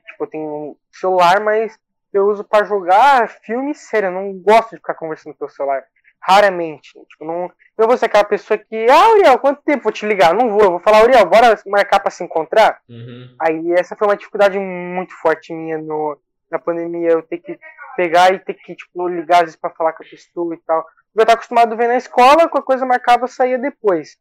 [0.06, 1.78] tipo, eu tenho um celular, mas
[2.12, 4.08] eu uso pra jogar filme série.
[4.08, 5.84] Eu não gosto de ficar conversando pelo celular.
[6.22, 6.94] Raramente.
[7.10, 10.34] Tipo, não, eu vou ser aquela pessoa que, ah, Uriel, quanto tempo vou te ligar?
[10.34, 10.62] Não vou.
[10.62, 12.82] Eu vou falar, Uriel, bora marcar pra se encontrar?
[12.90, 13.36] Uhum.
[13.40, 16.18] Aí essa foi uma dificuldade muito forte minha no,
[16.52, 17.12] na pandemia.
[17.12, 17.58] Eu ter que
[17.96, 20.86] pegar e ter que, tipo, ligar às vezes pra falar com a pessoa e tal.
[21.16, 24.18] Eu estava acostumado a ver na escola, com a coisa marcava, saía depois.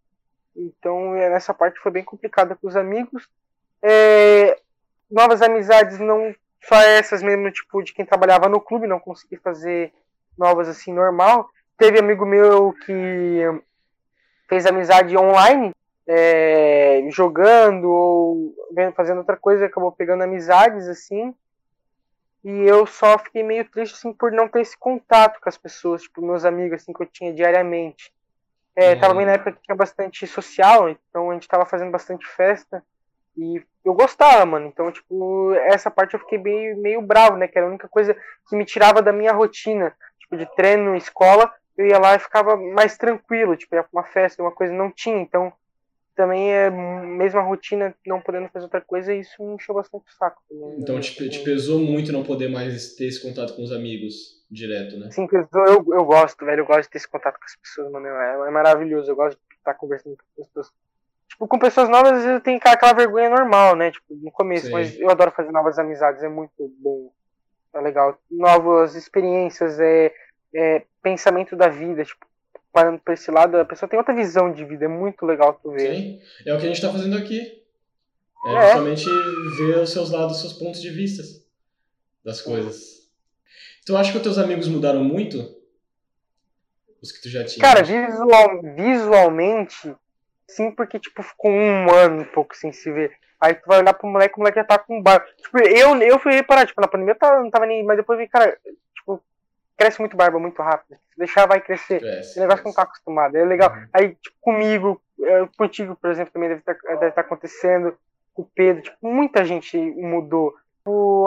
[0.56, 3.28] Então, é, nessa parte foi bem complicada com os amigos.
[3.82, 4.58] É,
[5.10, 9.92] novas amizades, não só essas mesmo, tipo, de quem trabalhava no clube, não consegui fazer
[10.36, 11.48] novas assim, normal.
[11.78, 13.42] Teve amigo meu que
[14.48, 15.72] fez amizade online,
[16.06, 18.54] é, jogando ou
[18.94, 21.34] fazendo outra coisa, acabou pegando amizades assim.
[22.44, 26.02] E eu só fiquei meio triste assim por não ter esse contato com as pessoas,
[26.02, 28.12] tipo meus amigos assim que eu tinha diariamente.
[28.74, 29.00] É, Uhum.
[29.00, 32.82] Tava bem na época que tinha bastante social, então a gente tava fazendo bastante festa.
[33.36, 34.66] E eu gostava, mano.
[34.66, 37.46] Então, tipo, essa parte eu fiquei meio, meio bravo, né?
[37.48, 38.16] Que era a única coisa
[38.48, 39.94] que me tirava da minha rotina.
[40.20, 43.56] Tipo, de treino, escola, eu ia lá e ficava mais tranquilo.
[43.56, 45.18] Tipo, ia pra uma festa, uma coisa não tinha.
[45.18, 45.52] Então,
[46.14, 50.16] também é mesma rotina, não podendo fazer outra coisa, e isso me encheu bastante o
[50.16, 50.42] saco.
[50.48, 51.00] também, Então né?
[51.00, 55.10] te, te pesou muito não poder mais ter esse contato com os amigos direto, né?
[55.12, 56.62] Sim, pesou, eu, eu gosto, velho.
[56.62, 58.06] Eu gosto de ter esse contato com as pessoas, mano.
[58.08, 59.08] É, é maravilhoso.
[59.10, 60.72] Eu gosto de estar conversando com as pessoas.
[61.28, 63.92] tipo, com pessoas novas, às vezes eu tenho aquela vergonha normal, né?
[63.92, 64.72] Tipo, no começo, Sim.
[64.72, 67.12] mas eu adoro fazer novas amizades, é muito bom.
[67.74, 68.18] É legal.
[68.28, 70.12] Novas experiências, é,
[70.52, 72.26] é pensamento da vida, tipo,
[72.72, 75.70] parando pra esse lado, a pessoa tem outra visão de vida, é muito legal tu
[75.70, 75.94] ver.
[75.94, 77.62] Sim, é o que a gente tá fazendo aqui.
[78.46, 78.62] É, é.
[78.62, 79.04] justamente
[79.58, 81.22] ver os seus lados, os seus pontos de vista
[82.24, 83.08] das coisas.
[83.84, 85.56] Tu acha que os teus amigos mudaram muito?
[87.02, 87.62] Os que tu já tinha?
[87.62, 89.94] Cara, visual, visualmente,
[90.46, 93.12] sim, porque, tipo, ficou um ano um pouco sem se ver.
[93.40, 95.24] Aí tu vai olhar pro moleque, o moleque já tá com barba.
[95.40, 97.84] Tipo, eu, eu fui reparar, tipo, na pandemia eu tava, não tava nem.
[97.84, 98.58] Mas depois vi, cara,
[99.78, 100.98] cresce muito barba muito rápido.
[101.12, 102.00] Se deixar, vai crescer.
[102.00, 103.36] Cresce, Esse negócio que não tá acostumado.
[103.36, 103.72] É legal.
[103.72, 103.88] Uhum.
[103.92, 105.00] Aí, tipo, comigo,
[105.56, 107.96] contigo, por exemplo, também deve estar tá, deve tá acontecendo.
[108.34, 110.54] O Pedro, tipo, muita gente mudou.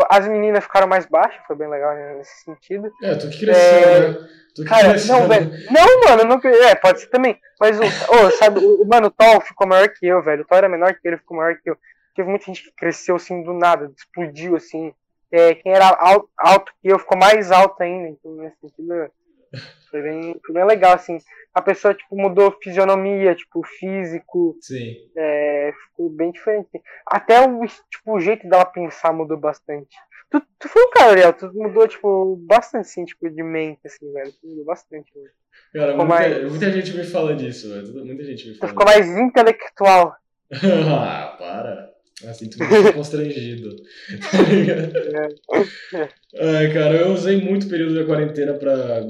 [0.10, 2.92] As meninas ficaram mais baixas, foi bem legal nesse sentido.
[3.04, 4.10] É, tu que cresceu, é...
[4.10, 4.28] né?
[4.56, 5.52] Tu que cara, cresceu, não, velho.
[5.70, 6.52] Não, mano, não.
[6.52, 7.40] É, pode ser também.
[7.60, 10.42] Mas, o, oh, sabe, o, mano, o Thor ficou maior que eu, velho.
[10.42, 11.78] O Thor era menor que ele, ficou maior que eu.
[12.16, 14.94] Teve muita gente que cresceu assim do nada, explodiu assim.
[15.32, 18.10] É, quem era alto, alto que eu ficou mais alto ainda.
[18.10, 19.10] Então, nesse sentido,
[19.90, 21.18] foi bem, foi bem legal, assim.
[21.54, 24.58] A pessoa, tipo, mudou fisionomia, tipo, físico.
[24.62, 24.96] Sim.
[25.16, 26.70] É, ficou bem diferente.
[27.06, 29.96] Até o, tipo, o jeito dela pensar mudou bastante.
[30.30, 34.12] Tu, tu foi um cara, Ariel, tu mudou, tipo, bastante, assim, tipo, de mente, assim,
[34.14, 34.32] velho.
[34.32, 35.32] Tu mudou bastante, velho.
[35.74, 36.50] Cara, muita, mais...
[36.50, 38.06] muita, gente me fala disso, velho.
[38.06, 38.68] Muita gente me fala.
[38.68, 40.16] Tu ficou mais intelectual.
[40.54, 41.91] ah, para.
[42.28, 43.76] Assim, tu me constrangido.
[46.40, 49.02] Ai, cara, eu usei muito o período da quarentena pra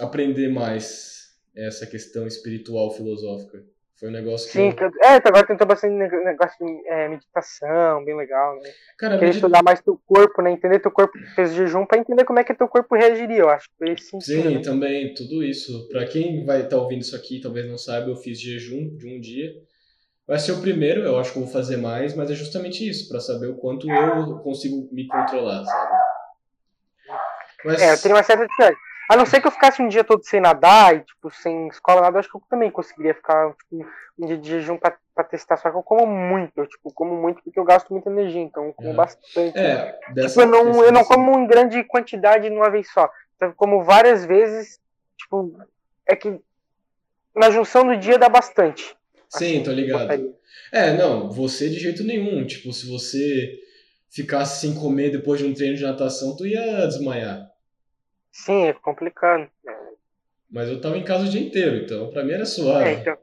[0.00, 3.62] aprender mais essa questão espiritual filosófica.
[3.98, 4.52] Foi um negócio que.
[4.52, 4.90] Sim, eu...
[5.02, 8.70] é, agora tentou bastante negócio de é, meditação, bem legal, né?
[8.96, 9.38] Cara, Querer medit...
[9.38, 10.52] estudar mais teu corpo, né?
[10.52, 13.68] Entender teu corpo, fez jejum pra entender como é que teu corpo reagiria, eu acho.
[13.76, 14.60] Foi esse Sim, né?
[14.60, 15.88] também, tudo isso.
[15.88, 19.08] Pra quem vai estar tá ouvindo isso aqui, talvez não saiba, eu fiz jejum de
[19.08, 19.52] um dia.
[20.28, 23.08] Vai ser o primeiro, eu acho que eu vou fazer mais, mas é justamente isso,
[23.08, 25.92] para saber o quanto eu consigo me controlar, sabe?
[27.64, 27.80] Mas...
[27.80, 28.76] É, eu tenho uma certa dificuldade.
[29.10, 32.02] A não ser que eu ficasse um dia todo sem nadar e, tipo, sem escola,
[32.02, 33.86] nada, eu acho que eu também conseguiria ficar tipo,
[34.18, 35.56] um dia de jejum pra, pra, testar.
[35.56, 38.66] Só que eu como muito, eu, tipo, como muito porque eu gasto muita energia, então
[38.66, 38.96] eu como uhum.
[38.96, 39.58] bastante.
[39.58, 43.10] É, tipo, eu não, eu não como em grande quantidade numa vez só.
[43.36, 44.78] Então, eu como várias vezes,
[45.16, 45.58] tipo,
[46.06, 46.38] é que
[47.34, 48.97] na junção do dia dá bastante.
[49.28, 50.34] Sim, assim, tô ligado.
[50.72, 52.46] É, não, você de jeito nenhum.
[52.46, 53.58] Tipo, se você
[54.10, 57.50] ficasse sem comer depois de um treino de natação, tu ia desmaiar.
[58.32, 59.48] Sim, é complicado.
[60.50, 62.88] Mas eu tava em casa o dia inteiro, então pra mim era suave.
[62.88, 63.18] É, então...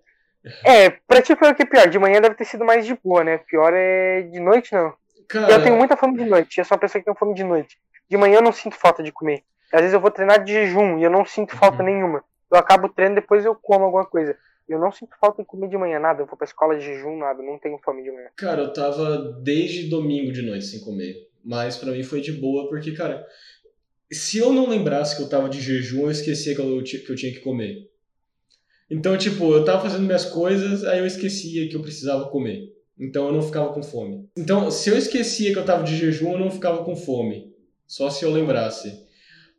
[0.63, 1.89] é pra ti foi o que é pior.
[1.89, 3.39] De manhã deve ter sido mais de boa, né?
[3.49, 4.93] Pior é de noite, não.
[5.27, 5.51] Cara...
[5.51, 6.59] Eu tenho muita fome de noite.
[6.59, 7.77] Eu sou uma pessoa que tem fome de noite.
[8.07, 9.43] De manhã eu não sinto falta de comer.
[9.73, 11.85] Às vezes eu vou treinar de jejum e eu não sinto falta uhum.
[11.85, 12.23] nenhuma.
[12.51, 14.37] Eu acabo o treino depois eu como alguma coisa.
[14.67, 16.21] Eu não sinto falta em comer de manhã, nada.
[16.21, 17.41] Eu vou pra escola de jejum, nada.
[17.43, 18.29] Não tenho fome de manhã.
[18.35, 21.29] Cara, eu tava desde domingo de noite sem comer.
[21.43, 23.23] Mas para mim foi de boa, porque, cara,
[24.11, 27.15] se eu não lembrasse que eu tava de jejum, eu esquecia que eu, que eu
[27.15, 27.89] tinha que comer.
[28.89, 32.73] Então, tipo, eu tava fazendo minhas coisas, aí eu esquecia que eu precisava comer.
[32.97, 34.29] Então eu não ficava com fome.
[34.37, 37.53] Então, se eu esquecia que eu tava de jejum, eu não ficava com fome.
[37.85, 39.05] Só se eu lembrasse.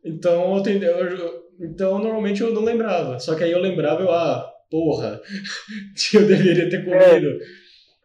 [0.03, 3.19] Então, eu, eu, então normalmente eu não lembrava.
[3.19, 5.21] Só que aí eu lembrava, eu, ah, porra,
[6.13, 7.27] eu deveria ter comido.
[7.27, 7.39] É.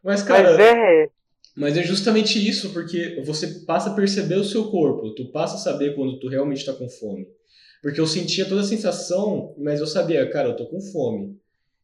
[0.02, 0.56] Mas, cara.
[0.56, 1.08] Mas é,
[1.54, 5.58] mas é justamente isso, porque você passa a perceber o seu corpo, tu passa a
[5.58, 7.28] saber quando tu realmente está com fome.
[7.82, 11.36] Porque eu sentia toda a sensação, mas eu sabia, cara, eu tô com fome.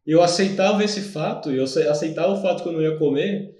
[0.06, 3.54] Eu aceitava esse fato, eu aceitava o fato que eu não ia comer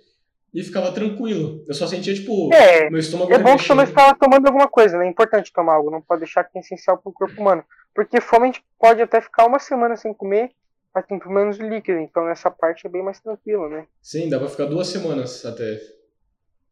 [0.55, 1.63] e ficava tranquilo.
[1.69, 4.97] Eu só sentia, tipo, é, meu estômago É bom que você estava tomando alguma coisa,
[4.97, 5.07] né?
[5.07, 7.63] É importante tomar algo, não pode deixar que é essencial pro corpo humano.
[7.95, 10.53] Porque fome a gente pode até ficar uma semana sem comer,
[10.99, 13.87] mas tem pelo menos líquido, então essa parte é bem mais tranquila, né?
[14.03, 15.81] Sim, dá pra ficar duas semanas até.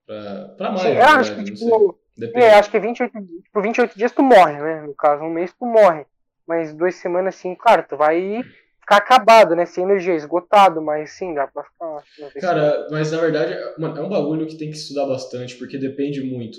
[0.04, 1.98] Pra, pra mais, Sim, eu acho que, tipo,
[2.34, 3.12] é, acho que 28,
[3.44, 4.82] tipo, 28 dias tu morre, né?
[4.82, 6.06] No caso, um mês tu morre.
[6.46, 8.44] Mas duas semanas, assim, claro, tu vai
[8.80, 9.64] ficar acabado, né?
[9.64, 12.02] Sem energia, esgotado, mas sim, dá pra ficar.
[12.40, 16.58] Cara, mas na verdade, é um bagulho que tem que estudar bastante, porque depende muito.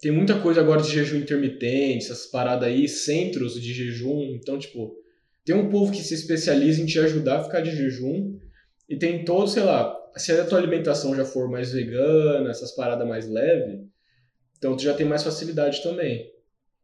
[0.00, 4.34] Tem muita coisa agora de jejum intermitente, essas paradas aí, centros de jejum.
[4.34, 5.01] Então, tipo,
[5.44, 8.38] tem um povo que se especializa em te ajudar a ficar de jejum.
[8.88, 13.06] E tem todo, sei lá, se a tua alimentação já for mais vegana, essas paradas
[13.06, 13.86] mais leve,
[14.58, 16.31] então tu já tem mais facilidade também.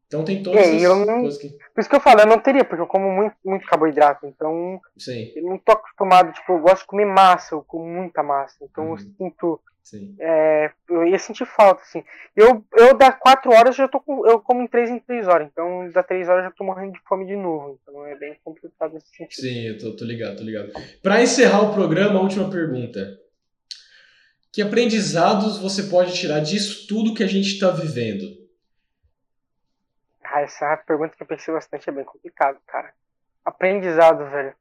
[0.09, 1.49] Então tem todas É, eu essas não- coisas que.
[1.51, 4.27] Por isso que eu falo, eu não teria, porque eu como muito, muito carboidrato.
[4.27, 8.23] Então, Sim, eu não tô acostumado, tipo, eu gosto de comer massa, eu como muita
[8.23, 8.57] massa.
[8.63, 8.99] Então eu Uhum.
[9.19, 9.61] sinto.
[9.83, 10.17] sim.
[10.19, 12.03] é, eu ia sentir falta, assim.
[12.35, 14.27] Eu, eu das 4 horas já tô com.
[14.27, 15.47] Eu como em 3 em 3 horas.
[15.53, 17.79] Então, das 3 horas eu já tô morrendo de fome de novo.
[17.83, 19.41] Então é bem complicado nesse sentido.
[19.43, 20.73] Sim, eu tô, tô ligado, tô ligado.
[21.03, 23.19] Pra encerrar o programa, a última pergunta.
[24.53, 28.25] Que aprendizados você pode tirar disso tudo que a gente tá vivendo?
[30.39, 32.95] Ah, essa pergunta que eu pensei bastante, é bem complicado, cara.
[33.45, 34.55] Aprendizado, velho.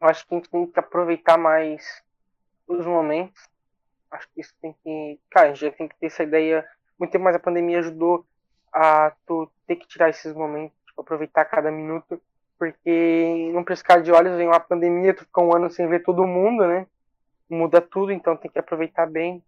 [0.00, 2.00] Eu acho que a gente tem que aproveitar mais
[2.66, 3.42] os momentos.
[4.08, 5.18] Acho que isso tem que.
[5.30, 6.64] Cara, a gente tem que ter essa ideia.
[6.96, 8.24] Muito mais a pandemia ajudou
[8.72, 12.22] a tu ter que tirar esses momentos, tipo, aproveitar cada minuto.
[12.56, 16.26] Porque num piscar de olhos vem uma pandemia, tu fica um ano sem ver todo
[16.26, 16.86] mundo, né?
[17.50, 19.42] Muda tudo, então tem que aproveitar bem.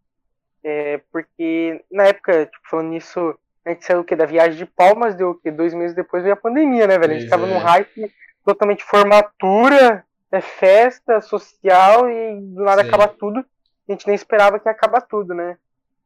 [0.65, 4.16] É, porque na época, tipo, falando nisso, a gente saiu o quê?
[4.16, 5.51] Da viagem de Palmas, deu o quê?
[5.51, 7.12] Dois meses depois veio a pandemia, né, velho?
[7.12, 7.55] A gente Pois tava é.
[7.55, 8.12] num hype
[8.45, 12.89] totalmente formatura, é festa social e do nada Sim.
[12.89, 13.45] acaba tudo.
[13.89, 15.59] A gente nem esperava que ia acabar tudo, né?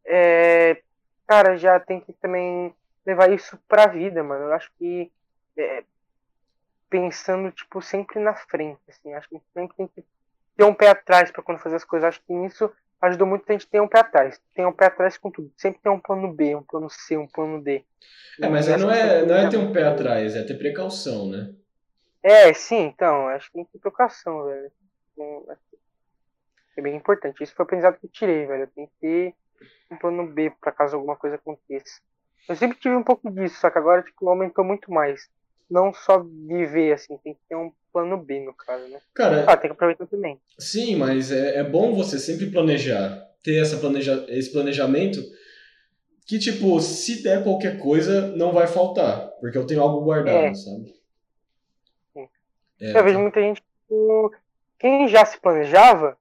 [0.05, 0.81] É,
[1.26, 2.74] cara, já tem que também
[3.06, 4.47] levar isso pra vida, mano.
[4.47, 5.12] Eu acho que
[5.56, 5.85] é,
[6.89, 9.12] pensando, tipo, sempre na frente, assim.
[9.14, 10.05] Acho que a gente sempre tem que
[10.56, 12.09] ter um pé atrás pra quando fazer as coisas.
[12.09, 12.70] Acho que nisso
[13.09, 14.40] ajudou muito a gente ter um pé atrás.
[14.55, 15.52] Tem um pé atrás com tudo.
[15.56, 17.85] Sempre tem um plano B, um plano C, um plano D.
[18.40, 21.55] É, mas não é, não é já- ter um pé atrás, é ter precaução, né?
[22.22, 24.72] É, sim, então, acho que tem que ter precaução, velho.
[26.76, 27.43] É bem importante.
[27.43, 28.66] Isso foi o aprendizado que eu tirei, velho.
[28.74, 29.35] Tem que ter
[29.90, 32.01] um plano B pra caso alguma coisa aconteça.
[32.48, 35.28] Eu sempre tive um pouco disso, só que agora, tipo, aumentou muito mais.
[35.70, 39.01] Não só viver, assim, tem que ter um plano B, no caso, né?
[39.15, 40.39] Cara, Ah, tem que aproveitar também.
[40.59, 45.20] sim, mas é, é bom você sempre planejar, ter essa planeja, esse planejamento
[46.27, 50.55] que, tipo, se der qualquer coisa, não vai faltar, porque eu tenho algo guardado, É.
[50.55, 50.95] sabe?
[52.12, 52.28] Sim.
[52.81, 54.35] É, Eu vejo muita gente, tipo,
[54.78, 56.16] quem já se planejava,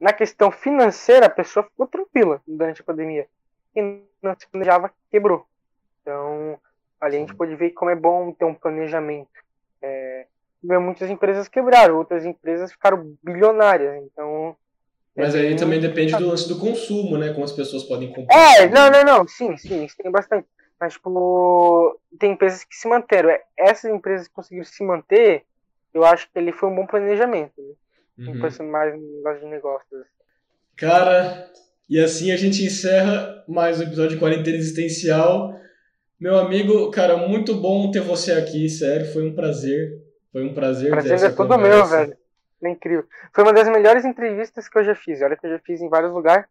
[0.00, 3.26] na questão financeira, a pessoa ficou tranquila durante a pandemia.
[3.72, 5.46] Quem não se planejava, quebrou.
[6.02, 6.58] Então,
[7.04, 9.28] ali a gente pode ver como é bom ter um planejamento.
[9.82, 10.26] É,
[10.62, 14.02] muitas empresas quebraram, outras empresas ficaram bilionárias.
[14.04, 14.56] Então,
[15.14, 17.32] Mas é aí também depende do lance do consumo, né?
[17.32, 18.34] Como as pessoas podem comprar.
[18.34, 20.46] É, não, não, não, sim, sim, isso tem bastante.
[20.80, 23.30] Mas, tipo, tem empresas que se manteram.
[23.30, 25.44] É, Essas empresas que conseguiram se manter,
[25.92, 27.52] eu acho que ele foi um bom planejamento.
[27.58, 28.32] Né?
[28.32, 28.40] Uhum.
[28.40, 30.06] Pensando mais no negócio de negócios.
[30.76, 31.50] Cara,
[31.88, 35.54] e assim a gente encerra mais um episódio de Quarentena Existencial.
[36.20, 40.02] Meu amigo, cara, muito bom ter você aqui, sério, foi um prazer.
[40.32, 41.68] Foi um prazer Prazer é todo conversa.
[41.68, 42.18] meu, velho.
[42.62, 43.06] É incrível.
[43.32, 45.20] Foi uma das melhores entrevistas que eu já fiz.
[45.22, 46.46] Olha que eu já fiz em vários lugares.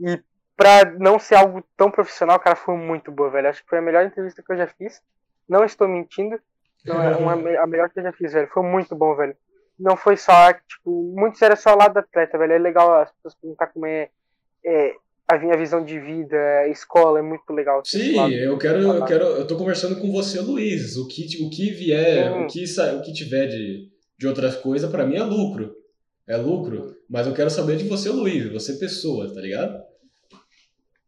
[0.00, 0.22] E
[0.56, 3.48] pra não ser algo tão profissional, cara, foi muito boa, velho.
[3.48, 5.02] Acho que foi a melhor entrevista que eu já fiz.
[5.48, 6.40] Não estou mentindo.
[6.84, 8.48] Não é uma, a melhor que eu já fiz, velho.
[8.48, 9.36] Foi muito bom, velho.
[9.78, 12.52] Não foi só, tipo, muitos era só o lado do atleta, velho.
[12.52, 14.08] É legal as pessoas perguntar como é,
[14.64, 14.94] é
[15.28, 17.82] a minha visão de vida, a escola, é muito legal.
[17.84, 20.96] Sim, eu quero, eu quero, eu tô conversando com você, Luiz.
[20.96, 25.04] O que, o que vier, o que, o que tiver de, de outras coisas, pra
[25.04, 25.74] mim é lucro.
[26.28, 26.96] É lucro.
[27.08, 29.82] Mas eu quero saber de você, Luiz, você pessoa, tá ligado?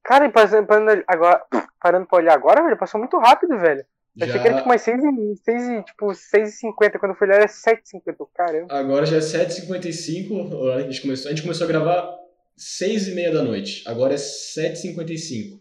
[0.02, 1.44] Cara, e parando, parando, agora,
[1.80, 3.84] parando pra olhar agora, velho, passou muito rápido, velho.
[4.16, 6.98] Eu achei que era Já, tipo mais 6 e, 6 e, tipo, 6 e 50,
[6.98, 8.74] quando eu fui olhar era 7 e 50, caramba.
[8.74, 12.18] agora já é 7h55, a gente começou, a gente começou a gravar
[12.58, 13.84] 6h30 da noite.
[13.86, 15.60] Agora é 7h55.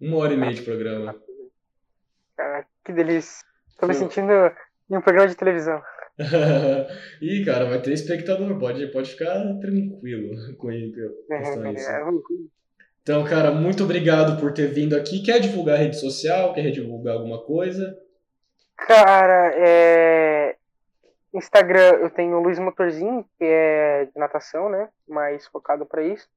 [0.00, 1.16] Uma hora e meia de programa.
[2.36, 3.46] Cara, que delícia.
[3.78, 4.32] Tô me sentindo
[4.90, 5.80] em um programa de televisão.
[7.22, 11.90] Ih, cara, vai ter espectador, pode, pode ficar tranquilo com questão a isso.
[11.90, 12.02] É,
[13.02, 15.22] Então, cara, muito obrigado por ter vindo aqui.
[15.22, 16.52] Quer divulgar a rede social?
[16.52, 17.96] Quer divulgar alguma coisa?
[18.76, 20.41] Cara, é...
[21.34, 24.88] Instagram eu tenho o Luiz Motorzinho, que é de natação, né?
[25.08, 26.28] Mais focado pra isso.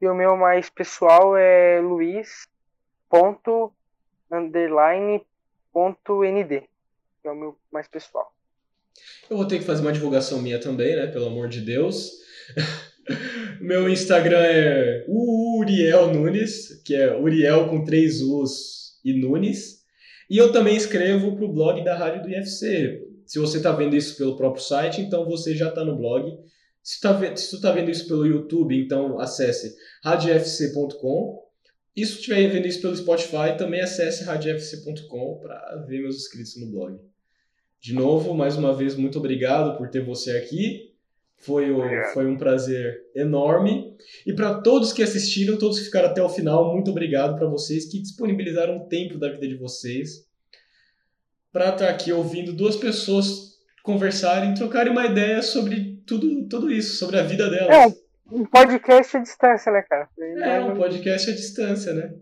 [0.00, 2.46] E o meu mais pessoal é Luiz
[4.30, 5.26] underline
[5.74, 6.60] nd,
[7.22, 8.32] que é o meu mais pessoal.
[9.28, 11.06] Eu vou ter que fazer uma divulgação minha também, né?
[11.06, 12.12] Pelo amor de Deus.
[13.60, 19.78] Meu Instagram é Uriel Nunes, que é Uriel com três U's e Nunes.
[20.28, 23.07] E eu também escrevo pro blog da Rádio do IFC.
[23.28, 26.36] Se você está vendo isso pelo próprio site, então você já está no blog.
[26.82, 31.42] Se, tá, ve- se tu está vendo isso pelo YouTube, então acesse radiofc.com.
[31.94, 36.70] E se estiver vendo isso pelo Spotify, também acesse radiofc.com para ver meus inscritos no
[36.70, 36.98] blog.
[37.80, 40.94] De novo, mais uma vez, muito obrigado por ter você aqui.
[41.36, 41.82] Foi, o,
[42.12, 43.94] foi um prazer enorme.
[44.26, 47.84] E para todos que assistiram, todos que ficaram até o final, muito obrigado para vocês
[47.84, 50.27] que disponibilizaram um tempo da vida de vocês
[51.58, 56.96] para estar tá aqui ouvindo duas pessoas conversarem, trocarem uma ideia sobre tudo, tudo isso,
[56.96, 57.92] sobre a vida delas.
[57.92, 57.96] É,
[58.30, 60.08] um podcast à distância, né, cara?
[60.18, 62.14] É, um podcast à distância, né?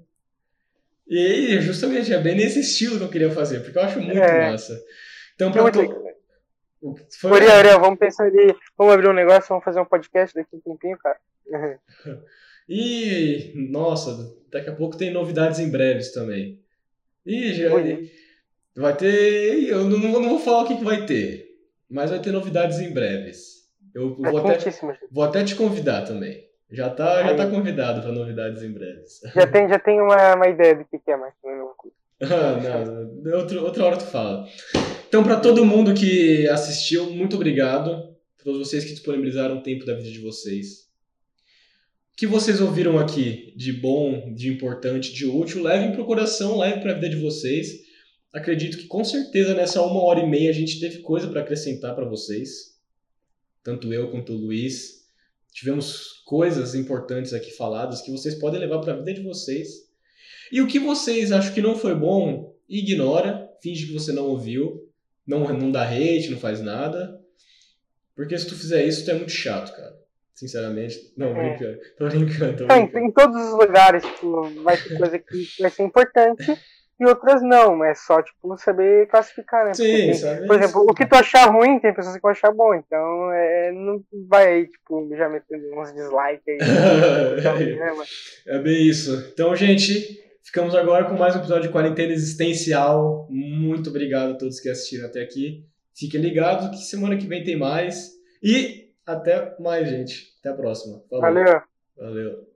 [1.07, 4.51] E justamente é bem nesse estilo que eu queria fazer, porque eu acho muito é.
[4.51, 4.83] massa.
[5.35, 6.07] Então, pra to...
[7.21, 7.33] Foi...
[7.33, 10.61] Ariel, Ariel, vamos pensar ali, vamos abrir um negócio, vamos fazer um podcast daqui um
[10.61, 11.19] tempinho, cara.
[12.67, 16.59] e, nossa, daqui a pouco tem novidades em breves também.
[17.27, 17.69] E já,
[18.77, 21.47] vai ter, eu não, não vou falar o que, que vai ter,
[21.89, 23.57] mas vai ter novidades em breves.
[23.95, 24.71] Eu é vou, até,
[25.11, 26.45] vou até te convidar também.
[26.71, 29.21] Já tá, já tá convidado para novidades em breves.
[29.35, 31.75] Já tem, já tem uma, uma ideia do que, é, mas não
[32.23, 32.85] ah,
[33.23, 34.49] não, outra, outra hora tu fala.
[35.09, 38.17] Então, para todo mundo que assistiu, muito obrigado.
[38.37, 40.87] Para todos vocês que disponibilizaram o tempo da vida de vocês.
[42.13, 46.59] O que vocês ouviram aqui de bom, de importante, de útil, levem para o coração,
[46.59, 47.86] levem para a vida de vocês.
[48.37, 51.95] Acredito que com certeza nessa uma hora e meia a gente teve coisa para acrescentar
[51.95, 52.77] para vocês
[53.67, 55.09] tanto eu quanto o Luiz,
[55.51, 59.91] tivemos coisas importantes aqui faladas que vocês podem levar para a vida de vocês.
[60.53, 64.89] E o que vocês acham que não foi bom, ignora, finge que você não ouviu,
[65.27, 67.21] não, não dá hate, não faz nada.
[68.15, 69.99] Porque se tu fizer isso, tu é muito chato, cara.
[70.33, 71.13] Sinceramente.
[71.17, 71.57] Não, é.
[71.57, 71.79] brincando.
[71.99, 72.57] Tô brincando.
[72.59, 72.99] Tô brincando.
[72.99, 76.57] É, em todos os lugares, tipo, vai ter coisa que vai ser importante
[76.99, 79.75] e outras não, mas só, tipo, saber classificar, né?
[79.75, 82.75] Sim, sabe Por exemplo, o que tu achar ruim, tem pessoas que vão achar bom,
[82.75, 86.59] então é, não vai, tipo, já metendo uns dislikes aí.
[87.39, 88.05] então, né,
[88.47, 89.31] é bem isso.
[89.33, 93.27] Então, gente, ficamos agora com mais um episódio de Quarentena Existencial.
[93.31, 95.67] Muito obrigado a todos que assistiram até aqui.
[95.95, 98.13] Fiquem ligados que semana que vem tem mais.
[98.43, 100.35] E até mais, gente.
[100.41, 101.03] Até a próxima.
[101.11, 101.23] Falou.
[101.23, 101.63] Valeu.
[101.97, 102.56] Valeu.